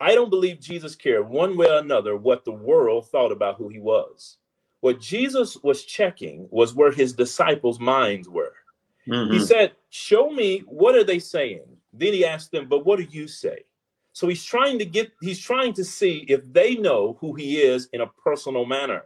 I 0.00 0.14
don't 0.14 0.30
believe 0.30 0.60
Jesus 0.60 0.94
cared 0.94 1.28
one 1.28 1.56
way 1.56 1.68
or 1.68 1.78
another 1.78 2.16
what 2.16 2.44
the 2.44 2.52
world 2.52 3.08
thought 3.08 3.32
about 3.32 3.56
who 3.56 3.68
he 3.68 3.78
was. 3.78 4.38
What 4.80 5.00
Jesus 5.00 5.56
was 5.62 5.84
checking 5.84 6.46
was 6.50 6.74
where 6.74 6.92
his 6.92 7.12
disciples' 7.12 7.80
minds 7.80 8.28
were. 8.28 8.52
Mm-hmm. 9.08 9.32
He 9.32 9.40
said, 9.40 9.72
Show 9.90 10.30
me 10.30 10.60
what 10.66 10.94
are 10.94 11.04
they 11.04 11.18
saying? 11.18 11.64
Then 11.92 12.12
he 12.12 12.24
asked 12.24 12.52
them, 12.52 12.68
But 12.68 12.84
what 12.84 12.98
do 12.98 13.06
you 13.08 13.28
say? 13.28 13.64
So 14.12 14.28
he's 14.28 14.44
trying 14.44 14.78
to 14.78 14.84
get, 14.84 15.12
he's 15.20 15.40
trying 15.40 15.72
to 15.74 15.84
see 15.84 16.24
if 16.28 16.40
they 16.52 16.76
know 16.76 17.16
who 17.20 17.34
he 17.34 17.58
is 17.58 17.88
in 17.92 18.00
a 18.00 18.06
personal 18.06 18.64
manner. 18.64 19.02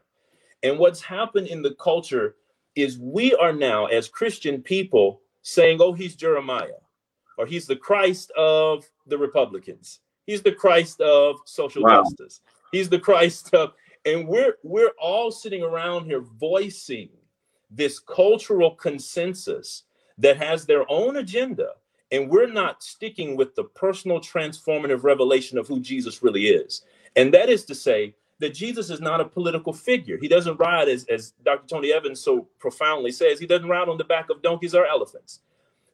And 0.62 0.79
what's 0.79 1.01
happened 1.01 1.46
in 1.46 1.62
the 1.62 1.74
culture 1.74 2.37
is 2.74 2.98
we 2.98 3.35
are 3.35 3.53
now, 3.53 3.87
as 3.87 4.09
Christian 4.09 4.62
people, 4.62 5.20
saying, 5.42 5.79
oh, 5.81 5.92
he's 5.92 6.14
Jeremiah, 6.14 6.81
or 7.38 7.46
he's 7.46 7.66
the 7.66 7.77
Christ 7.77 8.31
of 8.33 8.85
the 9.07 9.16
Republicans. 9.16 10.01
He's 10.29 10.43
the 10.43 10.53
Christ 10.53 11.01
of 11.01 11.41
social 11.47 11.83
wow. 11.83 12.03
justice. 12.03 12.41
He's 12.71 12.88
the 12.88 13.01
Christ 13.01 13.53
of, 13.55 13.73
and 14.05 14.29
we're 14.29 14.59
we're 14.62 14.93
all 15.01 15.33
sitting 15.33 15.62
around 15.62 16.05
here 16.05 16.21
voicing 16.21 17.09
this 17.71 17.99
cultural 17.99 18.77
consensus 18.77 19.85
that 20.19 20.37
has 20.37 20.67
their 20.67 20.85
own 20.91 21.17
agenda 21.17 21.71
and 22.11 22.31
we're 22.31 22.47
not 22.47 22.83
sticking 22.83 23.37
with 23.37 23.55
the 23.55 23.64
personal 23.64 24.21
transformative 24.21 25.05
revelation 25.05 25.59
of 25.59 25.69
who 25.69 25.81
Jesus 25.81 26.23
really 26.23 26.49
is. 26.49 26.83
And 27.17 27.33
that 27.35 27.49
is 27.49 27.64
to 27.67 27.75
say 27.75 28.14
that 28.41 28.55
Jesus 28.55 28.88
is 28.91 29.01
not 29.01 29.21
a 29.21 29.25
political 29.25 29.73
figure. 29.73 30.17
He 30.17 30.29
doesn't 30.29 30.59
ride, 30.59 30.88
as, 30.88 31.05
as 31.07 31.33
Dr. 31.45 31.67
Tony 31.67 31.93
Evans 31.93 32.21
so 32.21 32.49
profoundly 32.59 33.11
says, 33.11 33.41
he 33.41 33.47
doesn't 33.47 33.69
ride 33.69 33.88
on 33.88 33.99
the 33.99 34.05
back 34.05 34.31
of 34.31 34.43
donkeys 34.43 34.75
or 34.75 34.87
elephants. 34.87 35.41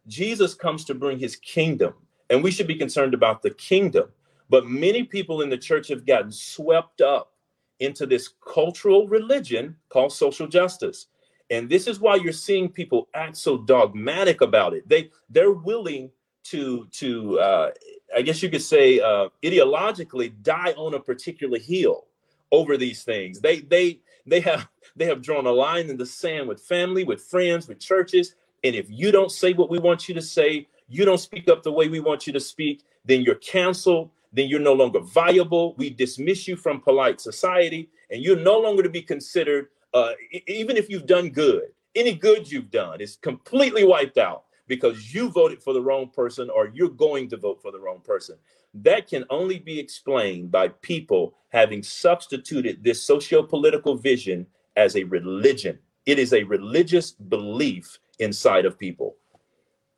Jesus 0.07 0.55
comes 0.55 0.85
to 0.85 0.95
bring 0.95 1.19
his 1.19 1.37
kingdom, 1.37 1.95
and 2.29 2.45
we 2.45 2.51
should 2.51 2.67
be 2.67 2.75
concerned 2.75 3.15
about 3.15 3.43
the 3.43 3.51
kingdom. 3.51 4.11
But 4.51 4.67
many 4.67 5.03
people 5.03 5.43
in 5.43 5.49
the 5.49 5.59
church 5.59 5.89
have 5.89 6.07
gotten 6.07 6.31
swept 6.31 7.01
up 7.01 7.33
into 7.81 8.07
this 8.07 8.31
cultural 8.47 9.09
religion 9.09 9.77
called 9.89 10.13
social 10.13 10.47
justice. 10.47 11.07
And 11.51 11.69
this 11.69 11.87
is 11.87 12.01
why 12.01 12.17
you're 12.17 12.33
seeing 12.33 12.69
people 12.69 13.09
act 13.15 13.37
so 13.37 13.59
dogmatic 13.59 14.41
about 14.41 14.75
it. 14.75 14.89
They 14.89 15.11
they're 15.29 15.53
willing 15.53 16.11
to 16.45 16.87
to 16.93 17.39
uh, 17.41 17.71
I 18.17 18.23
guess 18.23 18.43
you 18.43 18.51
could 18.51 18.63
say 18.63 19.01
uh, 19.01 19.29
ideologically 19.43 20.33
die 20.43 20.73
on 20.77 20.95
a 20.95 21.01
particular 21.01 21.59
hill 21.59 22.07
over 22.53 22.77
these 22.77 23.03
things. 23.03 23.41
They 23.41 23.61
they 23.61 24.01
they 24.27 24.41
have 24.41 24.69
they 24.97 25.07
have 25.07 25.23
drawn 25.23 25.47
a 25.47 25.53
line 25.53 25.91
in 25.91 25.97
the 25.97 26.07
sand 26.07 26.49
with 26.49 26.61
family, 26.61 27.05
with 27.05 27.23
friends, 27.23 27.69
with 27.69 27.81
churches. 27.81 28.35
And 28.63 28.75
if 28.75 28.87
you 28.89 29.11
don't 29.11 29.31
say 29.31 29.53
what 29.53 29.69
we 29.69 29.79
want 29.79 30.09
you 30.09 30.15
to 30.15 30.23
say, 30.23 30.69
you 30.89 31.05
don't 31.05 31.19
speak 31.19 31.49
up 31.49 31.63
the 31.63 31.73
way 31.73 31.89
we 31.89 32.01
want 32.01 32.27
you 32.27 32.33
to 32.33 32.41
speak, 32.41 32.83
then 33.05 33.21
you're 33.23 33.35
canceled. 33.37 34.11
Then 34.35 34.49
you're 34.49 34.61
no 34.61 34.75
longer 34.75 35.01
viable. 35.01 35.75
We 35.79 35.89
dismiss 35.89 36.47
you 36.47 36.57
from 36.57 36.83
polite 36.83 37.21
society, 37.21 37.89
and 38.11 38.23
you're 38.23 38.37
no 38.37 38.59
longer 38.59 38.83
to 38.83 38.91
be 38.91 39.01
considered 39.01 39.69
uh, 39.95 40.13
even 40.49 40.77
if 40.77 40.91
you've 40.91 41.07
done 41.07 41.31
good, 41.31 41.69
any 41.95 42.15
good 42.15 42.51
you've 42.51 42.71
done 42.71 43.01
is 43.01 43.17
completely 43.17 43.85
wiped 43.85 44.19
out 44.19 44.45
because 44.67 45.15
you 45.15 45.31
voted 45.31 45.63
for 45.63 45.73
the 45.73 45.81
wrong 45.81 46.11
person 46.11 46.51
or 46.51 46.71
you're 46.75 46.89
going 46.89 47.29
to 47.29 47.37
vote 47.37 47.63
for 47.63 47.71
the 47.71 47.79
wrong 47.79 48.01
person. 48.05 48.37
That 48.75 49.09
can 49.09 49.25
only 49.31 49.61
be 49.61 49.79
explained 49.79 50.51
by 50.51 50.69
people 50.69 51.35
having 51.51 51.85
substituted 51.85 52.83
this 52.83 53.05
socio-political 53.05 53.97
vision 53.97 54.47
as 54.75 54.97
a 54.97 55.05
religion. 55.05 55.79
It 56.07 56.19
is 56.19 56.33
a 56.33 56.43
religious 56.43 57.13
belief 57.13 57.99
inside 58.19 58.65
of 58.67 58.77
people. 58.77 59.15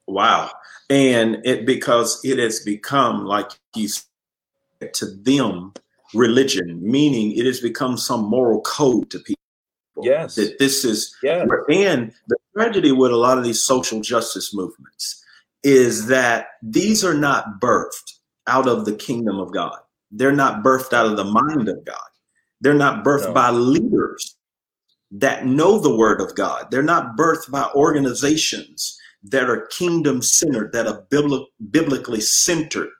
Wow. 0.07 0.51
And 0.91 1.41
it 1.47 1.65
because 1.65 2.21
it 2.23 2.39
has 2.39 2.61
become 2.61 3.25
like 3.25 3.51
you 3.75 3.89
to 4.93 5.07
them 5.07 5.73
religion, 6.15 6.81
meaning 6.83 7.33
it 7.33 7.47
has 7.47 7.61
become 7.61 7.97
some 7.97 8.25
moral 8.25 8.61
code 8.63 9.11
to 9.11 9.19
people. 9.19 9.41
Yes. 10.03 10.35
That 10.35 10.59
this 10.59 10.85
is, 10.85 11.15
yes. 11.23 11.49
and 11.69 12.13
the 12.29 12.37
tragedy 12.55 12.93
with 12.93 13.13
a 13.13 13.17
lot 13.17 13.39
of 13.39 13.45
these 13.45 13.61
social 13.61 14.01
justice 14.01 14.55
movements 14.55 15.25
is 15.63 16.07
that 16.07 16.49
these 16.63 17.05
are 17.05 17.15
not 17.15 17.61
birthed 17.61 18.13
out 18.47 18.69
of 18.69 18.85
the 18.85 18.95
kingdom 18.95 19.39
of 19.39 19.53
God. 19.53 19.79
They're 20.11 20.33
not 20.33 20.63
birthed 20.63 20.93
out 20.93 21.07
of 21.07 21.17
the 21.17 21.25
mind 21.25 21.69
of 21.69 21.85
God. 21.85 21.97
They're 22.61 22.75
not 22.75 23.05
birthed 23.05 23.29
no. 23.29 23.33
by 23.33 23.51
leaders 23.51 24.37
that 25.11 25.47
know 25.47 25.79
the 25.79 25.95
word 25.95 26.21
of 26.21 26.35
God. 26.35 26.71
They're 26.71 26.83
not 26.83 27.17
birthed 27.17 27.51
by 27.51 27.69
organizations 27.75 28.99
that 29.25 29.51
are 29.51 29.67
kingdom 29.67 30.23
centered, 30.23 30.73
that 30.73 30.87
are 30.87 31.05
biblically 31.71 32.21
centered. 32.21 32.91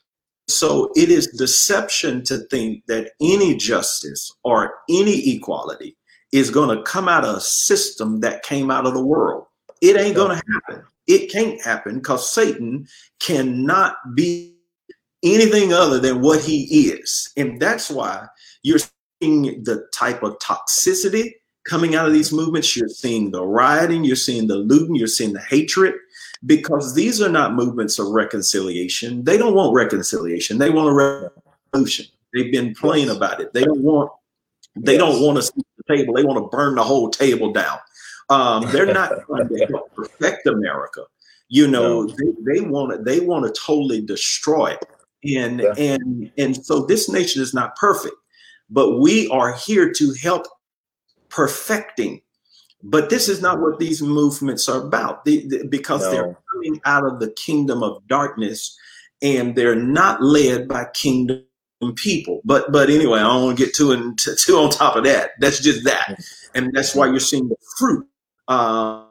So 0.49 0.91
it 0.95 1.11
is 1.11 1.27
deception 1.29 2.23
to 2.25 2.39
think 2.51 2.85
that 2.87 3.13
any 3.21 3.57
justice 3.57 4.33
or 4.45 4.75
any 4.89 5.35
equality 5.35 5.97
is 6.33 6.51
going 6.51 6.77
to 6.77 6.83
come 6.85 7.09
out 7.09 7.25
of 7.25 7.37
a 7.37 7.41
system 7.41 8.21
that 8.21 8.43
came 8.43 8.71
out 8.71 8.87
of 8.87 8.95
the 8.95 9.05
world. 9.05 9.47
It 9.83 9.97
ain't 9.97 10.17
going 10.17 10.39
to 10.39 10.43
happen. 10.53 10.85
It 11.07 11.31
can't 11.31 11.61
happen 11.63 11.97
because 11.97 12.31
Satan 12.31 12.87
cannot 13.21 13.97
be 14.15 14.57
anything 15.23 15.73
other 15.73 15.99
than 15.99 16.21
what 16.21 16.43
he 16.43 16.89
is. 16.91 17.33
And 17.37 17.61
that's 17.61 17.91
why 17.91 18.27
you're 18.63 18.81
seeing 19.21 19.63
the 19.65 19.87
type 19.93 20.23
of 20.23 20.39
toxicity 20.39 21.33
coming 21.69 21.95
out 21.95 22.07
of 22.07 22.13
these 22.13 22.33
movements. 22.33 22.77
You're 22.77 22.89
seeing 22.89 23.31
the 23.31 23.45
rioting, 23.45 24.05
you're 24.05 24.17
seeing 24.17 24.47
the 24.47 24.57
looting, 24.57 24.95
you're 24.95 25.07
seeing 25.07 25.33
the 25.33 25.41
hatred, 25.41 25.95
because 26.47 26.95
these 26.95 27.21
are 27.21 27.29
not 27.29 27.55
movements 27.55 27.99
of 27.99 28.09
reconciliation. 28.09 29.25
They 29.25 29.37
don't 29.37 29.55
want 29.55 29.75
reconciliation, 29.75 30.59
they 30.59 30.71
want 30.71 30.89
a 30.89 31.31
revolution. 31.73 32.07
They've 32.33 32.53
been 32.53 32.75
playing 32.75 33.11
about 33.11 33.41
it. 33.41 33.53
They 33.53 33.65
don't 33.65 33.83
want 33.83 34.11
they 34.77 34.97
don't 34.97 35.23
want 35.23 35.37
to 35.37 35.43
see 35.43 35.63
the 35.79 35.97
table. 35.97 36.15
They 36.15 36.25
want 36.25 36.39
to 36.39 36.57
burn 36.57 36.75
the 36.75 36.85
whole 36.85 37.11
table 37.11 37.53
down. 37.53 37.79
Um, 38.29 38.71
they're 38.73 38.93
not 38.93 39.13
trying 39.27 39.49
to 39.49 39.67
help 39.67 39.95
perfect 39.95 40.47
America. 40.47 41.05
You 41.49 41.69
know, 41.69 42.03
no. 42.03 42.07
they, 42.07 42.55
they 42.55 42.61
want 42.61 42.93
to 42.93 43.03
they 43.03 43.21
want 43.21 43.47
to 43.47 43.61
totally 43.61 44.01
destroy 44.03 44.73
it. 44.73 44.87
And 45.37 45.61
yeah. 45.61 45.75
and 45.79 46.31
and 46.37 46.65
so 46.65 46.85
this 46.85 47.09
nation 47.09 47.43
is 47.43 47.55
not 47.55 47.75
perfect, 47.77 48.15
but 48.69 48.99
we 48.99 49.29
are 49.29 49.55
here 49.55 49.93
to 49.93 50.15
help 50.21 50.47
perfecting. 51.29 52.21
But 52.83 53.11
this 53.11 53.29
is 53.29 53.41
not 53.41 53.61
what 53.61 53.79
these 53.79 54.03
movements 54.03 54.69
are 54.69 54.83
about 54.83 55.25
they, 55.25 55.39
they, 55.47 55.67
because 55.67 56.03
no. 56.03 56.11
they're 56.11 56.39
coming 56.53 56.81
out 56.85 57.05
of 57.05 57.21
the 57.21 57.31
kingdom 57.33 57.83
of 57.83 58.07
darkness 58.07 58.79
and 59.23 59.57
they're 59.57 59.75
not 59.75 60.23
led 60.23 60.69
by 60.69 60.87
kingdom 60.95 61.43
people. 61.97 62.43
But 62.45 62.73
but 62.73 62.91
anyway, 62.91 63.21
I 63.21 63.25
don't 63.25 63.45
want 63.45 63.59
to 63.59 63.65
get 63.65 63.75
too 63.75 63.93
and 63.93 64.19
too 64.19 64.57
on 64.57 64.71
top 64.71 64.97
of 64.97 65.05
that. 65.05 65.31
That's 65.41 65.61
just 65.61 65.85
that, 65.85 66.19
and 66.55 66.73
that's 66.75 66.95
why 66.95 67.07
you're 67.07 67.21
seeing 67.21 67.49
the 67.49 67.57
fruit 67.79 68.07
uh, 68.49 69.05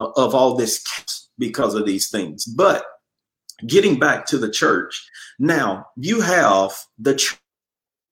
of 0.00 0.34
all 0.34 0.54
this 0.56 0.84
because 1.38 1.74
of 1.74 1.86
these 1.86 2.10
things. 2.10 2.44
But 2.44 2.84
getting 3.66 3.98
back 3.98 4.26
to 4.26 4.38
the 4.38 4.50
church, 4.50 5.08
now 5.38 5.86
you 5.96 6.20
have 6.20 6.72
the 6.98 7.14
church 7.14 7.40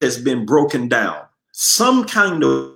has 0.00 0.18
been 0.18 0.44
broken 0.44 0.88
down 0.88 1.24
some 1.54 2.04
kind 2.04 2.42
of 2.42 2.74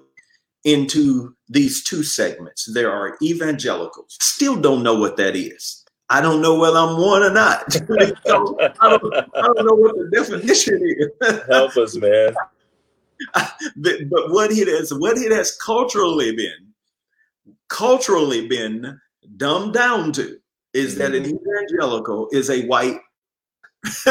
into 0.65 1.35
these 1.49 1.83
two 1.83 2.03
segments. 2.03 2.71
There 2.73 2.93
are 2.93 3.17
evangelicals. 3.23 4.17
Still 4.21 4.57
don't 4.57 4.83
know 4.83 4.99
what 4.99 5.17
that 5.17 5.37
is. 5.37 5.85
I 6.11 6.21
don't 6.21 6.41
know 6.41 6.59
whether 6.59 6.79
I'm 6.79 6.99
one 6.99 7.23
or 7.23 7.33
not. 7.33 7.65
I, 7.77 8.13
don't, 8.25 8.61
I, 8.63 8.89
don't, 8.89 9.67
know 9.67 9.75
what 9.75 9.97
the 9.97 10.09
definition 10.13 10.81
is. 10.83 11.41
Help 11.51 11.77
us, 11.77 11.97
man. 11.97 12.35
but, 13.77 14.09
but 14.11 14.31
what 14.31 14.51
it 14.51 14.69
has, 14.69 14.93
what 14.95 15.19
it 15.19 15.33
has 15.33 15.57
culturally 15.57 16.35
been, 16.35 16.73
culturally 17.69 18.49
been 18.49 18.99
dumbed 19.37 19.75
down 19.75 20.13
to, 20.13 20.39
is 20.73 20.93
mm-hmm. 20.93 20.99
that 20.99 21.15
an 21.15 21.25
mm-hmm. 21.25 21.37
evangelical 21.37 22.29
is 22.33 22.49
a 22.49 22.67
white 22.67 22.99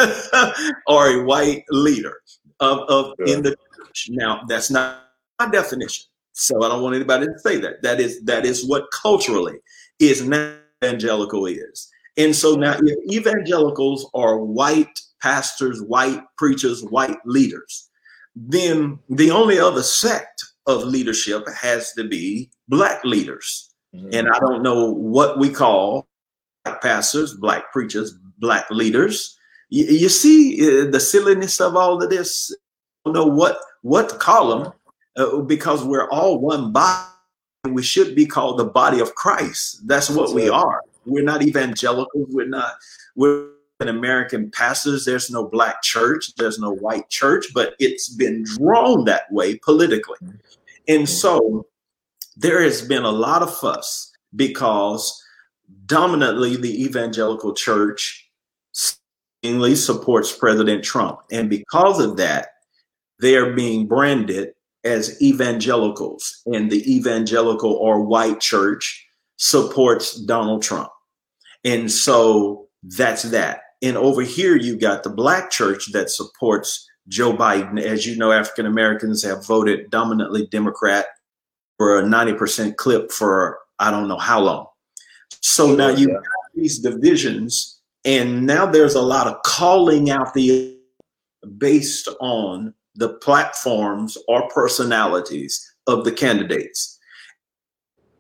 or 0.87 1.07
a 1.07 1.23
white 1.23 1.63
leader 1.69 2.21
of, 2.59 2.79
of 2.89 3.13
yeah. 3.25 3.35
in 3.35 3.41
the 3.43 3.55
church. 3.75 4.09
Now, 4.11 4.43
that's 4.47 4.69
not 4.69 5.03
my 5.39 5.49
definition. 5.49 6.05
So 6.39 6.63
I 6.63 6.69
don't 6.69 6.83
want 6.83 6.95
anybody 6.95 7.25
to 7.25 7.39
say 7.39 7.57
that. 7.57 7.81
That 7.81 7.99
is 7.99 8.21
that 8.25 8.45
is 8.45 8.67
what 8.67 8.85
culturally 8.91 9.57
is 9.99 10.23
now 10.23 10.53
evangelical 10.83 11.47
is. 11.47 11.89
And 12.15 12.35
so 12.35 12.55
now, 12.55 12.77
if 12.79 13.11
evangelicals 13.11 14.07
are 14.13 14.37
white 14.37 14.99
pastors, 15.19 15.81
white 15.81 16.21
preachers, 16.37 16.83
white 16.83 17.17
leaders, 17.25 17.89
then 18.35 18.99
the 19.09 19.31
only 19.31 19.59
other 19.59 19.81
sect 19.81 20.45
of 20.67 20.83
leadership 20.83 21.43
has 21.59 21.93
to 21.93 22.07
be 22.07 22.51
black 22.67 23.03
leaders. 23.03 23.73
Mm-hmm. 23.95 24.09
And 24.13 24.29
I 24.29 24.37
don't 24.37 24.61
know 24.61 24.91
what 24.91 25.39
we 25.39 25.49
call 25.49 26.07
black 26.63 26.81
pastors, 26.83 27.33
black 27.33 27.71
preachers, 27.73 28.13
black 28.37 28.69
leaders. 28.69 29.35
You, 29.69 29.85
you 29.85 30.09
see 30.09 30.61
uh, 30.61 30.91
the 30.91 30.99
silliness 30.99 31.59
of 31.59 31.75
all 31.75 32.01
of 32.01 32.11
this. 32.11 32.55
I 33.05 33.09
don't 33.09 33.15
know 33.15 33.25
what 33.25 33.57
what 33.81 34.19
them 34.19 34.73
uh, 35.17 35.39
because 35.41 35.83
we're 35.83 36.09
all 36.09 36.39
one 36.39 36.71
body 36.71 37.07
we 37.65 37.83
should 37.83 38.15
be 38.15 38.25
called 38.25 38.57
the 38.57 38.65
body 38.65 38.99
of 38.99 39.15
Christ. 39.15 39.87
That's 39.87 40.09
what 40.09 40.33
we 40.33 40.49
are. 40.49 40.83
We're 41.05 41.23
not 41.23 41.41
evangelicals. 41.41 42.27
We're 42.29 42.47
not. 42.47 42.75
We're 43.15 43.49
an 43.79 43.89
American 43.89 44.51
pastors. 44.51 45.05
There's 45.05 45.29
no 45.29 45.47
black 45.47 45.81
church. 45.81 46.33
There's 46.35 46.59
no 46.59 46.71
white 46.71 47.09
church, 47.09 47.47
but 47.53 47.75
it's 47.79 48.09
been 48.09 48.43
drawn 48.43 49.05
that 49.05 49.31
way 49.31 49.57
politically, 49.57 50.17
and 50.87 51.07
so 51.07 51.67
there 52.35 52.61
has 52.61 52.81
been 52.81 53.03
a 53.03 53.11
lot 53.11 53.41
of 53.41 53.55
fuss 53.57 54.11
because 54.35 55.21
dominantly 55.85 56.55
the 56.55 56.83
evangelical 56.83 57.53
church 57.53 58.29
supports 59.75 60.31
President 60.35 60.83
Trump. 60.83 61.19
And 61.31 61.49
because 61.49 61.99
of 61.99 62.17
that, 62.17 62.49
they're 63.19 63.53
being 63.53 63.87
branded 63.87 64.53
as 64.87 65.21
evangelicals, 65.21 66.41
and 66.47 66.71
the 66.71 66.83
evangelical 66.91 67.73
or 67.73 68.01
white 68.01 68.39
church 68.39 69.05
supports 69.37 70.15
Donald 70.15 70.63
Trump. 70.63 70.89
And 71.63 71.91
so 71.91 72.67
that's 72.81 73.23
that. 73.23 73.61
And 73.81 73.97
over 73.97 74.21
here, 74.21 74.55
you 74.55 74.77
got 74.77 75.03
the 75.03 75.09
black 75.09 75.51
church 75.51 75.91
that 75.91 76.09
supports 76.09 76.87
Joe 77.07 77.33
Biden. 77.33 77.79
As 77.79 78.07
you 78.07 78.17
know, 78.17 78.31
African 78.31 78.65
Americans 78.65 79.23
have 79.23 79.45
voted 79.45 79.89
dominantly 79.91 80.47
Democrat 80.47 81.05
for 81.77 81.99
a 81.99 82.03
90% 82.03 82.75
clip 82.77 83.11
for 83.11 83.59
I 83.79 83.91
don't 83.91 84.07
know 84.07 84.17
how 84.17 84.39
long. 84.39 84.65
So 85.41 85.75
now 85.75 85.89
you 85.89 86.09
have 86.09 86.23
these 86.55 86.79
divisions, 86.79 87.79
and 88.03 88.45
now 88.47 88.65
there's 88.65 88.95
a 88.95 89.01
lot 89.01 89.27
of 89.27 89.41
calling 89.43 90.09
out 90.09 90.33
the 90.33 90.75
based 91.57 92.07
on 92.19 92.73
the 92.97 93.09
platforms 93.09 94.17
or 94.27 94.49
personalities 94.49 95.65
of 95.87 96.03
the 96.03 96.11
candidates. 96.11 96.97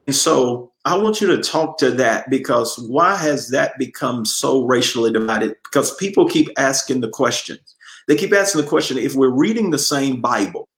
And 0.07 0.15
so 0.15 0.71
I 0.85 0.97
want 0.97 1.19
you 1.19 1.27
to 1.27 1.43
talk 1.43 1.77
to 1.79 1.91
that 1.91 2.29
because 2.29 2.79
why 2.79 3.15
has 3.15 3.49
that 3.49 3.77
become 3.77 4.25
so 4.25 4.65
racially 4.65 5.11
divided? 5.11 5.55
Because 5.63 5.93
people 5.95 6.29
keep 6.29 6.49
asking 6.57 7.01
the 7.01 7.09
questions. 7.09 7.75
They 8.07 8.15
keep 8.15 8.33
asking 8.33 8.61
the 8.61 8.67
question 8.67 8.97
if 8.97 9.15
we're 9.15 9.29
reading 9.29 9.69
the 9.69 9.77
same 9.77 10.21
Bible, 10.21 10.69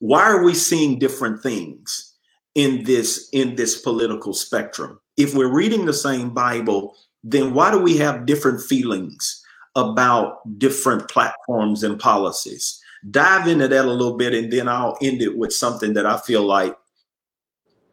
why 0.00 0.22
are 0.22 0.42
we 0.42 0.54
seeing 0.54 0.98
different 0.98 1.42
things 1.42 2.14
in 2.54 2.84
this 2.84 3.30
in 3.32 3.54
this 3.56 3.80
political 3.80 4.34
spectrum? 4.34 5.00
If 5.16 5.34
we're 5.34 5.52
reading 5.52 5.86
the 5.86 5.94
same 5.94 6.30
Bible, 6.30 6.94
then 7.24 7.54
why 7.54 7.70
do 7.70 7.78
we 7.78 7.96
have 7.98 8.26
different 8.26 8.62
feelings 8.62 9.42
about 9.76 10.58
different 10.58 11.08
platforms 11.08 11.82
and 11.82 11.98
policies? 11.98 12.79
Dive 13.08 13.48
into 13.48 13.68
that 13.68 13.84
a 13.84 13.90
little 13.90 14.16
bit 14.16 14.34
and 14.34 14.52
then 14.52 14.68
I'll 14.68 14.98
end 15.00 15.22
it 15.22 15.36
with 15.36 15.52
something 15.52 15.94
that 15.94 16.06
I 16.06 16.18
feel 16.18 16.42
like 16.42 16.76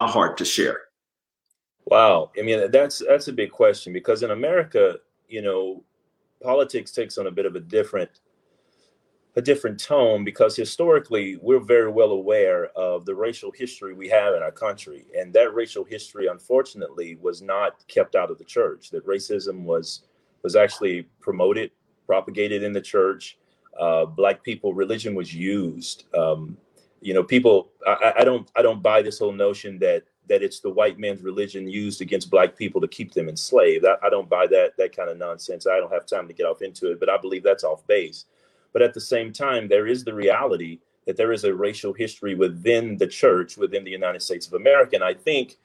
a 0.02 0.08
heart 0.08 0.38
to 0.38 0.46
share. 0.46 0.82
Wow. 1.86 2.32
I 2.38 2.42
mean, 2.42 2.70
that's 2.72 3.02
that's 3.08 3.30
a 3.30 3.34
big 3.34 3.52
question 3.52 3.94
because 3.94 4.24
in 4.24 4.32
America, 4.32 4.98
you 5.30 5.42
know, 5.42 5.84
politics 6.42 6.92
takes 6.92 7.18
on 7.18 7.28
a 7.28 7.32
bit 7.32 7.46
of 7.46 7.56
a 7.56 7.60
different 7.60 8.20
a 9.38 9.42
different 9.42 9.80
tone 9.80 10.24
because 10.24 10.56
historically 10.56 11.38
we're 11.44 11.60
very 11.60 11.92
well 11.92 12.10
aware 12.10 12.66
of 12.76 13.06
the 13.06 13.14
racial 13.14 13.52
history 13.52 13.94
we 13.94 14.10
have 14.10 14.34
in 14.34 14.42
our 14.42 14.52
country 14.52 15.06
and 15.16 15.32
that 15.32 15.54
racial 15.54 15.84
history 15.84 16.26
unfortunately 16.26 17.20
was 17.22 17.44
not 17.44 17.88
kept 17.88 18.16
out 18.16 18.32
of 18.32 18.40
the 18.40 18.44
church 18.44 18.90
that 18.90 19.06
racism 19.06 19.64
was 19.64 20.08
was 20.42 20.56
actually 20.56 21.04
promoted 21.22 21.70
propagated 22.08 22.64
in 22.64 22.74
the 22.74 22.82
church 22.82 23.38
uh, 23.80 24.06
black 24.06 24.44
people 24.44 24.74
religion 24.74 25.16
was 25.16 25.34
used 25.34 26.06
um, 26.16 26.58
you 27.02 27.14
know 27.14 27.24
people 27.24 27.70
I, 27.86 28.14
I 28.20 28.24
don't 28.24 28.50
i 28.56 28.62
don't 28.62 28.82
buy 28.82 29.02
this 29.02 29.20
whole 29.20 29.32
notion 29.32 29.80
that 29.80 30.04
that 30.28 30.44
it's 30.44 30.60
the 30.60 30.70
white 30.70 31.00
man's 31.00 31.22
religion 31.22 31.70
used 31.70 32.02
against 32.02 32.30
black 32.30 32.56
people 32.56 32.82
to 32.82 32.88
keep 32.88 33.14
them 33.14 33.30
enslaved. 33.30 33.86
I, 33.86 33.96
I, 34.06 34.10
don't 34.10 34.30
buy 34.30 34.46
that 34.48 34.76
that 34.78 34.96
kind 34.96 35.10
of 35.10 35.18
nonsense. 35.18 35.66
I 35.66 35.78
don't 35.78 35.92
have 35.92 36.06
time 36.06 36.28
to 36.28 36.34
get 36.34 36.46
off 36.46 36.62
into 36.62 36.92
it, 36.92 37.00
but 37.00 37.10
I 37.10 37.18
believe 37.18 37.44
that's 37.44 37.64
off 37.64 37.86
base. 37.88 38.26
But 38.74 38.82
at 38.82 38.94
the 38.94 39.02
same 39.02 39.32
time, 39.32 39.68
there 39.68 39.88
is 39.88 40.04
the 40.04 40.14
reality 40.14 40.80
that 41.06 41.16
there 41.16 41.32
is 41.32 41.46
a 41.46 41.54
racial 41.54 41.94
history 41.94 42.36
within 42.36 42.98
the 42.98 43.08
church, 43.08 43.58
within 43.58 43.84
the 43.84 43.92
United 43.92 44.22
States 44.22 44.46
of 44.46 44.54
America. 44.54 44.96
And 44.96 45.04
I 45.04 45.14
think 45.14 45.58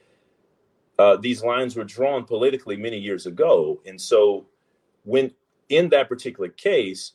uh, 0.99 1.17
these 1.17 1.43
lines 1.43 1.75
were 1.75 1.85
drawn 1.85 2.25
politically 2.25 2.77
many 2.77 2.99
years 2.99 3.27
ago. 3.27 3.81
And 3.85 4.01
so 4.01 4.47
when 5.05 5.33
in 5.69 5.89
that 5.89 6.09
particular 6.09 6.49
case, 6.49 7.13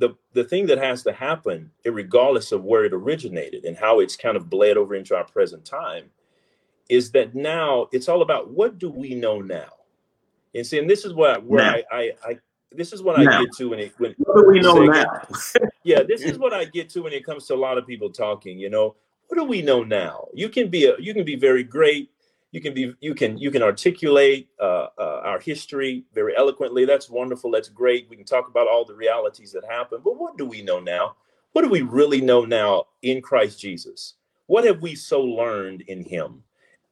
the 0.00 0.16
the 0.32 0.44
thing 0.44 0.66
that 0.66 0.78
has 0.78 1.02
to 1.04 1.12
happen, 1.12 1.70
regardless 1.84 2.52
of 2.52 2.64
where 2.64 2.84
it 2.84 2.92
originated 2.92 3.64
and 3.64 3.76
how 3.76 4.00
it's 4.00 4.16
kind 4.16 4.36
of 4.36 4.50
bled 4.50 4.76
over 4.76 4.94
into 4.94 5.14
our 5.14 5.24
present 5.24 5.64
time, 5.64 6.10
is 6.88 7.12
that 7.12 7.34
now 7.34 7.86
it's 7.92 8.08
all 8.08 8.22
about 8.22 8.50
what 8.50 8.78
do 8.78 8.90
we 8.90 9.14
know 9.14 9.40
now? 9.40 9.68
And 10.54 10.66
see, 10.66 10.78
and 10.78 10.90
this 10.90 11.04
is 11.04 11.12
what 11.12 11.44
where 11.44 11.62
I, 11.62 11.84
I, 11.92 12.12
I 12.24 12.38
this 12.72 12.92
is 12.92 13.02
what 13.02 13.18
now. 13.18 13.38
I 13.38 13.44
get 13.44 13.52
to 13.58 13.68
when 13.68 13.78
it 13.78 13.92
when 13.98 14.14
what 14.18 14.42
do 14.42 14.48
we 14.48 14.60
know 14.60 14.84
now? 14.84 15.22
yeah, 15.84 16.02
this 16.02 16.22
is 16.22 16.38
what 16.38 16.54
I 16.54 16.64
get 16.64 16.88
to 16.90 17.02
when 17.02 17.12
it 17.12 17.24
comes 17.24 17.46
to 17.46 17.54
a 17.54 17.56
lot 17.56 17.76
of 17.76 17.86
people 17.86 18.10
talking. 18.10 18.58
You 18.58 18.70
know, 18.70 18.96
what 19.28 19.36
do 19.36 19.44
we 19.44 19.60
know 19.60 19.84
now? 19.84 20.28
You 20.32 20.48
can 20.48 20.68
be 20.68 20.86
a 20.86 20.94
you 20.98 21.12
can 21.12 21.24
be 21.24 21.36
very 21.36 21.62
great. 21.62 22.10
You 22.52 22.60
can 22.60 22.74
be 22.74 22.94
you 23.00 23.14
can 23.14 23.38
you 23.38 23.50
can 23.50 23.62
articulate 23.62 24.48
uh, 24.60 24.88
uh, 24.98 25.20
our 25.24 25.38
history 25.38 26.04
very 26.12 26.36
eloquently. 26.36 26.84
That's 26.84 27.08
wonderful. 27.08 27.50
That's 27.50 27.68
great. 27.68 28.08
We 28.10 28.16
can 28.16 28.24
talk 28.26 28.48
about 28.48 28.68
all 28.68 28.84
the 28.84 28.94
realities 28.94 29.52
that 29.52 29.64
happen. 29.64 30.00
But 30.04 30.18
what 30.18 30.36
do 30.36 30.44
we 30.44 30.62
know 30.62 30.80
now? 30.80 31.16
What 31.52 31.62
do 31.62 31.68
we 31.68 31.82
really 31.82 32.20
know 32.20 32.44
now 32.44 32.86
in 33.02 33.22
Christ 33.22 33.60
Jesus? 33.60 34.14
What 34.46 34.64
have 34.64 34.82
we 34.82 34.94
so 34.96 35.22
learned 35.22 35.82
in 35.82 36.04
Him? 36.04 36.42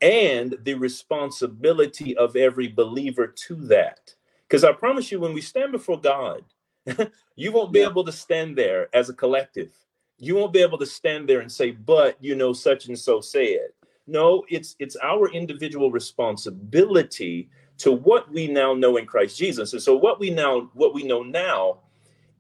and 0.00 0.56
the 0.62 0.74
responsibility 0.74 2.16
of 2.16 2.36
every 2.36 2.68
believer 2.68 3.26
to 3.26 3.56
that. 3.66 4.14
Because 4.46 4.64
I 4.64 4.72
promise 4.72 5.10
you, 5.10 5.20
when 5.20 5.34
we 5.34 5.40
stand 5.40 5.72
before 5.72 6.00
God, 6.00 6.44
you 7.36 7.52
won't 7.52 7.72
be 7.72 7.80
yeah. 7.80 7.88
able 7.88 8.04
to 8.04 8.12
stand 8.12 8.56
there 8.56 8.88
as 8.94 9.08
a 9.08 9.14
collective. 9.14 9.70
You 10.18 10.36
won't 10.36 10.52
be 10.52 10.62
able 10.62 10.78
to 10.78 10.86
stand 10.86 11.28
there 11.28 11.40
and 11.40 11.50
say, 11.50 11.70
but 11.72 12.16
you 12.20 12.34
know, 12.34 12.52
such 12.52 12.86
and 12.86 12.98
so 12.98 13.20
said. 13.20 13.68
No, 14.08 14.44
it's 14.48 14.74
it's 14.78 14.96
our 15.02 15.30
individual 15.30 15.90
responsibility 15.90 17.50
to 17.78 17.92
what 17.92 18.30
we 18.32 18.48
now 18.48 18.74
know 18.74 18.96
in 18.96 19.06
Christ 19.06 19.38
Jesus. 19.38 19.72
And 19.72 19.82
so 19.82 19.96
what 19.96 20.18
we 20.18 20.30
now 20.30 20.70
what 20.74 20.94
we 20.94 21.04
know 21.04 21.22
now 21.22 21.80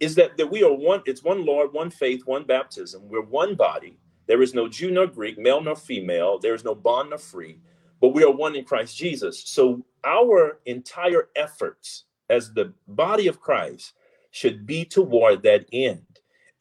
is 0.00 0.14
that, 0.14 0.36
that 0.36 0.50
we 0.50 0.62
are 0.62 0.72
one, 0.72 1.02
it's 1.06 1.24
one 1.24 1.44
Lord, 1.44 1.72
one 1.72 1.90
faith, 1.90 2.22
one 2.24 2.44
baptism. 2.44 3.08
We're 3.08 3.22
one 3.22 3.54
body 3.54 3.98
there 4.28 4.42
is 4.42 4.54
no 4.54 4.68
Jew 4.68 4.90
nor 4.90 5.06
Greek, 5.06 5.38
male 5.38 5.60
nor 5.60 5.74
female. 5.74 6.38
There 6.38 6.54
is 6.54 6.62
no 6.62 6.74
bond 6.74 7.10
nor 7.10 7.18
free, 7.18 7.58
but 8.00 8.10
we 8.10 8.22
are 8.22 8.30
one 8.30 8.54
in 8.54 8.64
Christ 8.64 8.96
Jesus. 8.96 9.42
So 9.46 9.84
our 10.04 10.60
entire 10.66 11.30
efforts 11.34 12.04
as 12.28 12.52
the 12.52 12.74
body 12.86 13.26
of 13.26 13.40
Christ 13.40 13.94
should 14.30 14.66
be 14.66 14.84
toward 14.84 15.42
that 15.42 15.64
end. 15.72 16.02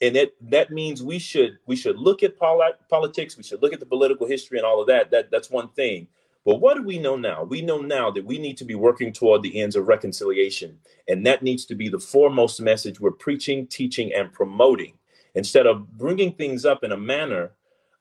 And 0.02 0.16
it, 0.16 0.50
that 0.52 0.72
means 0.72 1.02
we 1.02 1.20
should 1.20 1.58
we 1.66 1.76
should 1.76 1.98
look 1.98 2.22
at 2.24 2.38
politics, 2.38 3.36
we 3.36 3.44
should 3.44 3.62
look 3.62 3.74
at 3.74 3.80
the 3.80 3.86
political 3.86 4.28
history 4.28 4.58
and 4.58 4.66
all 4.66 4.82
of 4.82 4.88
that. 4.88 5.10
That 5.12 5.32
that's 5.32 5.50
one 5.50 5.70
thing. 5.70 6.08
But 6.46 6.62
what 6.62 6.78
do 6.78 6.84
we 6.84 6.98
know 6.98 7.18
now? 7.18 7.44
We 7.44 7.62
know 7.62 7.82
now 7.82 8.10
that 8.12 8.24
we 8.24 8.38
need 8.38 8.56
to 8.58 8.66
be 8.66 8.76
working 8.76 9.12
toward 9.12 9.44
the 9.44 9.60
ends 9.60 9.76
of 9.76 9.88
reconciliation. 9.90 10.80
And 11.10 11.26
that 11.26 11.44
needs 11.44 11.66
to 11.66 11.76
be 11.76 11.90
the 11.90 12.00
foremost 12.00 12.62
message 12.62 13.02
we're 13.02 13.12
preaching, 13.12 13.68
teaching, 13.68 14.14
and 14.14 14.32
promoting 14.32 14.94
instead 15.36 15.68
of 15.68 15.98
bringing 15.98 16.32
things 16.32 16.64
up 16.64 16.86
in 16.86 16.94
a 16.94 16.98
manner 16.98 17.52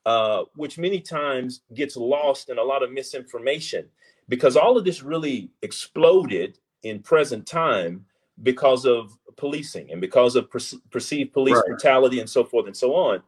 uh, 0.07 0.45
which 0.55 0.77
many 0.77 1.01
times 1.01 1.61
gets 1.73 1.97
lost 1.97 2.47
in 2.49 2.57
a 2.57 2.63
lot 2.63 2.81
of 2.81 2.93
misinformation 2.93 3.85
because 4.29 4.55
all 4.55 4.77
of 4.77 4.85
this 4.85 5.03
really 5.03 5.51
exploded 5.61 6.57
in 6.83 7.01
present 7.01 7.45
time 7.45 8.05
because 8.43 8.85
of 8.85 9.17
policing 9.37 9.91
and 9.91 10.01
because 10.01 10.35
of 10.35 10.49
per- 10.49 10.59
perceived 10.91 11.33
police 11.33 11.55
right. 11.55 11.65
brutality 11.67 12.19
and 12.19 12.29
so 12.29 12.43
forth 12.43 12.67
and 12.67 12.75
so 12.75 12.93
on. 12.93 13.21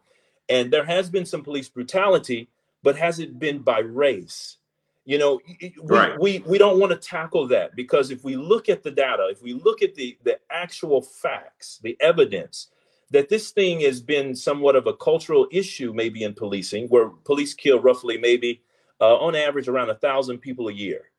And 0.50 0.74
there 0.74 0.86
has 0.86 1.10
been 1.10 1.26
some 1.26 1.43
police 1.43 1.69
brutality, 1.69 2.50
but 2.84 2.98
has 2.98 3.19
it 3.19 3.39
been 3.39 3.60
by 3.60 3.80
race? 3.80 4.58
You 5.06 5.17
know, 5.17 5.39
we, 5.62 5.74
right. 5.84 6.19
we, 6.19 6.39
we 6.39 6.58
don't 6.58 6.80
want 6.80 6.91
to 6.91 6.98
tackle 6.98 7.48
that 7.48 7.76
because 7.76 8.12
if 8.12 8.24
we 8.24 8.36
look 8.36 8.69
at 8.69 8.84
the 8.84 8.91
data, 8.91 9.28
if 9.32 9.41
we 9.41 9.54
look 9.54 9.82
at 9.82 9.95
the, 9.95 10.17
the 10.24 10.39
actual 10.52 11.02
facts, 11.02 11.80
the 11.82 11.98
evidence, 12.00 12.69
that 13.12 13.30
this 13.30 13.52
thing 13.52 13.82
has 13.82 14.02
been 14.02 14.36
somewhat 14.36 14.76
of 14.76 14.88
a 14.88 14.93
cultural 14.93 15.48
issue, 15.52 15.93
maybe 15.93 16.24
in 16.24 16.34
policing, 16.34 16.88
where 16.89 17.10
police 17.10 17.54
kill 17.54 17.80
roughly 17.80 18.17
maybe 18.17 18.62
uh, 19.02 19.17
on 19.17 19.36
average 19.36 19.67
around 19.67 19.89
a 19.89 19.95
thousand 19.95 20.39
people 20.39 20.67
a 20.67 20.74
year. 20.74 21.10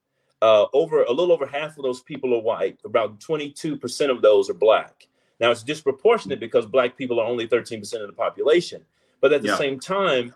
Uh, 0.43 0.67
over 0.73 1.03
a 1.03 1.13
little 1.13 1.33
over 1.33 1.47
half 1.47 1.77
of 1.77 1.85
those 1.85 2.01
people 2.01 2.35
are 2.35 2.41
white. 2.41 2.79
About 2.85 3.21
22% 3.21 4.11
of 4.11 4.23
those 4.23 4.49
are 4.49 4.55
black. 4.55 5.07
Now 5.39 5.51
it's 5.51 5.63
disproportionate 5.63 6.41
because 6.41 6.67
black 6.67 6.97
people 6.97 7.21
are 7.21 7.27
only 7.27 7.47
13% 7.47 7.83
of 8.01 8.07
the 8.07 8.13
population. 8.13 8.83
But 9.21 9.33
at 9.33 9.43
the 9.43 9.49
yeah. 9.49 9.57
same 9.57 9.79
time, 9.79 10.35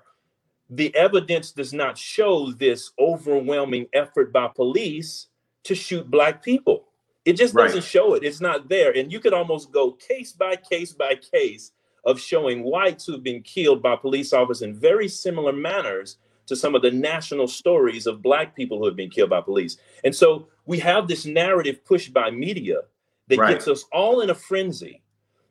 the 0.70 0.94
evidence 0.94 1.52
does 1.52 1.72
not 1.72 1.96
show 1.96 2.52
this 2.52 2.90
overwhelming 2.98 3.86
effort 3.92 4.32
by 4.32 4.48
police 4.48 5.28
to 5.64 5.74
shoot 5.74 6.10
black 6.10 6.42
people. 6.42 6.84
It 7.24 7.34
just 7.34 7.54
doesn't 7.54 7.84
show 7.84 8.14
it. 8.14 8.22
It's 8.22 8.40
not 8.40 8.68
there. 8.68 8.92
And 8.94 9.10
you 9.10 9.18
could 9.18 9.32
almost 9.32 9.72
go 9.72 9.92
case 9.92 10.32
by 10.32 10.56
case 10.56 10.92
by 10.92 11.14
case 11.14 11.72
of 12.04 12.20
showing 12.20 12.62
whites 12.62 13.06
who've 13.06 13.22
been 13.22 13.42
killed 13.42 13.82
by 13.82 13.96
police 13.96 14.34
officers 14.34 14.62
in 14.62 14.74
very 14.74 15.08
similar 15.08 15.52
manners 15.52 16.18
to 16.46 16.56
some 16.56 16.74
of 16.74 16.82
the 16.82 16.90
national 16.90 17.48
stories 17.48 18.06
of 18.06 18.22
black 18.22 18.54
people 18.54 18.78
who 18.78 18.86
have 18.86 18.96
been 18.96 19.10
killed 19.10 19.30
by 19.30 19.40
police. 19.40 19.76
And 20.04 20.14
so 20.14 20.48
we 20.66 20.78
have 20.80 21.08
this 21.08 21.26
narrative 21.26 21.84
pushed 21.84 22.12
by 22.12 22.30
media 22.30 22.82
that 23.28 23.38
right. 23.38 23.50
gets 23.50 23.68
us 23.68 23.84
all 23.92 24.20
in 24.20 24.30
a 24.30 24.34
frenzy 24.34 25.02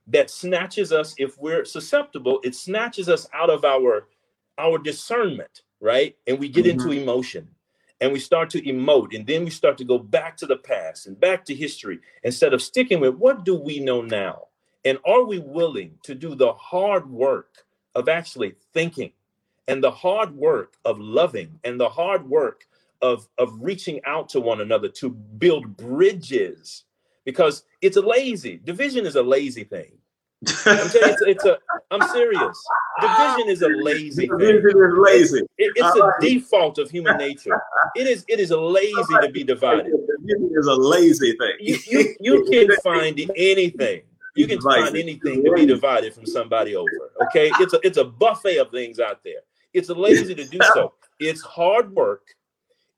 that 0.08 0.29
snatches 0.29 0.91
us 0.91 1.15
if 1.17 1.38
we're 1.38 1.65
susceptible, 1.65 2.39
it 2.43 2.56
snatches 2.56 3.10
us 3.10 3.27
out 3.34 3.49
of 3.49 3.63
our 3.65 4.08
our 4.60 4.77
discernment, 4.77 5.63
right? 5.79 6.15
And 6.27 6.38
we 6.38 6.47
get 6.47 6.65
mm-hmm. 6.65 6.79
into 6.79 6.91
emotion 6.91 7.47
and 8.03 8.12
we 8.12 8.19
start 8.19 8.49
to 8.51 8.62
emote 8.62 9.15
and 9.15 9.25
then 9.25 9.45
we 9.45 9.49
start 9.49 9.77
to 9.77 9.86
go 9.86 9.97
back 9.97 10.36
to 10.38 10.45
the 10.45 10.58
past 10.58 11.08
and 11.08 11.19
back 11.19 11.45
to 11.45 11.56
history 11.56 11.99
instead 12.23 12.53
of 12.53 12.62
sticking 12.62 12.99
with 12.99 13.15
what 13.15 13.45
do 13.45 13.56
we 13.56 13.79
know 13.79 14.01
now 14.01 14.43
and 14.84 14.97
are 15.06 15.23
we 15.23 15.39
willing 15.39 15.97
to 16.03 16.13
do 16.13 16.36
the 16.36 16.51
hard 16.53 17.10
work 17.10 17.65
of 17.95 18.10
actually 18.10 18.56
thinking 18.73 19.12
and 19.67 19.84
the 19.84 19.91
hard 19.91 20.36
work 20.36 20.76
of 20.86 20.99
loving 20.99 21.60
and 21.63 21.80
the 21.80 21.89
hard 21.89 22.28
work 22.28 22.65
of, 23.02 23.28
of 23.38 23.54
reaching 23.60 23.99
out 24.06 24.30
to 24.30 24.39
one 24.39 24.62
another 24.62 24.89
to 24.89 25.10
build 25.10 25.76
bridges 25.78 26.84
because 27.26 27.63
it's 27.82 27.97
a 27.97 28.02
lazy 28.02 28.60
division 28.63 29.06
is 29.06 29.15
a 29.15 29.23
lazy 29.23 29.63
thing 29.63 29.91
I'm 30.65 30.88
saying 30.89 31.06
it's, 31.10 31.21
it's, 31.21 31.45
a. 31.45 31.58
I'm 31.91 32.02
serious. 32.10 32.67
Division 32.99 33.49
is 33.49 33.62
a 33.62 33.69
lazy 33.69 34.28
thing. 34.28 34.38
Division 34.38 34.69
is 34.69 34.93
lazy. 34.97 35.39
It, 35.58 35.71
it's 35.76 35.95
a 35.95 36.12
default 36.19 36.78
of 36.80 36.89
human 36.89 37.17
nature. 37.17 37.62
It 37.95 38.08
is. 38.08 38.26
It 38.28 38.39
is 38.39 38.52
lazy 38.52 39.13
to 39.21 39.30
be 39.32 39.43
divided. 39.43 39.86
Division 40.26 40.52
is 40.56 40.67
a 40.67 40.76
lazy 40.76 41.36
thing. 41.38 41.54
You, 41.60 41.78
you, 41.88 42.15
you 42.19 42.43
can 42.49 42.76
find 42.82 43.19
anything. 43.36 44.02
You 44.36 44.47
can 44.47 44.60
find 44.62 44.95
anything 44.95 45.43
to 45.43 45.54
be 45.54 45.65
divided 45.65 46.13
from 46.13 46.26
somebody 46.26 46.76
over. 46.76 46.89
Okay, 47.28 47.52
it's 47.60 47.73
a 47.73 47.80
it's 47.84 47.97
a 47.97 48.06
buffet 48.06 48.58
of 48.58 48.71
things 48.71 48.99
out 48.99 49.23
there. 49.23 49.41
It's 49.74 49.90
lazy 49.90 50.36
to 50.36 50.46
do 50.46 50.60
so. 50.74 50.94
It's 51.20 51.42
hard 51.42 51.94
work. 51.94 52.36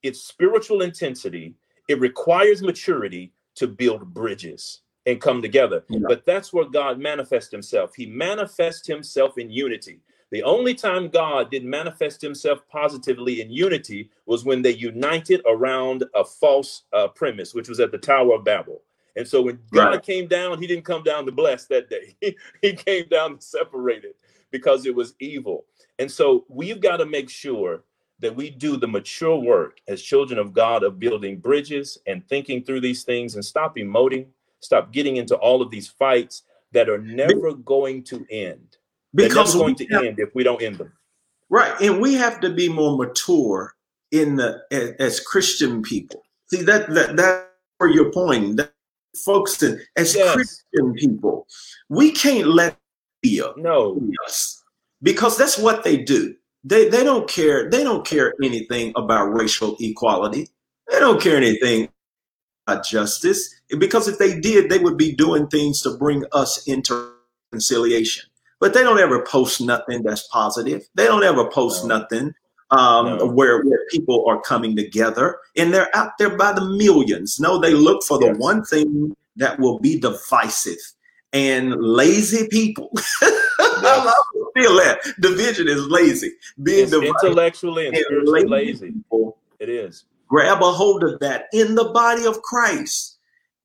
It's 0.01 0.23
spiritual 0.23 0.81
intensity. 0.81 1.53
It 1.89 1.99
requires 1.99 2.63
maturity 2.63 3.33
to 3.55 3.67
build 3.67 4.13
bridges 4.13 4.81
and 5.05 5.21
come 5.21 5.41
together. 5.41 5.83
Yeah. 5.89 5.99
But 6.07 6.25
that's 6.25 6.53
where 6.53 6.65
God 6.65 6.97
manifests 6.97 7.51
himself. 7.51 7.93
He 7.93 8.05
manifests 8.05 8.87
himself 8.87 9.37
in 9.37 9.51
unity. 9.51 9.99
The 10.31 10.43
only 10.43 10.73
time 10.73 11.09
God 11.09 11.51
did 11.51 11.63
manifest 11.63 12.21
himself 12.21 12.59
positively 12.67 13.41
in 13.41 13.51
unity 13.51 14.09
was 14.25 14.43
when 14.43 14.61
they 14.61 14.73
united 14.73 15.41
around 15.45 16.03
a 16.15 16.25
false 16.25 16.83
uh, 16.93 17.09
premise, 17.09 17.53
which 17.53 17.69
was 17.69 17.79
at 17.79 17.91
the 17.91 17.97
Tower 17.97 18.35
of 18.35 18.43
Babel. 18.43 18.81
And 19.15 19.27
so 19.27 19.41
when 19.41 19.59
God 19.71 19.89
right. 19.89 20.03
came 20.03 20.27
down, 20.27 20.59
he 20.59 20.67
didn't 20.67 20.83
come 20.83 21.03
down 21.03 21.25
to 21.25 21.31
bless 21.31 21.65
that 21.67 21.89
day. 21.89 22.17
he 22.61 22.73
came 22.73 23.07
down 23.07 23.37
to 23.37 23.41
separate 23.41 24.03
it 24.03 24.17
because 24.51 24.85
it 24.85 24.95
was 24.95 25.15
evil. 25.19 25.65
And 25.99 26.11
so 26.11 26.45
we've 26.49 26.81
got 26.81 26.97
to 26.97 27.05
make 27.05 27.29
sure 27.29 27.83
that 28.19 28.35
we 28.35 28.49
do 28.49 28.77
the 28.77 28.87
mature 28.87 29.37
work 29.37 29.79
as 29.87 30.01
children 30.01 30.39
of 30.39 30.53
God 30.53 30.83
of 30.83 30.99
building 30.99 31.37
bridges 31.37 31.97
and 32.07 32.27
thinking 32.27 32.63
through 32.63 32.81
these 32.81 33.03
things 33.03 33.35
and 33.35 33.43
stop 33.43 33.75
emoting 33.75 34.27
stop 34.65 34.91
getting 34.91 35.17
into 35.17 35.35
all 35.35 35.61
of 35.61 35.71
these 35.71 35.87
fights 35.87 36.43
that 36.73 36.89
are 36.89 36.97
never 36.97 37.53
going 37.53 38.03
to 38.03 38.25
end. 38.29 38.77
Because 39.13 39.53
They're 39.53 39.61
going 39.61 39.75
to 39.75 39.85
have, 39.87 40.03
end 40.03 40.19
if 40.19 40.35
we 40.35 40.43
don't 40.43 40.61
end 40.61 40.77
them. 40.77 40.91
Right, 41.49 41.79
and 41.79 42.01
we 42.01 42.15
have 42.15 42.41
to 42.41 42.49
be 42.49 42.67
more 42.67 42.97
mature 42.97 43.75
in 44.11 44.35
the 44.35 44.61
as, 44.71 44.91
as 44.99 45.19
Christian 45.19 45.81
people. 45.81 46.23
See 46.47 46.63
that 46.63 46.93
that 46.93 47.15
that 47.15 47.51
where 47.77 47.89
you're 47.89 48.11
pointing, 48.11 48.57
that 48.57 48.73
folks, 49.23 49.61
as 49.63 50.15
yes. 50.15 50.33
Christian 50.33 50.93
people, 50.95 51.47
we 51.87 52.11
can't 52.11 52.47
let 52.47 52.77
fear 53.27 53.51
no 53.57 53.99
us 54.25 54.63
because 55.01 55.37
that's 55.37 55.57
what 55.57 55.83
they 55.83 55.97
do. 55.97 56.35
They 56.63 56.89
they 56.89 57.03
don't 57.03 57.29
care. 57.29 57.69
They 57.69 57.83
don't 57.83 58.05
care 58.05 58.33
anything 58.43 58.91
about 58.95 59.27
racial 59.27 59.77
equality. 59.79 60.49
They 60.91 60.99
don't 60.99 61.21
care 61.21 61.37
anything 61.37 61.89
about 62.67 62.85
justice 62.85 63.53
because 63.77 64.07
if 64.07 64.17
they 64.17 64.39
did, 64.39 64.69
they 64.69 64.79
would 64.79 64.97
be 64.97 65.13
doing 65.13 65.47
things 65.47 65.81
to 65.83 65.95
bring 65.97 66.23
us 66.31 66.67
into 66.67 67.11
reconciliation. 67.51 68.25
But 68.59 68.73
they 68.73 68.83
don't 68.83 68.99
ever 68.99 69.23
post 69.23 69.61
nothing 69.61 70.01
that's 70.03 70.27
positive. 70.29 70.87
They 70.95 71.05
don't 71.05 71.23
ever 71.23 71.49
post 71.49 71.85
no. 71.85 71.99
nothing 71.99 72.33
um, 72.71 73.17
no. 73.17 73.27
where, 73.27 73.61
where 73.63 73.85
people 73.91 74.25
are 74.27 74.41
coming 74.41 74.75
together 74.75 75.37
and 75.55 75.73
they're 75.73 75.95
out 75.95 76.17
there 76.17 76.35
by 76.35 76.53
the 76.53 76.65
millions. 76.65 77.39
No, 77.39 77.59
they 77.59 77.73
look 77.73 78.03
for 78.03 78.17
the 78.17 78.27
yes. 78.27 78.37
one 78.37 78.63
thing 78.63 79.15
that 79.35 79.59
will 79.59 79.79
be 79.79 79.99
divisive 79.99 80.79
and 81.35 81.75
lazy 81.79 82.47
people. 82.47 82.89
I 83.21 84.13
feel 84.55 84.75
that 84.77 84.99
division 85.19 85.67
is 85.67 85.85
lazy. 85.87 86.31
Being 86.63 86.91
intellectually 86.91 87.87
and, 87.87 87.95
and 87.95 88.05
spiritually 88.05 88.45
lazy. 88.45 88.91
People, 88.91 89.37
it 89.59 89.69
is 89.69 90.05
grab 90.27 90.61
a 90.61 90.71
hold 90.71 91.03
of 91.03 91.19
that 91.19 91.45
in 91.53 91.75
the 91.75 91.85
body 91.85 92.25
of 92.25 92.41
Christ 92.41 93.17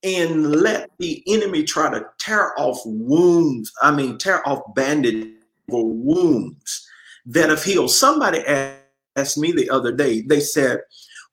and 0.02 0.56
let 0.56 0.90
the 0.98 1.22
enemy 1.26 1.64
try 1.64 1.90
to 1.90 2.04
tear 2.18 2.58
off 2.58 2.80
wounds. 2.84 3.72
I 3.82 3.90
mean, 3.90 4.18
tear 4.18 4.46
off 4.48 4.62
bandage 4.74 5.28
wounds 5.68 6.88
that 7.26 7.50
have 7.50 7.62
healed. 7.62 7.90
Somebody 7.90 8.40
asked 8.46 9.38
me 9.38 9.52
the 9.52 9.70
other 9.70 9.92
day, 9.92 10.22
they 10.22 10.40
said, 10.40 10.80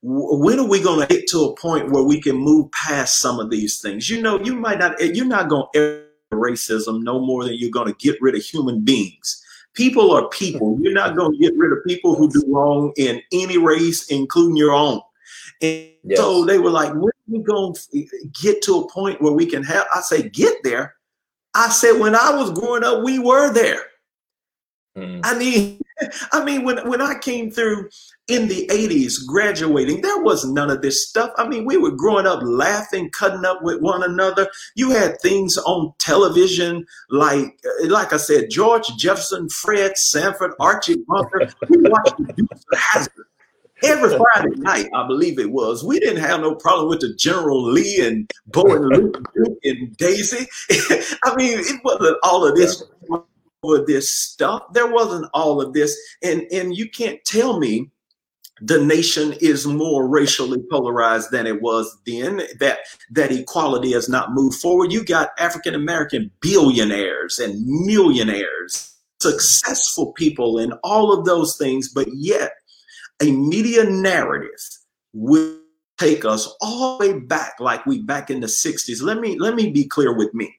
when 0.02 0.60
are 0.60 0.68
we 0.68 0.82
going 0.82 1.06
to 1.06 1.14
get 1.14 1.28
to 1.28 1.46
a 1.46 1.56
point 1.56 1.92
where 1.92 2.04
we 2.04 2.22
can 2.22 2.36
move 2.36 2.72
past 2.72 3.20
some 3.20 3.40
of 3.40 3.50
these 3.50 3.80
things? 3.80 4.10
You 4.10 4.22
know, 4.22 4.40
you 4.40 4.56
might 4.56 4.80
not, 4.80 5.02
eh, 5.02 5.12
you're 5.14 5.26
not 5.26 5.50
going 5.50 5.66
to 5.74 6.07
racism 6.32 7.04
no 7.04 7.20
more 7.20 7.44
than 7.44 7.56
you're 7.56 7.72
going 7.72 7.88
to 7.88 7.96
get 8.00 8.22
rid 8.22 8.36
of 8.36 8.44
human 8.44 8.82
beings. 8.82 9.44
People 9.74 10.12
are 10.12 10.28
people. 10.30 10.78
You're 10.82 10.94
not 10.94 11.16
going 11.16 11.32
to 11.32 11.38
get 11.38 11.56
rid 11.56 11.72
of 11.72 11.84
people 11.86 12.16
who 12.16 12.30
do 12.30 12.44
wrong 12.48 12.92
in 12.98 13.22
any 13.32 13.58
race, 13.58 14.10
including 14.10 14.58
your 14.58 14.74
own. 14.74 15.02
And 15.62 15.90
yes. 16.04 16.18
so 16.18 16.46
they 16.46 16.58
were 16.58 16.72
like, 16.72 16.94
when 16.94 17.04
are 17.04 17.28
we 17.28 17.40
going 17.40 17.74
to 17.74 18.08
get 18.42 18.62
to 18.64 18.80
a 18.80 18.90
point 18.90 19.22
where 19.22 19.34
we 19.34 19.46
can 19.46 19.64
have? 19.64 19.86
I 19.94 20.02
say, 20.02 20.30
get 20.30 20.64
there. 20.64 20.96
I 21.54 21.70
said, 21.70 22.00
when 22.00 22.16
I 22.16 22.32
was 22.36 22.52
growing 22.52 22.84
up, 22.84 23.04
we 23.04 23.20
were 23.20 23.54
there. 23.54 23.84
Mm. 24.98 25.22
I 25.24 25.38
mean, 25.38 25.80
I 26.32 26.44
mean, 26.44 26.64
when 26.64 26.88
when 26.88 27.02
I 27.02 27.16
came 27.20 27.52
through 27.52 27.90
in 28.28 28.48
the 28.48 28.68
80s, 28.68 29.26
graduating, 29.26 30.02
there 30.02 30.22
was 30.22 30.46
none 30.46 30.70
of 30.70 30.82
this 30.82 31.08
stuff. 31.08 31.32
I 31.38 31.48
mean, 31.48 31.66
we 31.66 31.78
were 31.78 31.92
growing 31.92 32.28
up 32.28 32.42
laughing, 32.44 33.10
cutting 33.12 33.46
up 33.46 33.62
with 33.62 33.82
one 33.82 34.04
another. 34.04 34.50
You 34.76 34.92
had 34.92 35.20
things 35.22 35.58
on 35.58 35.94
television 35.98 36.86
like, 37.10 37.58
uh, 37.66 37.88
like 37.88 38.12
I 38.12 38.18
said, 38.18 38.50
George 38.50 38.88
Jefferson, 38.98 39.50
Fred 39.50 39.98
Sanford, 39.98 40.54
Archie 40.60 41.04
Bunker. 41.08 41.48
We 41.70 41.78
watched 41.90 42.18
the 42.18 42.48
of 42.96 43.08
every 43.84 44.18
Friday 44.18 44.56
night, 44.58 44.90
I 44.94 45.08
believe 45.08 45.40
it 45.40 45.52
was. 45.52 45.84
We 45.84 46.00
didn't 46.00 46.22
have 46.22 46.42
no 46.42 46.56
problem 46.56 46.90
with 46.90 47.02
the 47.02 47.14
General 47.16 47.64
Lee 47.64 48.06
and 48.06 48.32
Bo 48.48 48.64
and 48.76 48.86
Luke 48.86 49.24
and 49.64 49.96
Daisy. 49.98 50.48
I 51.24 51.36
mean, 51.36 51.60
it 51.60 51.82
wasn't 51.84 52.18
all 52.24 52.46
of 52.46 52.56
this 52.56 52.84
for 53.68 53.86
this 53.86 54.10
stuff. 54.14 54.64
There 54.72 54.88
wasn't 54.88 55.30
all 55.34 55.62
of 55.62 55.74
this, 55.74 55.98
and 56.24 56.44
and 56.54 56.76
you 56.76 56.90
can't 56.90 57.24
tell 57.26 57.60
me 57.60 57.92
the 58.62 58.84
nation 58.84 59.34
is 59.40 59.68
more 59.68 60.08
racially 60.08 60.64
polarized 60.72 61.32
than 61.32 61.46
it 61.46 61.62
was 61.62 61.96
then 62.06 62.42
that 62.60 62.80
that 63.12 63.32
equality 63.32 63.92
has 63.92 64.10
not 64.10 64.34
moved 64.34 64.60
forward 64.60 64.92
you 64.92 65.06
got 65.06 65.30
african 65.38 65.76
american 65.76 66.32
billionaires 66.42 67.38
and 67.38 67.64
millionaires 67.86 68.96
successful 69.20 70.12
people 70.14 70.58
and 70.58 70.74
all 70.84 71.14
of 71.14 71.24
those 71.24 71.56
things 71.56 71.90
but 71.90 72.08
yet 72.12 72.54
a 73.22 73.32
media 73.32 73.84
narrative 73.84 74.50
will 75.14 75.60
take 76.00 76.26
us 76.26 76.52
all 76.60 76.98
the 76.98 77.08
way 77.08 77.20
back 77.20 77.60
like 77.60 77.86
we 77.86 78.02
back 78.02 78.32
in 78.32 78.40
the 78.40 78.48
60s 78.48 79.04
let 79.04 79.20
me 79.20 79.38
let 79.38 79.54
me 79.54 79.70
be 79.70 79.86
clear 79.86 80.18
with 80.18 80.34
me 80.34 80.52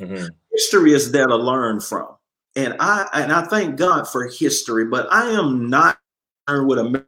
mm-hmm. 0.00 0.24
History 0.54 0.92
is 0.92 1.12
there 1.12 1.26
to 1.26 1.36
learn 1.36 1.80
from 1.80 2.08
and 2.56 2.74
i 2.80 3.06
and 3.14 3.32
i 3.32 3.42
thank 3.42 3.76
god 3.76 4.06
for 4.08 4.28
history 4.28 4.84
but 4.84 5.06
i 5.12 5.30
am 5.30 5.68
not 5.68 5.98
concerned 6.46 6.68
with 6.68 6.78
a 6.78 7.06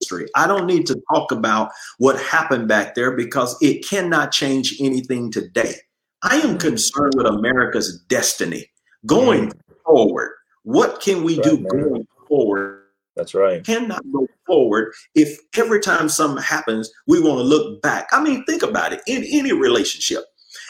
history 0.00 0.26
i 0.34 0.46
don't 0.46 0.66
need 0.66 0.86
to 0.86 1.00
talk 1.12 1.32
about 1.32 1.70
what 1.98 2.20
happened 2.20 2.68
back 2.68 2.94
there 2.94 3.16
because 3.16 3.56
it 3.60 3.86
cannot 3.86 4.32
change 4.32 4.76
anything 4.80 5.30
today 5.30 5.74
i 6.22 6.36
am 6.36 6.50
mm-hmm. 6.50 6.58
concerned 6.58 7.12
with 7.16 7.26
america's 7.26 8.00
destiny 8.08 8.66
going 9.06 9.48
mm-hmm. 9.48 9.72
forward 9.84 10.32
what 10.62 11.00
can 11.00 11.24
we 11.24 11.36
right, 11.36 11.44
do 11.44 11.56
man. 11.58 11.82
going 11.82 12.06
forward 12.28 12.80
that's 13.16 13.34
right. 13.34 13.64
Cannot 13.64 14.02
go 14.12 14.26
forward 14.46 14.92
if 15.14 15.38
every 15.56 15.80
time 15.80 16.08
something 16.08 16.42
happens, 16.42 16.90
we 17.06 17.20
want 17.20 17.38
to 17.38 17.44
look 17.44 17.80
back. 17.80 18.08
I 18.12 18.22
mean, 18.22 18.44
think 18.44 18.62
about 18.62 18.92
it 18.92 19.02
in 19.06 19.24
any 19.30 19.52
relationship. 19.52 20.24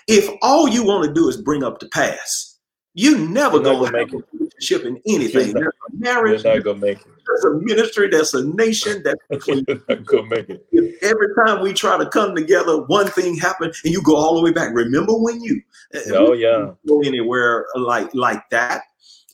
If 0.06 0.28
all 0.42 0.68
you 0.68 0.84
want 0.84 1.06
to 1.06 1.12
do 1.12 1.28
is 1.28 1.36
bring 1.36 1.62
up 1.62 1.80
the 1.80 1.88
past, 1.88 2.60
you 2.94 3.26
never 3.28 3.58
going 3.58 3.86
to 3.86 3.92
make 3.92 4.12
a 4.12 4.18
relationship 4.32 4.84
in 4.84 5.00
anything. 5.06 5.52
There's 5.52 5.72
a 5.90 5.96
marriage, 5.96 6.44
you're 6.44 6.54
not 6.54 6.64
gonna 6.64 6.78
make 6.78 7.00
it. 7.00 7.06
There's 7.26 7.44
a 7.44 7.58
ministry, 7.60 8.08
there's 8.08 8.34
a 8.34 8.46
nation 8.46 9.02
that's 9.02 9.48
not 9.88 10.04
gonna 10.04 10.26
make 10.26 10.48
it. 10.50 10.66
If 10.70 11.02
every 11.02 11.28
time 11.34 11.62
we 11.62 11.72
try 11.72 11.98
to 11.98 12.08
come 12.08 12.36
together, 12.36 12.82
one 12.82 13.08
thing 13.08 13.36
happened 13.36 13.74
and 13.84 13.92
you 13.92 14.02
go 14.02 14.14
all 14.14 14.36
the 14.36 14.42
way 14.42 14.52
back. 14.52 14.72
Remember 14.74 15.14
when 15.18 15.42
you 15.42 15.60
eh, 15.94 16.02
eh, 16.06 16.10
oh 16.12 16.34
yeah 16.34 16.70
go 16.86 17.00
anywhere 17.00 17.66
like 17.74 18.14
like 18.14 18.48
that 18.50 18.82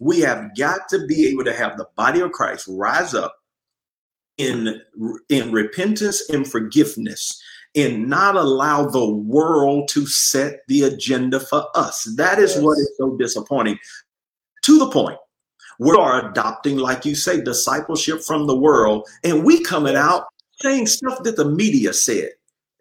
we 0.01 0.21
have 0.21 0.57
got 0.57 0.89
to 0.89 1.07
be 1.07 1.27
able 1.29 1.45
to 1.45 1.53
have 1.53 1.77
the 1.77 1.87
body 1.95 2.21
of 2.21 2.33
Christ 2.33 2.67
rise 2.69 3.15
up 3.15 3.37
in, 4.39 4.81
in 5.29 5.53
repentance 5.53 6.29
and 6.31 6.51
forgiveness 6.51 7.41
and 7.77 8.09
not 8.09 8.37
allow 8.37 8.85
the 8.85 9.09
world 9.09 9.89
to 9.89 10.07
set 10.07 10.61
the 10.69 10.83
agenda 10.83 11.39
for 11.39 11.67
us. 11.75 12.05
That 12.17 12.39
is 12.39 12.55
yes. 12.55 12.63
what 12.63 12.79
is 12.79 12.93
so 12.99 13.17
disappointing. 13.17 13.79
To 14.63 14.79
the 14.79 14.91
point, 14.91 15.19
we 15.79 15.93
are 15.93 16.29
adopting, 16.29 16.77
like 16.77 17.05
you 17.05 17.15
say, 17.15 17.41
discipleship 17.41 18.23
from 18.23 18.47
the 18.47 18.57
world, 18.57 19.09
and 19.25 19.45
we 19.45 19.63
coming 19.63 19.97
out 19.97 20.27
saying 20.61 20.87
stuff 20.87 21.23
that 21.23 21.37
the 21.37 21.45
media 21.45 21.93
said. 21.93 22.31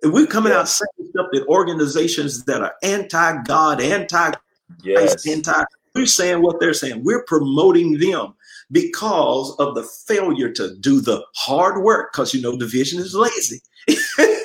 And 0.01 0.13
we're 0.13 0.27
coming 0.27 0.51
yeah. 0.51 0.59
out 0.59 0.69
saying 0.69 1.09
stuff 1.09 1.27
that 1.31 1.45
organizations 1.47 2.43
that 2.45 2.61
are 2.61 2.73
anti-God, 2.83 3.81
anti 3.81 4.31
yes. 4.83 5.27
anti 5.27 5.63
we're 5.95 6.05
saying 6.05 6.41
what 6.41 6.59
they're 6.59 6.73
saying. 6.73 7.03
We're 7.03 7.23
promoting 7.23 7.97
them 7.97 8.33
because 8.71 9.55
of 9.59 9.75
the 9.75 9.83
failure 9.83 10.51
to 10.51 10.75
do 10.77 11.01
the 11.01 11.23
hard 11.35 11.83
work, 11.83 12.13
because 12.13 12.33
you 12.33 12.41
know 12.41 12.57
division 12.57 12.99
is 12.99 13.15
lazy. 13.15 13.61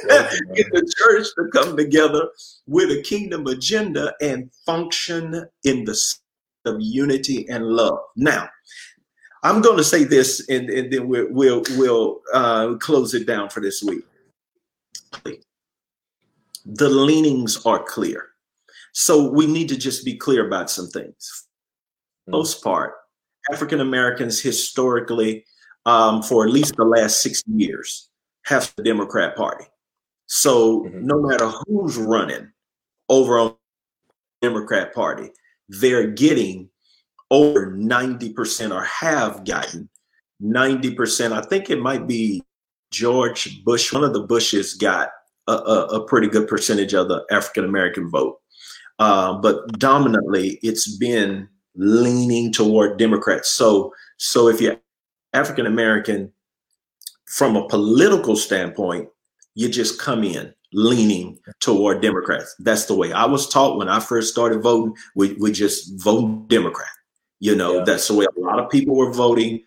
Get 0.55 0.67
the 0.73 0.93
church 0.99 1.27
to 1.37 1.49
come 1.53 1.77
together 1.77 2.29
with 2.67 2.91
a 2.91 3.03
kingdom 3.03 3.47
agenda 3.47 4.15
and 4.21 4.51
function 4.67 5.47
in 5.65 5.85
the 5.85 5.95
of 6.65 6.77
unity 6.81 7.47
and 7.49 7.67
love. 7.67 7.99
Now, 8.17 8.49
I'm 9.43 9.61
going 9.61 9.77
to 9.77 9.85
say 9.85 10.05
this, 10.05 10.49
and, 10.49 10.71
and 10.71 10.93
then 10.93 11.09
we'll 11.09 11.27
we'll, 11.31 11.63
we'll 11.77 12.21
uh, 12.33 12.75
close 12.81 13.15
it 13.15 13.27
down 13.27 13.51
for 13.51 13.61
this 13.61 13.83
week. 13.83 14.05
The 16.65 16.89
leanings 16.89 17.65
are 17.67 17.83
clear, 17.83 18.29
so 18.93 19.31
we 19.31 19.47
need 19.47 19.69
to 19.69 19.77
just 19.77 20.05
be 20.05 20.17
clear 20.17 20.47
about 20.47 20.71
some 20.71 20.89
things. 20.89 21.47
Mm-hmm. 22.23 22.33
Most 22.33 22.65
part, 22.65 22.95
African 23.53 23.81
Americans 23.81 24.41
historically, 24.41 25.45
um, 25.85 26.23
for 26.23 26.45
at 26.45 26.51
least 26.51 26.77
the 26.77 26.85
last 26.85 27.21
60 27.21 27.53
years, 27.53 28.09
have 28.47 28.73
the 28.77 28.83
Democrat 28.83 29.37
Party. 29.37 29.67
So 30.27 30.85
mm-hmm. 30.85 31.07
no 31.07 31.21
matter 31.21 31.49
who's 31.49 31.97
running 31.97 32.51
over 33.09 33.39
on 33.39 33.57
the 34.41 34.49
Democrat 34.49 34.95
Party, 34.95 35.31
they're 35.69 36.11
getting 36.11 36.69
over 37.31 37.73
90% 37.73 38.75
or 38.75 38.85
have 38.85 39.45
gotten 39.45 39.89
90%. 40.43 41.33
I 41.33 41.43
think 41.43 41.71
it 41.71 41.81
might 41.81 42.07
be 42.07 42.43
George 42.91 43.63
Bush, 43.65 43.93
one 43.93 44.05
of 44.05 44.13
the 44.13 44.23
Bushes 44.23 44.75
got 44.75 45.11
a, 45.49 45.53
a, 45.53 45.87
a 45.87 46.07
pretty 46.07 46.29
good 46.29 46.47
percentage 46.47 46.95
of 46.95 47.09
the 47.09 47.25
African 47.31 47.65
American 47.65 48.09
vote. 48.09 48.39
Uh, 48.99 49.35
but 49.35 49.67
dominantly, 49.79 50.61
it's 50.63 50.97
been 50.97 51.49
leaning 51.75 52.53
toward 52.53 52.99
Democrats. 52.99 53.49
So, 53.49 53.93
so 54.19 54.49
if 54.49 54.61
you're 54.61 54.77
African 55.33 55.67
American, 55.67 56.33
from 57.27 57.57
a 57.57 57.67
political 57.67 58.37
standpoint, 58.37 59.09
you 59.55 59.69
just 59.69 60.01
come 60.01 60.25
in 60.25 60.53
leaning 60.73 61.39
toward 61.61 62.03
Democrats. 62.03 62.55
That's 62.59 62.87
the 62.87 62.95
way 62.95 63.13
I 63.13 63.25
was 63.25 63.49
taught 63.49 63.79
when 63.79 63.89
I 63.89 64.01
first 64.01 64.31
started 64.33 64.63
voting. 64.63 64.95
We 65.15 65.35
we 65.35 65.53
just 65.53 66.03
vote 66.03 66.49
Democrat. 66.49 66.89
You 67.41 67.55
know, 67.55 67.79
yeah. 67.79 67.85
that's 67.85 68.09
the 68.09 68.15
way 68.15 68.25
a 68.25 68.41
lot 68.41 68.59
of 68.59 68.71
people 68.71 68.97
were 68.97 69.13
voting. 69.13 69.63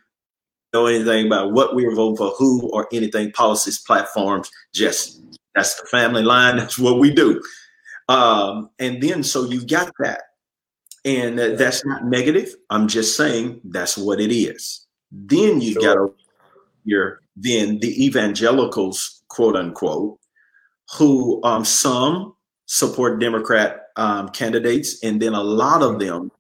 Know 0.74 0.88
anything 0.88 1.28
about 1.28 1.54
what 1.54 1.76
we 1.76 1.86
were 1.86 1.96
voting 1.96 2.18
for, 2.18 2.32
who 2.38 2.70
or 2.72 2.88
anything, 2.92 3.32
policies, 3.32 3.80
platforms. 3.80 4.50
Just 4.74 5.22
that's 5.56 5.80
the 5.80 5.88
family 5.88 6.24
line. 6.24 6.58
That's 6.58 6.78
what 6.78 7.00
we 7.00 7.12
do. 7.12 7.42
Um, 8.10 8.70
and 8.80 9.02
then 9.02 9.24
so 9.24 9.46
you 9.46 9.66
got 9.66 9.92
that, 10.00 10.22
and 11.04 11.38
that's 11.38 11.84
not 11.86 12.06
negative. 12.06 12.56
I'm 12.70 12.88
just 12.88 13.18
saying 13.18 13.60
that's 13.66 13.98
what 13.98 14.22
it 14.22 14.34
is. 14.34 14.86
Then 15.12 15.60
you 15.60 15.74
sure. 15.74 15.96
got 15.96 16.14
your 16.86 17.22
then 17.36 17.80
the 17.80 18.06
evangelicals, 18.06 19.17
quote 19.30 19.56
unquote, 19.56 20.20
who 20.98 21.42
um, 21.44 21.66
some 21.66 22.36
support 22.66 23.20
Democrat 23.20 23.88
um, 23.96 24.30
candidates, 24.30 25.04
and 25.04 25.22
then 25.22 25.34
a 25.34 25.44
lot 25.44 25.82
of 25.82 26.00
them 26.00 26.32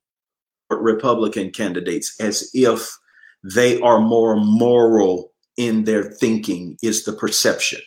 Republican 0.69 1.51
candidates 1.51 2.19
as 2.19 2.49
if 2.53 2.97
they 3.43 3.79
are 3.81 3.99
more 3.99 4.35
moral 4.35 5.31
in 5.55 5.85
their 5.85 6.03
thinking, 6.03 6.77
is 6.83 7.05
the 7.05 7.13
perception. 7.13 7.79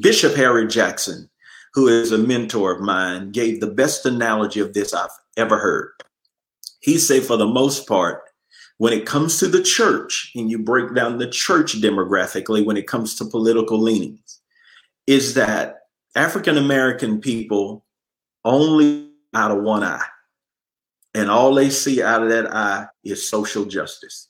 Bishop 0.00 0.34
Harry 0.34 0.66
Jackson, 0.66 1.30
who 1.74 1.86
is 1.86 2.10
a 2.10 2.18
mentor 2.18 2.74
of 2.74 2.80
mine, 2.80 3.30
gave 3.30 3.60
the 3.60 3.70
best 3.70 4.04
analogy 4.06 4.60
of 4.60 4.74
this 4.74 4.92
I've 4.92 5.10
ever 5.36 5.58
heard. 5.58 5.92
He 6.80 6.98
said, 6.98 7.22
for 7.22 7.36
the 7.36 7.46
most 7.46 7.86
part, 7.86 8.22
when 8.78 8.92
it 8.92 9.06
comes 9.06 9.38
to 9.38 9.48
the 9.48 9.62
church, 9.62 10.32
and 10.34 10.50
you 10.50 10.58
break 10.58 10.94
down 10.94 11.18
the 11.18 11.28
church 11.28 11.80
demographically 11.80 12.64
when 12.64 12.76
it 12.76 12.86
comes 12.86 13.14
to 13.16 13.24
political 13.24 13.78
leanings, 13.78 14.40
is 15.06 15.34
that 15.34 15.80
African 16.14 16.58
American 16.58 17.20
people 17.20 17.84
only 18.44 19.10
out 19.34 19.50
of 19.50 19.62
one 19.62 19.82
eye. 19.82 20.04
And 21.14 21.30
all 21.30 21.54
they 21.54 21.70
see 21.70 22.02
out 22.02 22.22
of 22.22 22.28
that 22.28 22.54
eye 22.54 22.86
is 23.02 23.28
social 23.28 23.64
justice. 23.64 24.28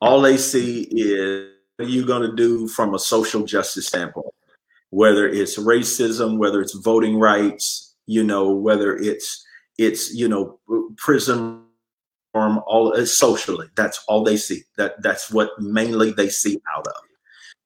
All 0.00 0.20
they 0.20 0.36
see 0.36 0.82
is 0.90 1.50
what 1.76 1.88
are 1.88 1.90
you 1.90 2.06
going 2.06 2.22
to 2.22 2.36
do 2.36 2.68
from 2.68 2.94
a 2.94 2.98
social 2.98 3.44
justice 3.44 3.86
standpoint, 3.86 4.34
whether 4.90 5.28
it's 5.28 5.58
racism, 5.58 6.38
whether 6.38 6.60
it's 6.60 6.74
voting 6.74 7.18
rights, 7.18 7.94
you 8.06 8.22
know, 8.22 8.52
whether 8.52 8.96
it's 8.96 9.44
it's 9.78 10.14
you 10.14 10.28
know 10.28 10.58
prison 10.96 11.62
all 12.34 12.94
uh, 12.94 13.04
socially. 13.04 13.68
That's 13.76 14.02
all 14.08 14.22
they 14.22 14.36
see. 14.36 14.62
That 14.76 15.02
that's 15.02 15.30
what 15.30 15.50
mainly 15.58 16.12
they 16.12 16.28
see 16.28 16.60
out 16.76 16.86
of. 16.86 16.94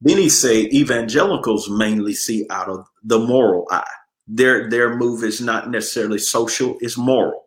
Then 0.01 0.19
he 0.19 0.29
say 0.29 0.69
evangelicals 0.73 1.71
mainly 1.71 2.13
see 2.13 2.47
out 2.51 2.69
of 2.69 2.87
the 3.03 3.19
moral 3.19 3.67
eye. 3.71 3.85
Their 4.27 4.69
their 4.71 4.97
move 4.97 5.23
is 5.25 5.41
not 5.41 5.71
necessarily 5.71 6.19
social, 6.19 6.77
it's 6.81 6.97
moral. 6.97 7.45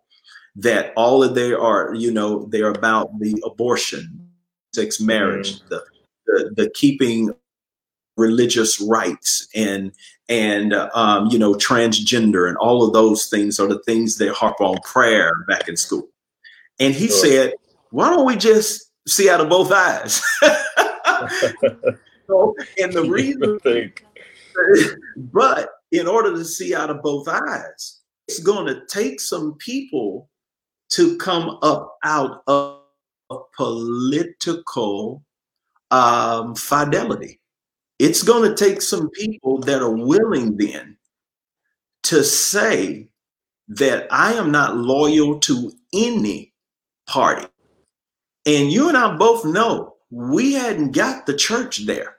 That 0.55 0.91
all 0.95 1.23
of 1.23 1.35
they 1.35 1.53
are, 1.53 1.93
you 1.93 2.11
know, 2.11 2.45
they're 2.49 2.71
about 2.71 3.19
the 3.19 3.39
abortion, 3.45 4.27
sex 4.73 4.99
marriage, 4.99 5.59
mm. 5.59 5.69
the, 5.69 5.83
the 6.25 6.53
the 6.55 6.69
keeping 6.71 7.33
religious 8.15 8.81
rights 8.81 9.47
and 9.53 9.91
and 10.29 10.73
um, 10.73 11.27
you 11.27 11.37
know 11.37 11.53
transgender 11.53 12.47
and 12.47 12.57
all 12.57 12.83
of 12.83 12.93
those 12.93 13.27
things 13.27 13.59
are 13.59 13.67
the 13.67 13.81
things 13.83 14.17
they 14.17 14.27
harp 14.27 14.59
on 14.59 14.77
prayer 14.83 15.31
back 15.47 15.67
in 15.67 15.77
school 15.77 16.09
and 16.79 16.93
he 16.93 17.07
sure. 17.07 17.17
said 17.17 17.53
why 17.91 18.09
don't 18.09 18.25
we 18.25 18.35
just 18.35 18.91
see 19.07 19.29
out 19.29 19.41
of 19.41 19.49
both 19.49 19.71
eyes 19.71 20.21
so, 22.27 22.55
and 22.79 22.93
the 22.93 23.03
reason, 23.09 23.59
but 25.17 25.69
in 25.91 26.07
order 26.07 26.31
to 26.31 26.45
see 26.45 26.75
out 26.75 26.89
of 26.89 27.01
both 27.01 27.27
eyes, 27.27 28.01
it's 28.27 28.39
going 28.39 28.65
to 28.65 28.85
take 28.87 29.19
some 29.19 29.55
people 29.55 30.29
to 30.89 31.17
come 31.17 31.57
up 31.61 31.97
out 32.03 32.43
of 32.47 32.81
political 33.55 35.23
um, 35.91 36.55
fidelity. 36.55 37.39
It's 37.99 38.23
going 38.23 38.49
to 38.49 38.55
take 38.55 38.81
some 38.81 39.09
people 39.09 39.59
that 39.61 39.81
are 39.81 39.95
willing 39.95 40.55
then 40.57 40.97
to 42.03 42.23
say 42.23 43.07
that 43.69 44.07
I 44.11 44.33
am 44.33 44.51
not 44.51 44.77
loyal 44.77 45.39
to 45.39 45.71
any 45.93 46.53
party. 47.07 47.47
And 48.45 48.71
you 48.71 48.87
and 48.87 48.97
I 48.97 49.15
both 49.17 49.43
know 49.45 49.95
we 50.09 50.53
hadn't 50.53 50.93
got 50.93 51.25
the 51.25 51.35
church 51.35 51.85
there 51.85 52.17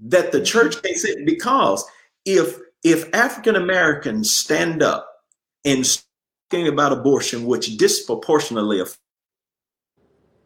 that 0.00 0.32
the 0.32 0.42
church 0.42 0.82
can't 0.82 0.96
sit 0.96 1.24
because 1.24 1.84
if 2.24 2.58
if 2.82 3.12
African 3.14 3.56
Americans 3.56 4.30
stand 4.30 4.82
up 4.82 5.08
and 5.64 5.84
talking 6.50 6.68
about 6.68 6.92
abortion, 6.92 7.46
which 7.46 7.76
disproportionately 7.76 8.80
affects 8.80 9.00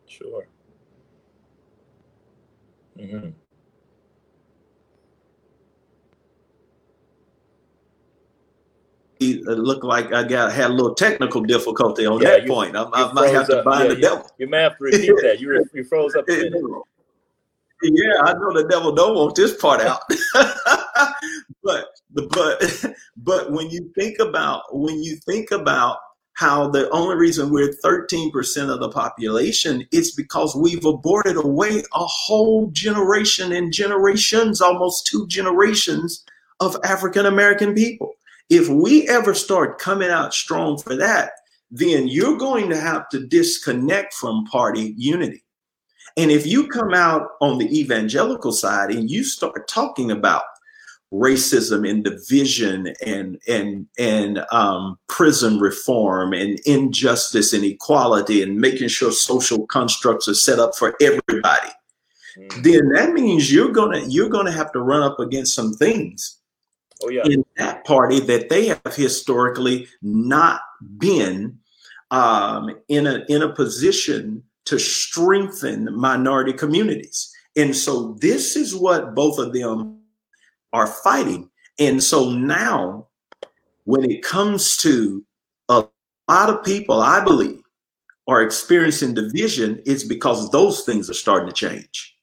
sure. 0.06 0.46
Mm-hmm. 2.98 3.30
It 9.21 9.47
uh, 9.47 9.53
looked 9.53 9.85
like 9.85 10.12
I 10.12 10.25
got 10.25 10.53
had 10.53 10.71
a 10.71 10.73
little 10.73 10.95
technical 10.95 11.43
difficulty 11.43 12.07
on 12.07 12.21
yeah, 12.21 12.31
that 12.31 12.43
you, 12.45 12.49
point. 12.49 12.75
I, 12.75 12.85
I 12.85 13.12
might 13.12 13.31
have 13.31 13.47
to 13.49 13.62
bind 13.62 13.89
yeah, 13.89 13.95
the 13.95 14.01
devil. 14.01 14.31
You, 14.39 14.47
you 14.47 14.51
may 14.51 14.62
have 14.62 14.79
to 14.79 14.85
repeat 14.85 15.12
that. 15.23 15.41
You, 15.41 15.64
you 15.75 15.85
froze 15.85 16.14
up. 16.14 16.25
Yeah, 17.83 18.21
I 18.25 18.35
know 18.35 18.53
the 18.53 18.68
devil 18.68 18.93
don't 18.93 19.14
want 19.14 19.35
this 19.37 19.57
part 19.57 19.81
out. 19.81 20.03
but 21.62 21.87
but 22.11 22.95
but 23.16 23.53
when 23.53 23.71
you 23.71 23.91
think 23.95 24.18
about 24.18 24.62
when 24.77 25.03
you 25.03 25.16
think 25.16 25.51
about 25.51 25.99
how 26.35 26.68
the 26.68 26.89
only 26.91 27.16
reason 27.16 27.51
we're 27.51 27.75
13% 27.85 28.71
of 28.71 28.81
the 28.81 28.89
population 28.89 29.87
it's 29.93 30.12
because 30.12 30.55
we've 30.57 30.85
aborted 30.85 31.37
away 31.37 31.83
a 31.95 32.05
whole 32.07 32.68
generation 32.68 33.53
and 33.53 33.73
generations 33.73 34.61
almost 34.61 35.07
two 35.07 35.27
generations 35.27 36.25
of 36.61 36.77
african 36.85 37.27
american 37.27 37.75
people 37.75 38.14
if 38.51 38.68
we 38.68 39.09
ever 39.09 39.34
start 39.34 39.78
coming 39.78 40.11
out 40.11 40.34
strong 40.34 40.76
for 40.78 40.96
that 40.96 41.32
then 41.70 42.09
you're 42.09 42.36
going 42.36 42.68
to 42.68 42.76
have 42.76 43.09
to 43.09 43.26
disconnect 43.26 44.12
from 44.12 44.44
party 44.46 44.94
unity 44.96 45.44
and 46.16 46.30
if 46.30 46.46
you 46.46 46.66
come 46.66 46.94
out 46.94 47.28
on 47.40 47.59
the 47.59 47.78
evangelical 47.78 48.53
side 48.53 48.90
and 48.90 49.11
you 49.11 49.24
start 49.24 49.68
talking 49.68 50.11
about 50.11 50.42
racism 51.12 51.88
and 51.88 52.05
division 52.05 52.92
and 53.05 53.40
and 53.48 53.86
and 53.98 54.44
um, 54.53 54.98
prison 55.09 55.59
reform 55.59 56.32
and 56.32 56.61
injustice 56.66 57.53
and 57.53 57.64
equality 57.64 58.42
and 58.42 58.61
making 58.61 58.88
sure 58.88 59.11
social 59.11 59.66
constructs 59.66 60.28
are 60.28 60.34
set 60.34 60.59
up 60.59 60.74
for 60.76 60.94
everybody, 61.01 61.70
mm. 62.38 62.62
then 62.62 62.88
that 62.94 63.12
means 63.12 63.53
you're 63.53 63.72
gonna 63.72 64.03
you're 64.07 64.28
gonna 64.28 64.53
have 64.53 64.72
to 64.72 64.80
run 64.80 65.03
up 65.03 65.18
against 65.18 65.55
some 65.55 65.72
things 65.74 66.39
oh, 67.03 67.09
yeah. 67.09 67.22
in 67.24 67.44
that 67.57 67.84
party 67.84 68.20
that 68.20 68.48
they 68.48 68.66
have 68.66 68.94
historically 68.94 69.88
not 70.03 70.61
been 70.98 71.59
um, 72.11 72.70
in 72.88 73.07
a 73.07 73.24
in 73.28 73.42
a 73.42 73.55
position 73.55 74.42
to 74.66 74.78
strengthen 74.78 75.88
minority 75.96 76.53
communities. 76.53 77.32
And 77.57 77.74
so 77.74 78.16
this 78.20 78.57
is 78.57 78.74
what 78.74 79.14
both 79.14 79.38
of 79.38 79.53
them 79.53 80.01
are 80.72 80.86
fighting. 80.86 81.51
And 81.78 82.03
so 82.03 82.30
now, 82.30 83.09
when 83.84 84.09
it 84.09 84.22
comes 84.22 84.76
to 84.78 85.24
a 85.68 85.84
lot 86.28 86.51
of 86.51 86.62
people, 86.62 87.01
I 87.01 87.24
believe, 87.24 87.62
are 88.28 88.42
experiencing 88.42 89.14
division, 89.14 89.82
it's 89.86 90.05
because 90.05 90.51
those 90.51 90.84
things 90.84 91.11
are 91.11 91.14
starting 91.14 91.48
to 91.48 91.55
change. 91.55 92.16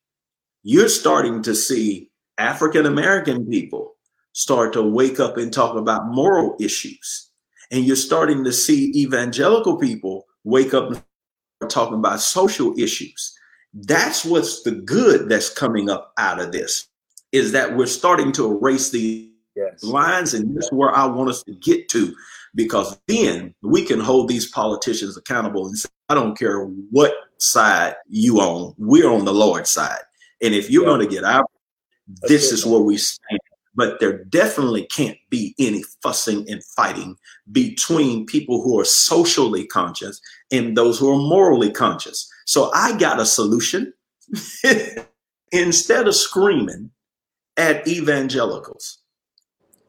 You're 0.64 0.90
starting 0.90 1.42
to 1.44 1.56
see 1.56 2.10
African 2.38 2.86
American 2.86 3.46
people 3.46 3.97
start 4.38 4.72
to 4.72 4.84
wake 4.84 5.20
up 5.20 5.36
and 5.36 5.52
talk 5.52 5.76
about 5.76 6.06
moral 6.10 6.56
issues. 6.60 7.32
And 7.72 7.84
you're 7.84 7.96
starting 7.96 8.44
to 8.44 8.54
see 8.54 8.92
evangelical 8.96 9.78
people 9.78 10.28
wake 10.44 10.76
up 10.76 10.92
and 10.92 11.70
talking 11.72 11.98
about 11.98 12.20
social 12.20 12.78
issues. 12.78 13.36
That's 13.74 14.24
what's 14.24 14.62
the 14.62 14.74
good 14.74 15.28
that's 15.28 15.50
coming 15.50 15.90
up 15.90 16.14
out 16.20 16.40
of 16.40 16.52
this 16.52 16.88
is 17.32 17.52
that 17.54 17.76
we're 17.76 17.88
starting 17.88 18.32
to 18.34 18.52
erase 18.52 18.92
the 18.92 19.28
yes. 19.56 19.84
lines. 19.84 20.36
And 20.36 20.56
that's 20.56 20.72
where 20.72 20.96
I 20.96 21.06
want 21.06 21.32
us 21.32 21.42
to 21.46 21.54
get 21.54 21.90
to 21.90 22.14
because 22.54 22.96
then 23.08 23.56
we 23.64 23.84
can 23.84 24.00
hold 24.00 24.28
these 24.28 24.52
politicians 24.52 25.18
accountable 25.18 25.66
and 25.66 25.76
say, 25.76 25.90
I 26.10 26.14
don't 26.14 26.38
care 26.38 26.64
what 26.64 27.12
side 27.40 27.96
you 28.08 28.40
on, 28.40 28.76
we're 28.78 29.10
on 29.10 29.26
the 29.26 29.34
Lord's 29.34 29.72
side. 29.72 30.02
And 30.44 30.54
if 30.54 30.70
you're 30.70 30.84
yeah. 30.84 30.90
going 30.90 31.10
to 31.10 31.14
get 31.14 31.24
out, 31.24 31.50
this 32.28 32.52
is 32.52 32.68
where 32.68 32.82
we 32.82 32.98
stand. 32.98 33.37
But 33.78 34.00
there 34.00 34.24
definitely 34.26 34.88
can't 34.88 35.18
be 35.30 35.54
any 35.60 35.84
fussing 36.02 36.50
and 36.50 36.64
fighting 36.76 37.16
between 37.52 38.26
people 38.26 38.62
who 38.62 38.80
are 38.80 38.86
socially 38.86 39.68
conscious 39.68 40.20
and 40.52 40.76
those 40.76 40.98
who 40.98 41.14
are 41.14 41.30
morally 41.30 41.72
conscious. 41.72 42.30
So 42.46 42.72
I 42.74 42.98
got 42.98 43.20
a 43.20 43.26
solution. 43.26 43.94
Instead 45.52 46.08
of 46.08 46.16
screaming 46.16 46.90
at 47.56 47.88
evangelicals, 47.88 48.98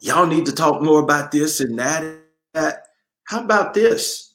y'all 0.01 0.26
need 0.26 0.47
to 0.47 0.53
talk 0.53 0.82
more 0.82 1.01
about 1.01 1.32
this 1.32 1.61
and 1.61 1.78
that. 1.78 2.05
That. 2.55 2.84
How 3.24 3.43
about 3.43 3.74
this? 3.74 4.34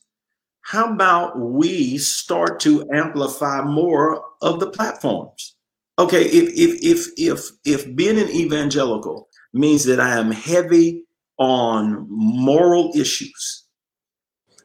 How 0.61 0.91
about 0.91 1.39
we 1.39 1.97
start 1.97 2.59
to 2.61 2.89
amplify 2.91 3.61
more 3.61 4.23
of 4.41 4.59
the 4.59 4.69
platforms? 4.69 5.55
Okay, 5.99 6.23
if 6.23 6.49
if 6.55 6.83
if 6.83 7.07
if 7.17 7.51
if 7.65 7.95
being 7.95 8.17
an 8.17 8.29
evangelical 8.29 9.29
means 9.53 9.85
that 9.85 9.99
I 9.99 10.17
am 10.17 10.31
heavy 10.31 11.05
on 11.37 12.05
moral 12.09 12.91
issues, 12.95 13.65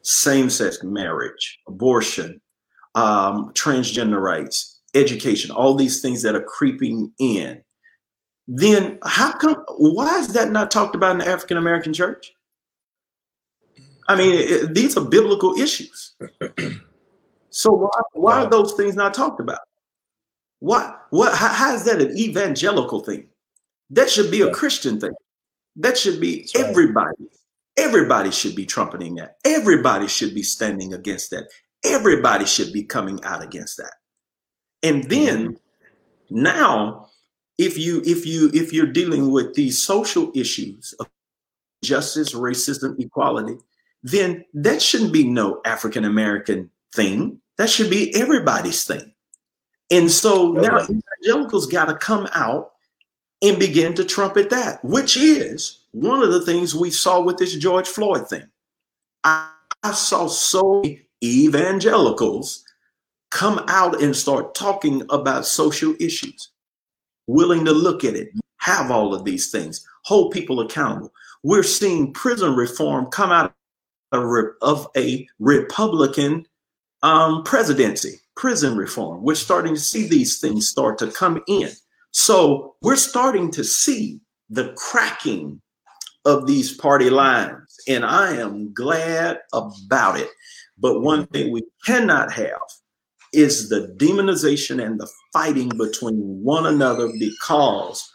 same-sex 0.01 0.83
marriage, 0.83 1.59
abortion, 1.67 2.41
um, 2.95 3.51
transgender 3.53 4.21
rights, 4.21 4.79
education, 4.95 5.51
all 5.51 5.75
these 5.75 6.01
things 6.01 6.21
that 6.23 6.35
are 6.35 6.43
creeping 6.43 7.11
in, 7.19 7.61
then 8.47 8.97
how 9.03 9.31
come? 9.31 9.63
Why 9.77 10.19
is 10.19 10.33
that 10.33 10.51
not 10.51 10.71
talked 10.71 10.95
about 10.95 11.11
in 11.11 11.17
the 11.19 11.27
African 11.27 11.57
American 11.57 11.93
church? 11.93 12.31
I 14.07 14.15
mean, 14.15 14.33
it, 14.33 14.73
these 14.73 14.97
are 14.97 15.05
biblical 15.05 15.53
issues. 15.53 16.15
So 17.51 17.71
why 17.71 18.01
why 18.13 18.41
are 18.41 18.49
those 18.49 18.73
things 18.73 18.95
not 18.95 19.13
talked 19.13 19.39
about? 19.39 19.59
What 20.59 21.05
what 21.11 21.35
how, 21.35 21.49
how 21.49 21.75
is 21.75 21.83
that 21.85 22.01
an 22.01 22.17
evangelical 22.17 23.01
thing? 23.01 23.27
That 23.89 24.09
should 24.09 24.31
be 24.31 24.41
a 24.41 24.51
Christian 24.51 24.99
thing. 24.99 25.13
That 25.75 25.97
should 25.97 26.19
be 26.19 26.41
That's 26.41 26.55
everybody. 26.55 27.15
Right. 27.19 27.29
Everybody 27.77 28.31
should 28.31 28.55
be 28.55 28.65
trumpeting 28.65 29.15
that. 29.15 29.37
Everybody 29.45 30.07
should 30.07 30.35
be 30.35 30.43
standing 30.43 30.93
against 30.93 31.31
that. 31.31 31.45
Everybody 31.83 32.45
should 32.45 32.73
be 32.73 32.83
coming 32.83 33.23
out 33.23 33.41
against 33.41 33.77
that. 33.77 33.93
And 34.83 35.09
then 35.09 35.53
mm-hmm. 35.53 36.43
now, 36.43 37.07
if 37.57 37.77
you 37.77 38.01
if 38.05 38.25
you 38.25 38.51
if 38.53 38.73
you're 38.73 38.91
dealing 38.91 39.31
with 39.31 39.53
these 39.53 39.81
social 39.81 40.31
issues 40.35 40.93
of 40.99 41.07
justice, 41.83 42.33
racism, 42.33 42.99
equality, 42.99 43.57
then 44.03 44.45
that 44.53 44.81
shouldn't 44.81 45.13
be 45.13 45.23
no 45.23 45.61
African 45.65 46.05
American 46.05 46.69
thing. 46.93 47.41
That 47.57 47.69
should 47.69 47.89
be 47.89 48.15
everybody's 48.15 48.83
thing. 48.83 49.13
And 49.91 50.09
so 50.11 50.51
now 50.51 50.81
evangelicals 50.83 51.67
got 51.67 51.85
to 51.85 51.95
come 51.95 52.27
out 52.33 52.71
and 53.41 53.59
begin 53.59 53.93
to 53.95 54.03
trumpet 54.03 54.49
that, 54.49 54.83
which 54.83 55.15
is 55.17 55.79
one 55.91 56.21
of 56.21 56.31
the 56.31 56.41
things 56.41 56.75
we 56.75 56.91
saw 56.91 57.21
with 57.21 57.37
this 57.37 57.55
George 57.55 57.87
Floyd 57.87 58.27
thing. 58.27 58.47
I, 59.23 59.51
I 59.83 59.91
saw 59.93 60.27
so 60.27 60.81
many 60.81 61.05
evangelicals 61.23 62.63
come 63.31 63.63
out 63.67 64.01
and 64.01 64.15
start 64.15 64.55
talking 64.55 65.03
about 65.09 65.45
social 65.45 65.95
issues, 65.99 66.49
willing 67.27 67.65
to 67.65 67.71
look 67.71 68.03
at 68.03 68.15
it, 68.15 68.31
have 68.57 68.91
all 68.91 69.13
of 69.13 69.23
these 69.23 69.51
things, 69.51 69.85
hold 70.03 70.31
people 70.31 70.59
accountable. 70.59 71.13
We're 71.43 71.63
seeing 71.63 72.13
prison 72.13 72.55
reform 72.55 73.05
come 73.07 73.31
out 73.31 73.53
of 74.11 74.87
a 74.97 75.27
Republican 75.39 76.45
um, 77.03 77.43
presidency, 77.43 78.19
prison 78.35 78.75
reform. 78.75 79.23
We're 79.23 79.35
starting 79.35 79.75
to 79.75 79.79
see 79.79 80.07
these 80.07 80.39
things 80.39 80.67
start 80.67 80.97
to 80.99 81.11
come 81.11 81.41
in. 81.47 81.69
So 82.11 82.75
we're 82.81 82.95
starting 82.95 83.51
to 83.51 83.63
see 83.63 84.19
the 84.49 84.73
cracking 84.73 85.61
of 86.25 86.47
these 86.47 86.75
party 86.75 87.09
lines, 87.09 87.75
and 87.87 88.05
I 88.05 88.35
am 88.35 88.73
glad 88.73 89.39
about 89.53 90.19
it. 90.19 90.29
But 90.77 91.01
one 91.01 91.27
thing 91.27 91.51
we 91.51 91.63
cannot 91.85 92.31
have 92.33 92.59
is 93.31 93.69
the 93.69 93.95
demonization 93.97 94.83
and 94.83 94.99
the 94.99 95.09
fighting 95.31 95.69
between 95.69 96.43
one 96.43 96.65
another 96.65 97.11
because 97.19 98.11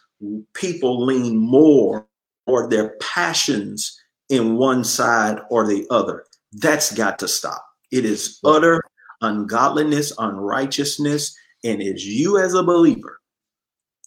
people 0.55 1.05
lean 1.05 1.37
more 1.37 2.07
or 2.47 2.69
their 2.69 2.97
passions 3.01 4.01
in 4.29 4.57
one 4.57 4.83
side 4.83 5.39
or 5.51 5.67
the 5.67 5.87
other. 5.91 6.25
That's 6.53 6.93
got 6.93 7.19
to 7.21 7.29
stop. 7.29 7.65
It 7.91 8.05
is 8.05 8.39
utter 8.45 8.83
ungodliness, 9.21 10.13
unrighteousness, 10.19 11.35
and 11.65 11.81
it's 11.81 12.05
you 12.05 12.39
as 12.39 12.55
a 12.55 12.63
believer 12.63 13.21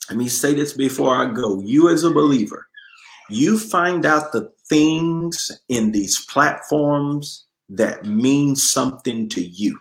let 0.09 0.17
me 0.17 0.27
say 0.29 0.53
this 0.53 0.73
before 0.73 1.15
I 1.15 1.31
go. 1.31 1.59
You, 1.61 1.89
as 1.89 2.03
a 2.03 2.11
believer, 2.11 2.67
you 3.29 3.59
find 3.59 4.05
out 4.05 4.31
the 4.31 4.51
things 4.69 5.51
in 5.69 5.91
these 5.91 6.25
platforms 6.25 7.45
that 7.69 8.05
mean 8.05 8.55
something 8.55 9.27
to 9.29 9.41
you. 9.41 9.77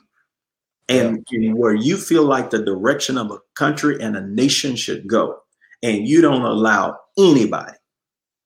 And, 0.89 1.27
where 1.31 1.75
you 1.75 1.97
feel 1.97 2.25
like 2.25 2.51
the 2.51 2.65
direction 2.65 3.19
of 3.19 3.31
a 3.31 3.39
country 3.55 4.01
and 4.01 4.17
a 4.17 4.27
nation 4.27 4.77
should 4.77 5.07
go. 5.07 5.41
And 5.83 6.07
you 6.07 6.21
don't 6.21 6.43
allow 6.43 6.99
anybody 7.19 7.73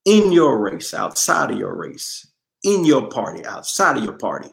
in 0.05 0.31
your 0.31 0.59
race, 0.59 0.93
outside 0.93 1.51
of 1.51 1.57
your 1.57 1.75
race, 1.75 2.27
in 2.63 2.83
your 2.83 3.07
party, 3.09 3.45
outside 3.45 3.97
of 3.97 4.03
your 4.03 4.17
party, 4.17 4.49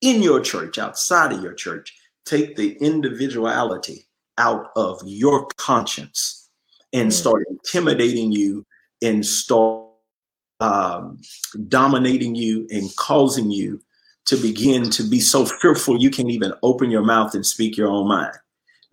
in 0.00 0.22
your 0.22 0.40
church, 0.40 0.78
outside 0.78 1.32
of 1.32 1.42
your 1.42 1.52
church, 1.52 1.96
take 2.24 2.56
the 2.56 2.76
individuality 2.80 4.06
out 4.38 4.70
of 4.76 5.00
your 5.04 5.46
conscience 5.56 6.41
and 6.92 7.10
mm. 7.10 7.12
start 7.12 7.44
intimidating 7.48 8.32
you 8.32 8.66
and 9.02 9.24
start 9.24 9.86
um, 10.60 11.18
dominating 11.68 12.34
you 12.34 12.66
and 12.70 12.94
causing 12.96 13.50
you 13.50 13.80
to 14.26 14.36
begin 14.36 14.88
to 14.90 15.02
be 15.02 15.20
so 15.20 15.44
fearful 15.44 16.00
you 16.00 16.10
can't 16.10 16.30
even 16.30 16.52
open 16.62 16.90
your 16.90 17.02
mouth 17.02 17.34
and 17.34 17.44
speak 17.44 17.76
your 17.76 17.88
own 17.88 18.06
mind. 18.06 18.34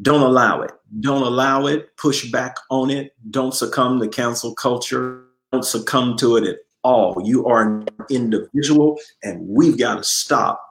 Don't 0.02 0.22
allow 0.22 0.62
it. 0.62 0.72
Don't 1.02 1.22
allow 1.24 1.68
it. 1.68 1.96
Push 1.98 2.32
back 2.32 2.56
on 2.72 2.90
it. 2.90 3.14
Don't 3.30 3.54
succumb 3.54 4.00
to 4.00 4.08
cancel 4.08 4.56
culture. 4.56 5.26
Don't 5.52 5.66
succumb 5.66 6.16
to 6.18 6.38
it 6.38 6.46
at 6.46 6.58
all. 6.84 7.22
You 7.24 7.46
are 7.46 7.62
an 7.62 7.88
individual, 8.10 8.98
and 9.24 9.46
we've 9.48 9.78
got 9.78 9.96
to 9.96 10.04
stop 10.04 10.64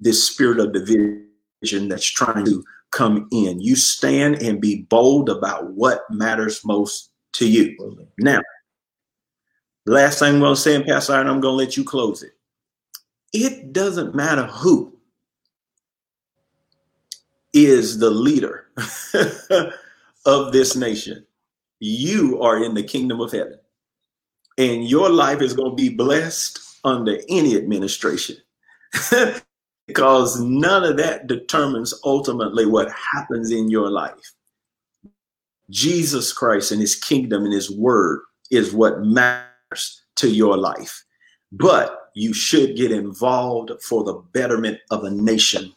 this 0.00 0.26
spirit 0.26 0.58
of 0.58 0.72
division 0.72 1.88
that's 1.88 2.06
trying 2.06 2.46
to 2.46 2.64
come 2.90 3.28
in. 3.30 3.60
You 3.60 3.76
stand 3.76 4.42
and 4.42 4.60
be 4.60 4.82
bold 4.82 5.28
about 5.28 5.70
what 5.70 6.02
matters 6.10 6.64
most 6.64 7.10
to 7.32 7.48
you. 7.48 7.76
Now, 8.18 8.40
last 9.86 10.18
thing 10.18 10.34
I'm 10.34 10.40
going 10.40 10.54
to 10.54 10.60
say, 10.60 10.74
and 10.74 10.84
Pastor 10.84 11.14
Ira, 11.14 11.30
I'm 11.30 11.40
going 11.40 11.52
to 11.52 11.64
let 11.64 11.76
you 11.76 11.84
close 11.84 12.22
it. 12.22 12.32
It 13.32 13.72
doesn't 13.72 14.14
matter 14.14 14.46
who 14.46 14.98
is 17.52 17.98
the 17.98 18.10
leader 18.10 18.66
of 20.26 20.52
this 20.52 20.76
nation. 20.76 21.24
You 21.78 22.40
are 22.42 22.62
in 22.62 22.74
the 22.74 22.82
kingdom 22.82 23.20
of 23.20 23.32
heaven, 23.32 23.58
and 24.58 24.88
your 24.88 25.08
life 25.08 25.40
is 25.40 25.54
going 25.54 25.70
to 25.70 25.76
be 25.76 25.88
blessed 25.88 26.58
under 26.84 27.18
any 27.28 27.56
administration. 27.56 28.36
because 29.90 30.40
none 30.40 30.84
of 30.84 30.96
that 30.98 31.26
determines 31.26 31.92
ultimately 32.04 32.64
what 32.64 32.92
happens 32.92 33.50
in 33.50 33.68
your 33.68 33.90
life. 33.90 34.32
Jesus 35.68 36.32
Christ 36.32 36.70
and 36.70 36.80
his 36.80 36.94
kingdom 36.94 37.44
and 37.44 37.52
his 37.52 37.70
word 37.70 38.20
is 38.52 38.72
what 38.72 39.02
matters 39.02 40.02
to 40.16 40.30
your 40.30 40.56
life. 40.56 41.04
But 41.50 42.10
you 42.14 42.32
should 42.32 42.76
get 42.76 42.92
involved 42.92 43.72
for 43.82 44.04
the 44.04 44.14
betterment 44.32 44.78
of 44.92 45.02
a 45.02 45.10
nation 45.10 45.72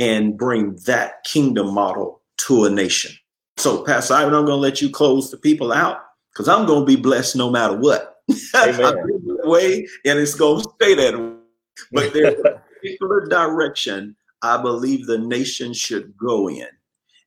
and 0.00 0.36
bring 0.38 0.76
that 0.86 1.24
kingdom 1.24 1.74
model 1.74 2.22
to 2.46 2.64
a 2.64 2.70
nation. 2.70 3.12
So, 3.58 3.84
Pastor 3.84 4.14
Ira, 4.14 4.26
I'm 4.26 4.46
going 4.46 4.46
to 4.46 4.54
let 4.56 4.80
you 4.80 4.88
close 4.88 5.30
the 5.30 5.36
people 5.36 5.72
out 5.72 5.98
because 6.32 6.48
I'm 6.48 6.66
going 6.66 6.80
to 6.80 6.86
be 6.86 7.00
blessed 7.00 7.36
no 7.36 7.50
matter 7.50 7.76
what. 7.76 8.16
way, 9.44 9.86
and 10.06 10.18
it's 10.18 10.34
going 10.34 10.62
to 10.62 10.70
stay 10.80 10.94
that 10.94 11.18
way. 11.18 11.36
But 11.92 12.12
there's 12.12 12.36
particular 12.82 13.26
direction 13.26 14.16
I 14.42 14.60
believe 14.60 15.06
the 15.06 15.18
nation 15.18 15.72
should 15.72 16.16
go 16.16 16.50
in. 16.50 16.66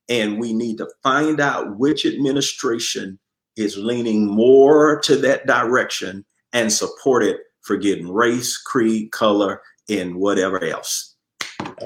And 0.08 0.38
we 0.38 0.52
need 0.52 0.78
to 0.78 0.88
find 1.02 1.40
out 1.40 1.78
which 1.78 2.06
administration 2.06 3.18
is 3.56 3.76
leaning 3.76 4.26
more 4.26 5.00
to 5.00 5.16
that 5.16 5.46
direction 5.46 6.24
and 6.52 6.72
support 6.72 7.24
it, 7.24 7.38
forgetting 7.62 8.12
race, 8.12 8.56
creed, 8.58 9.10
color, 9.10 9.62
and 9.88 10.16
whatever 10.16 10.62
else. 10.62 11.14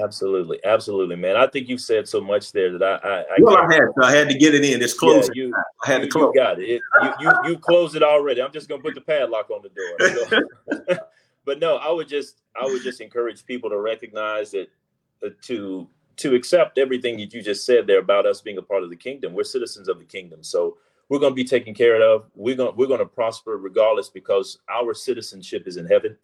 Absolutely, 0.01 0.59
absolutely, 0.65 1.15
man. 1.15 1.37
I 1.37 1.47
think 1.47 1.67
you've 1.67 1.81
said 1.81 2.07
so 2.07 2.21
much 2.21 2.51
there 2.51 2.77
that 2.77 2.83
I, 2.83 3.07
I, 3.07 3.19
I 3.19 3.25
well, 3.39 3.57
I 3.57 3.73
had, 3.73 3.79
to, 3.79 3.93
I 4.03 4.11
had 4.11 4.29
to 4.29 4.37
get 4.37 4.53
it 4.53 4.63
in. 4.63 4.81
It's 4.81 4.93
close. 4.93 5.29
Yeah, 5.33 5.43
you, 5.45 5.53
I 5.83 5.91
had 5.91 6.01
to 6.01 6.07
close. 6.07 6.31
You 6.35 6.41
got 6.41 6.59
it. 6.59 6.65
it 6.65 6.81
you, 7.01 7.11
you, 7.21 7.31
you 7.45 7.57
closed 7.57 7.95
it 7.95 8.03
already. 8.03 8.41
I'm 8.41 8.51
just 8.51 8.69
gonna 8.69 8.81
put 8.81 8.95
the 8.95 9.01
padlock 9.01 9.49
on 9.49 9.61
the 9.63 9.69
door. 9.69 10.99
But 11.45 11.59
no, 11.59 11.77
I 11.77 11.91
would 11.91 12.07
just, 12.07 12.41
I 12.59 12.65
would 12.65 12.83
just 12.83 13.01
encourage 13.01 13.45
people 13.45 13.69
to 13.69 13.79
recognize 13.79 14.51
that, 14.51 14.67
uh, 15.25 15.29
to 15.43 15.87
to 16.17 16.35
accept 16.35 16.77
everything 16.77 17.17
that 17.17 17.33
you 17.33 17.41
just 17.41 17.65
said 17.65 17.87
there 17.87 17.99
about 17.99 18.25
us 18.25 18.41
being 18.41 18.57
a 18.57 18.61
part 18.61 18.83
of 18.83 18.89
the 18.89 18.95
kingdom. 18.95 19.33
We're 19.33 19.43
citizens 19.43 19.87
of 19.87 19.97
the 19.97 20.05
kingdom, 20.05 20.43
so 20.43 20.77
we're 21.09 21.19
going 21.19 21.31
to 21.31 21.35
be 21.35 21.45
taken 21.45 21.73
care 21.73 22.01
of. 22.01 22.25
We're 22.35 22.55
going 22.55 22.75
we're 22.75 22.87
going 22.87 22.99
to 22.99 23.05
prosper 23.05 23.57
regardless 23.57 24.09
because 24.09 24.59
our 24.69 24.93
citizenship 24.93 25.67
is 25.67 25.77
in 25.77 25.85
heaven. 25.85 26.17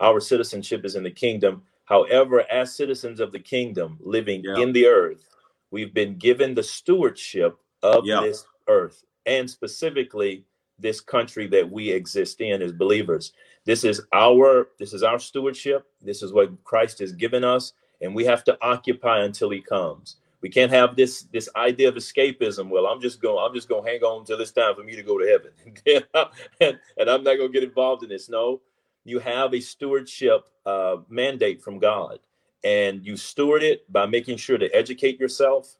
Our 0.00 0.20
citizenship 0.20 0.84
is 0.84 0.94
in 0.96 1.02
the 1.02 1.10
kingdom 1.10 1.62
However, 1.88 2.44
as 2.50 2.76
citizens 2.76 3.18
of 3.18 3.32
the 3.32 3.38
kingdom 3.38 3.96
living 4.02 4.42
yeah. 4.44 4.58
in 4.58 4.72
the 4.74 4.86
earth, 4.86 5.26
we've 5.70 5.94
been 5.94 6.18
given 6.18 6.54
the 6.54 6.62
stewardship 6.62 7.56
of 7.82 8.04
yeah. 8.04 8.20
this 8.20 8.44
earth 8.68 9.04
and 9.24 9.48
specifically 9.48 10.44
this 10.78 11.00
country 11.00 11.46
that 11.46 11.70
we 11.70 11.90
exist 11.90 12.42
in 12.42 12.60
as 12.60 12.72
believers. 12.72 13.32
This 13.68 13.84
is 13.84 14.00
our 14.14 14.70
this 14.78 14.94
is 14.94 15.02
our 15.02 15.18
stewardship. 15.18 15.86
This 16.00 16.22
is 16.22 16.32
what 16.32 16.64
Christ 16.64 17.00
has 17.00 17.12
given 17.12 17.44
us 17.44 17.74
and 18.00 18.14
we 18.14 18.24
have 18.24 18.42
to 18.44 18.56
occupy 18.62 19.24
until 19.24 19.50
he 19.50 19.60
comes. 19.60 20.16
We 20.40 20.48
can't 20.48 20.72
have 20.72 20.96
this 20.96 21.24
this 21.32 21.50
idea 21.54 21.90
of 21.90 21.96
escapism. 21.96 22.70
Well, 22.70 22.86
I'm 22.86 22.98
just 23.02 23.20
going 23.20 23.44
I'm 23.44 23.54
just 23.54 23.68
going 23.68 23.84
to 23.84 23.90
hang 23.90 24.02
on 24.02 24.20
until 24.20 24.40
it's 24.40 24.52
time 24.52 24.74
for 24.74 24.84
me 24.84 24.96
to 24.96 25.02
go 25.02 25.18
to 25.18 25.26
heaven. 25.26 26.32
and, 26.62 26.78
and 26.96 27.10
I'm 27.10 27.22
not 27.22 27.36
going 27.36 27.52
to 27.52 27.60
get 27.60 27.62
involved 27.62 28.02
in 28.04 28.08
this. 28.08 28.30
No, 28.30 28.62
you 29.04 29.18
have 29.18 29.52
a 29.52 29.60
stewardship 29.60 30.48
uh, 30.64 30.96
mandate 31.10 31.60
from 31.60 31.78
God, 31.78 32.20
and 32.64 33.04
you 33.04 33.18
steward 33.18 33.62
it 33.62 33.92
by 33.92 34.06
making 34.06 34.38
sure 34.38 34.56
to 34.56 34.74
educate 34.74 35.20
yourself, 35.20 35.76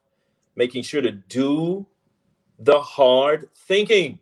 making 0.57 0.83
sure 0.83 1.01
to 1.01 1.13
do 1.13 1.87
the 2.59 2.79
hard 2.81 3.49
thinking. 3.67 4.19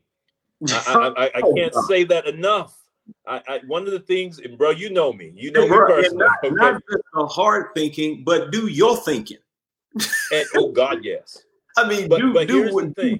I, 0.70 1.12
I, 1.16 1.30
I, 1.38 1.40
can't 1.56 1.74
say 1.88 2.04
that 2.04 2.26
enough. 2.26 2.85
I, 3.26 3.42
I, 3.48 3.60
one 3.66 3.86
of 3.86 3.92
the 3.92 4.00
things, 4.00 4.38
and 4.38 4.56
bro, 4.58 4.70
you 4.70 4.90
know 4.90 5.12
me, 5.12 5.32
you 5.34 5.50
know 5.50 5.62
me 5.62 5.76
personally. 5.76 6.16
Not, 6.18 6.44
okay? 6.44 6.54
not 6.54 6.82
just 6.90 7.02
the 7.14 7.26
hard 7.26 7.74
thinking, 7.74 8.24
but 8.24 8.50
do 8.50 8.68
your 8.68 8.96
thinking. 8.96 9.38
and, 10.32 10.46
oh 10.56 10.72
God, 10.72 11.04
yes. 11.04 11.42
I 11.76 11.86
mean, 11.88 12.08
but, 12.08 12.20
do, 12.20 12.32
but 12.32 12.48
do, 12.48 12.72
what, 12.72 12.94
do 12.94 13.18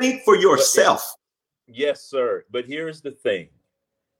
think 0.00 0.22
for 0.22 0.36
yourself. 0.36 1.14
But, 1.66 1.76
yes, 1.76 2.02
sir. 2.02 2.44
But 2.50 2.64
here's 2.64 3.00
the 3.00 3.10
thing: 3.10 3.48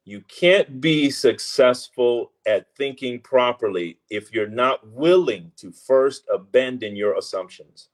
you 0.04 0.20
can't 0.28 0.80
be 0.80 1.10
successful 1.10 2.32
at 2.46 2.74
thinking 2.76 3.20
properly 3.20 3.98
if 4.10 4.32
you're 4.32 4.48
not 4.48 4.86
willing 4.88 5.50
to 5.56 5.72
first 5.72 6.24
abandon 6.32 6.94
your 6.96 7.16
assumptions. 7.16 7.88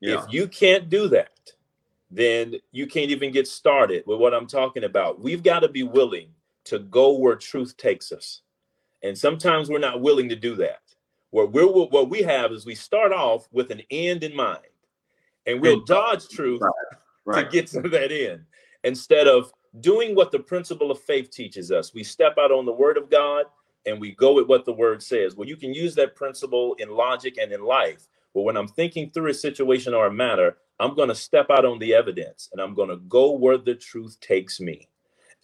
Yeah. 0.00 0.22
If 0.22 0.32
you 0.32 0.48
can't 0.48 0.90
do 0.90 1.08
that, 1.08 1.30
then 2.14 2.54
you 2.70 2.86
can't 2.86 3.10
even 3.10 3.32
get 3.32 3.48
started 3.48 4.04
with 4.06 4.20
what 4.20 4.32
I'm 4.32 4.46
talking 4.46 4.84
about. 4.84 5.20
We've 5.20 5.42
got 5.42 5.60
to 5.60 5.68
be 5.68 5.82
willing 5.82 6.28
to 6.64 6.78
go 6.78 7.18
where 7.18 7.34
truth 7.34 7.76
takes 7.76 8.12
us. 8.12 8.42
And 9.02 9.18
sometimes 9.18 9.68
we're 9.68 9.78
not 9.80 10.00
willing 10.00 10.28
to 10.28 10.36
do 10.36 10.54
that. 10.56 10.80
What 11.30 11.52
we're 11.52 11.66
what 11.66 12.08
we 12.08 12.22
have 12.22 12.52
is 12.52 12.64
we 12.64 12.76
start 12.76 13.12
off 13.12 13.48
with 13.50 13.72
an 13.72 13.82
end 13.90 14.22
in 14.22 14.34
mind 14.36 14.60
and 15.46 15.60
we'll 15.60 15.80
dodge 15.80 16.28
truth 16.28 16.60
right. 16.60 16.72
Right. 17.26 17.44
to 17.44 17.50
get 17.50 17.66
to 17.68 17.88
that 17.88 18.12
end 18.12 18.44
instead 18.84 19.26
of 19.26 19.52
doing 19.80 20.14
what 20.14 20.30
the 20.30 20.38
principle 20.38 20.92
of 20.92 21.00
faith 21.00 21.30
teaches 21.30 21.72
us. 21.72 21.92
We 21.92 22.04
step 22.04 22.36
out 22.38 22.52
on 22.52 22.64
the 22.64 22.72
word 22.72 22.96
of 22.96 23.10
God 23.10 23.46
and 23.84 24.00
we 24.00 24.12
go 24.12 24.34
with 24.34 24.46
what 24.46 24.64
the 24.64 24.72
word 24.72 25.02
says. 25.02 25.34
Well, 25.34 25.48
you 25.48 25.56
can 25.56 25.74
use 25.74 25.96
that 25.96 26.14
principle 26.14 26.74
in 26.78 26.90
logic 26.90 27.38
and 27.38 27.52
in 27.52 27.64
life. 27.64 28.06
But 28.32 28.42
when 28.42 28.56
I'm 28.56 28.68
thinking 28.68 29.10
through 29.10 29.30
a 29.30 29.34
situation 29.34 29.92
or 29.92 30.06
a 30.06 30.12
matter, 30.12 30.56
I'm 30.80 30.94
going 30.94 31.08
to 31.08 31.14
step 31.14 31.46
out 31.50 31.64
on 31.64 31.78
the 31.78 31.94
evidence 31.94 32.48
and 32.52 32.60
I'm 32.60 32.74
going 32.74 32.88
to 32.88 32.96
go 32.96 33.32
where 33.32 33.58
the 33.58 33.74
truth 33.74 34.18
takes 34.20 34.60
me. 34.60 34.88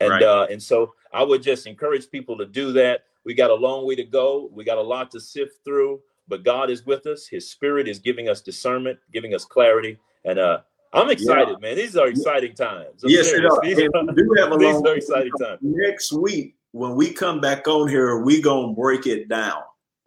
And 0.00 0.10
right. 0.10 0.22
uh, 0.22 0.46
and 0.50 0.62
so 0.62 0.94
I 1.12 1.22
would 1.22 1.42
just 1.42 1.66
encourage 1.66 2.10
people 2.10 2.36
to 2.38 2.46
do 2.46 2.72
that. 2.72 3.04
We 3.24 3.34
got 3.34 3.50
a 3.50 3.54
long 3.54 3.86
way 3.86 3.94
to 3.96 4.04
go. 4.04 4.48
We 4.52 4.64
got 4.64 4.78
a 4.78 4.82
lot 4.82 5.10
to 5.12 5.20
sift 5.20 5.58
through, 5.64 6.00
but 6.26 6.42
God 6.42 6.70
is 6.70 6.86
with 6.86 7.06
us. 7.06 7.26
His 7.26 7.50
spirit 7.50 7.86
is 7.86 7.98
giving 7.98 8.28
us 8.28 8.40
discernment, 8.40 8.98
giving 9.12 9.34
us 9.34 9.44
clarity. 9.44 9.98
And 10.24 10.38
uh, 10.38 10.60
I'm 10.92 11.10
excited, 11.10 11.56
yeah. 11.60 11.68
man. 11.68 11.76
These 11.76 11.96
are 11.96 12.08
exciting 12.08 12.54
times. 12.54 13.04
I'm 13.04 13.10
yes, 13.10 13.32
are. 13.32 13.60
These, 13.62 13.78
are, 13.78 14.14
do 14.14 14.34
have 14.38 14.52
a 14.52 14.56
these 14.58 14.82
are 14.82 14.96
exciting 14.96 15.32
times. 15.40 15.58
Next 15.60 16.12
week, 16.12 16.56
when 16.72 16.94
we 16.94 17.12
come 17.12 17.40
back 17.40 17.68
on 17.68 17.88
here, 17.88 18.18
we 18.18 18.40
gonna 18.40 18.72
break 18.72 19.06
it 19.06 19.28
down 19.28 19.62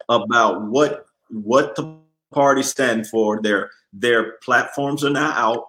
about 0.08 0.62
what 0.62 1.06
what 1.30 1.74
the 1.76 1.96
party 2.32 2.62
stand 2.62 3.06
for. 3.06 3.40
Their 3.40 3.70
their 3.94 4.32
platforms 4.42 5.04
are 5.04 5.10
now 5.10 5.30
out. 5.32 5.68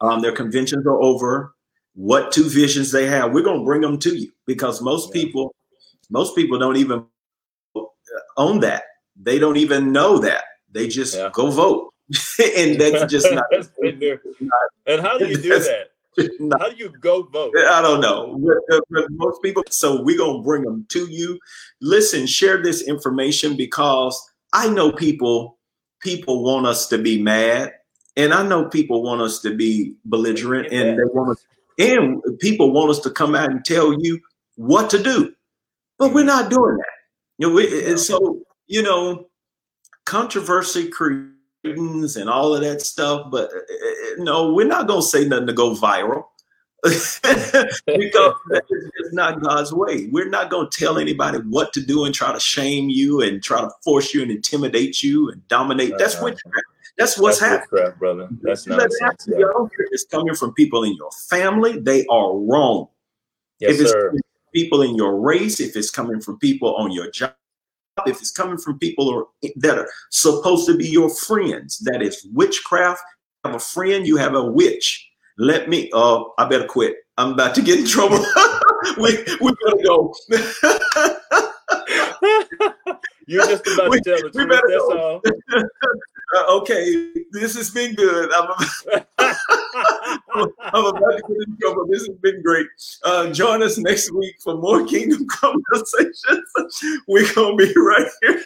Um, 0.00 0.20
their 0.20 0.32
conventions 0.32 0.86
are 0.86 1.00
over. 1.00 1.54
What 1.94 2.32
two 2.32 2.48
visions 2.48 2.92
they 2.92 3.06
have, 3.06 3.32
we're 3.32 3.42
gonna 3.42 3.64
bring 3.64 3.80
them 3.80 3.98
to 4.00 4.14
you 4.14 4.30
because 4.46 4.82
most 4.82 5.14
yeah. 5.14 5.22
people, 5.22 5.54
most 6.10 6.34
people 6.36 6.58
don't 6.58 6.76
even 6.76 7.06
own 8.36 8.60
that. 8.60 8.82
They 9.16 9.38
don't 9.38 9.56
even 9.56 9.92
know 9.92 10.18
that. 10.18 10.44
They 10.72 10.88
just 10.88 11.16
yeah. 11.16 11.30
go 11.32 11.50
vote. 11.50 11.94
and 12.56 12.80
that's 12.80 13.10
just 13.10 13.32
not, 13.32 13.44
that's 13.50 13.70
not, 13.80 14.50
And 14.86 15.00
how 15.00 15.18
do 15.18 15.26
you 15.26 15.36
do 15.36 15.58
that? 15.58 15.88
How 16.60 16.68
do 16.70 16.76
you 16.76 16.90
go 17.00 17.24
vote? 17.24 17.52
I 17.56 17.82
don't 17.82 18.00
know. 18.00 18.38
Most 19.10 19.42
people. 19.42 19.64
So 19.68 20.00
we're 20.00 20.16
gonna 20.16 20.44
bring 20.44 20.62
them 20.62 20.86
to 20.90 21.10
you. 21.10 21.40
Listen, 21.80 22.24
share 22.26 22.62
this 22.62 22.86
information 22.86 23.56
because 23.56 24.16
I 24.52 24.68
know 24.68 24.92
people. 24.92 25.53
People 26.04 26.44
want 26.44 26.66
us 26.66 26.86
to 26.88 26.98
be 26.98 27.20
mad, 27.20 27.72
and 28.16 28.32
I 28.32 28.46
know 28.46 28.66
people 28.66 29.02
want 29.02 29.22
us 29.22 29.40
to 29.40 29.56
be 29.56 29.94
belligerent, 30.04 30.72
and 30.72 30.98
they 30.98 31.04
want 31.04 31.30
us. 31.30 31.44
And 31.78 32.22
people 32.38 32.70
want 32.70 32.90
us 32.90 33.00
to 33.00 33.10
come 33.10 33.34
out 33.34 33.50
and 33.50 33.64
tell 33.64 33.92
you 34.00 34.20
what 34.54 34.88
to 34.90 35.02
do, 35.02 35.34
but 35.98 36.14
we're 36.14 36.24
not 36.24 36.50
doing 36.50 36.76
that. 36.76 36.86
You 37.38 37.48
know, 37.48 37.54
we, 37.54 37.86
and 37.86 37.98
so 37.98 38.44
you 38.66 38.82
know, 38.82 39.28
controversy 40.06 40.88
creates 40.88 42.16
and 42.16 42.28
all 42.28 42.54
of 42.54 42.60
that 42.60 42.82
stuff. 42.82 43.30
But 43.30 43.50
uh, 43.50 43.56
uh, 43.56 44.22
no, 44.22 44.52
we're 44.52 44.66
not 44.66 44.86
going 44.86 45.00
to 45.00 45.06
say 45.06 45.26
nothing 45.26 45.46
to 45.46 45.52
go 45.52 45.74
viral 45.74 46.24
because 47.86 48.34
it's 48.50 49.12
not 49.12 49.40
God's 49.40 49.72
way. 49.72 50.06
We're 50.12 50.28
not 50.28 50.50
going 50.50 50.68
to 50.68 50.78
tell 50.78 50.98
anybody 50.98 51.38
what 51.38 51.72
to 51.72 51.80
do 51.80 52.04
and 52.04 52.14
try 52.14 52.30
to 52.30 52.38
shame 52.38 52.90
you 52.90 53.22
and 53.22 53.42
try 53.42 53.62
to 53.62 53.70
force 53.82 54.12
you 54.12 54.20
and 54.20 54.30
intimidate 54.30 55.02
you 55.02 55.30
and 55.30 55.46
dominate. 55.48 55.92
Uh-huh. 55.92 55.98
That's 55.98 56.20
what. 56.20 56.38
That's 56.96 57.18
what's 57.18 57.40
that's 57.40 57.64
happening, 57.72 57.92
brother. 57.98 58.28
That's 58.42 58.68
nonsense. 58.68 59.26
Yeah. 59.26 59.46
It's 59.90 60.04
coming 60.04 60.34
from 60.34 60.52
people 60.54 60.84
in 60.84 60.94
your 60.94 61.10
family. 61.28 61.80
They 61.80 62.06
are 62.06 62.36
wrong. 62.36 62.86
Yes, 63.58 63.72
if 63.72 63.80
it's 63.80 63.90
sir. 63.90 64.14
people 64.54 64.82
in 64.82 64.94
your 64.94 65.18
race, 65.18 65.58
if 65.58 65.74
it's 65.74 65.90
coming 65.90 66.20
from 66.20 66.38
people 66.38 66.76
on 66.76 66.92
your 66.92 67.10
job, 67.10 67.32
if 68.06 68.20
it's 68.20 68.30
coming 68.30 68.58
from 68.58 68.78
people 68.78 69.08
or, 69.08 69.26
eh, 69.42 69.48
that 69.56 69.76
are 69.76 69.88
supposed 70.10 70.66
to 70.66 70.76
be 70.76 70.86
your 70.86 71.10
friends, 71.10 71.78
that 71.78 72.00
is 72.00 72.28
witchcraft. 72.32 73.00
You 73.44 73.50
have 73.50 73.60
a 73.60 73.64
friend, 73.64 74.06
you 74.06 74.16
have 74.16 74.34
a 74.34 74.44
witch. 74.44 75.10
Let 75.36 75.68
me, 75.68 75.90
uh, 75.92 76.24
I 76.38 76.48
better 76.48 76.66
quit. 76.66 76.96
I'm 77.16 77.32
about 77.32 77.54
to 77.56 77.62
get 77.62 77.80
in 77.80 77.86
trouble. 77.86 78.18
we, 78.98 79.24
we 79.40 79.52
better 79.64 79.82
go. 79.84 80.14
You're 83.26 83.46
just 83.46 83.66
about 83.66 83.90
we, 83.90 84.00
to 84.00 84.04
tell 84.04 84.22
the 84.22 84.30
truth. 84.30 84.48
That's 84.48 84.62
go. 84.68 84.98
all. 84.98 85.22
Uh, 86.34 86.56
okay, 86.56 87.12
this 87.30 87.54
has 87.54 87.70
been 87.70 87.94
good. 87.94 88.32
I'm, 88.32 88.48
I'm, 89.18 90.84
about 90.86 91.16
to 91.16 91.22
get 91.28 91.36
in 91.46 91.56
trouble. 91.60 91.86
This 91.86 92.08
has 92.08 92.16
been 92.22 92.42
great. 92.42 92.66
Uh, 93.04 93.30
join 93.30 93.62
us 93.62 93.78
next 93.78 94.10
week 94.12 94.34
for 94.42 94.56
more 94.56 94.84
Kingdom 94.84 95.28
Conversations. 95.28 96.24
We're 97.06 97.32
going 97.34 97.56
to 97.56 97.66
be 97.66 97.72
right 97.78 98.08
here. 98.22 98.44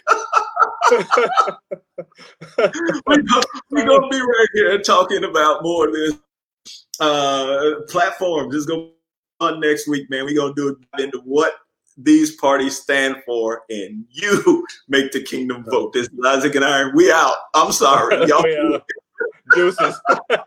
we're 3.06 3.86
going 3.86 4.02
to 4.02 4.08
be 4.10 4.20
right 4.20 4.48
here 4.52 4.78
talking 4.82 5.24
about 5.24 5.62
more 5.62 5.88
of 5.88 5.94
this 5.94 6.18
uh, 7.00 7.80
platform. 7.88 8.50
Just 8.50 8.68
go 8.68 8.92
on 9.40 9.60
next 9.60 9.88
week, 9.88 10.08
man. 10.10 10.24
We're 10.24 10.34
going 10.36 10.54
to 10.54 10.76
do 10.96 11.02
into 11.02 11.18
what 11.24 11.54
these 11.96 12.36
parties 12.36 12.78
stand 12.78 13.16
for, 13.26 13.62
and 13.68 14.04
you 14.10 14.66
make 14.88 15.12
the 15.12 15.22
kingdom 15.22 15.64
vote. 15.68 15.92
This 15.92 16.08
is 16.08 16.18
Isaac 16.24 16.54
and 16.54 16.64
Ira. 16.64 16.92
We 16.94 17.10
out. 17.10 17.36
I'm 17.54 17.72
sorry. 17.72 18.16
Y'all. 18.26 18.80
Deuces. 19.54 20.00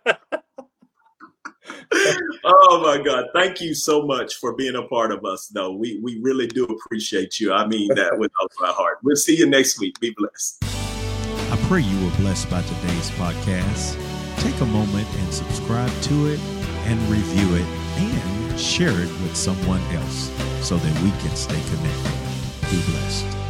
oh 2.43 2.81
my 2.83 3.01
God. 3.03 3.25
Thank 3.33 3.59
you 3.59 3.73
so 3.73 4.05
much 4.05 4.35
for 4.35 4.55
being 4.55 4.75
a 4.75 4.83
part 4.83 5.11
of 5.11 5.25
us, 5.25 5.47
though. 5.47 5.73
We 5.73 5.99
we 6.01 6.19
really 6.21 6.47
do 6.47 6.65
appreciate 6.65 7.39
you. 7.39 7.51
I 7.51 7.67
mean 7.67 7.89
that 7.95 8.17
with 8.17 8.31
all 8.39 8.47
my 8.59 8.71
heart. 8.71 8.99
We'll 9.03 9.15
see 9.15 9.35
you 9.35 9.47
next 9.47 9.79
week. 9.79 9.99
Be 9.99 10.13
blessed. 10.15 10.63
I 10.63 11.57
pray 11.67 11.81
you 11.81 12.05
were 12.05 12.15
blessed 12.17 12.49
by 12.49 12.61
today's 12.61 13.09
podcast. 13.11 14.10
Take 14.41 14.59
a 14.59 14.65
moment 14.65 15.07
and 15.19 15.31
subscribe 15.31 15.91
to 16.01 16.25
it 16.25 16.39
and 16.87 16.99
review 17.11 17.55
it 17.57 17.67
and 17.97 18.59
share 18.59 18.89
it 18.89 19.09
with 19.21 19.35
someone 19.35 19.81
else 19.93 20.31
so 20.67 20.77
that 20.77 21.03
we 21.03 21.11
can 21.21 21.35
stay 21.35 21.61
connected. 21.69 22.71
Be 22.71 22.81
blessed. 22.91 23.40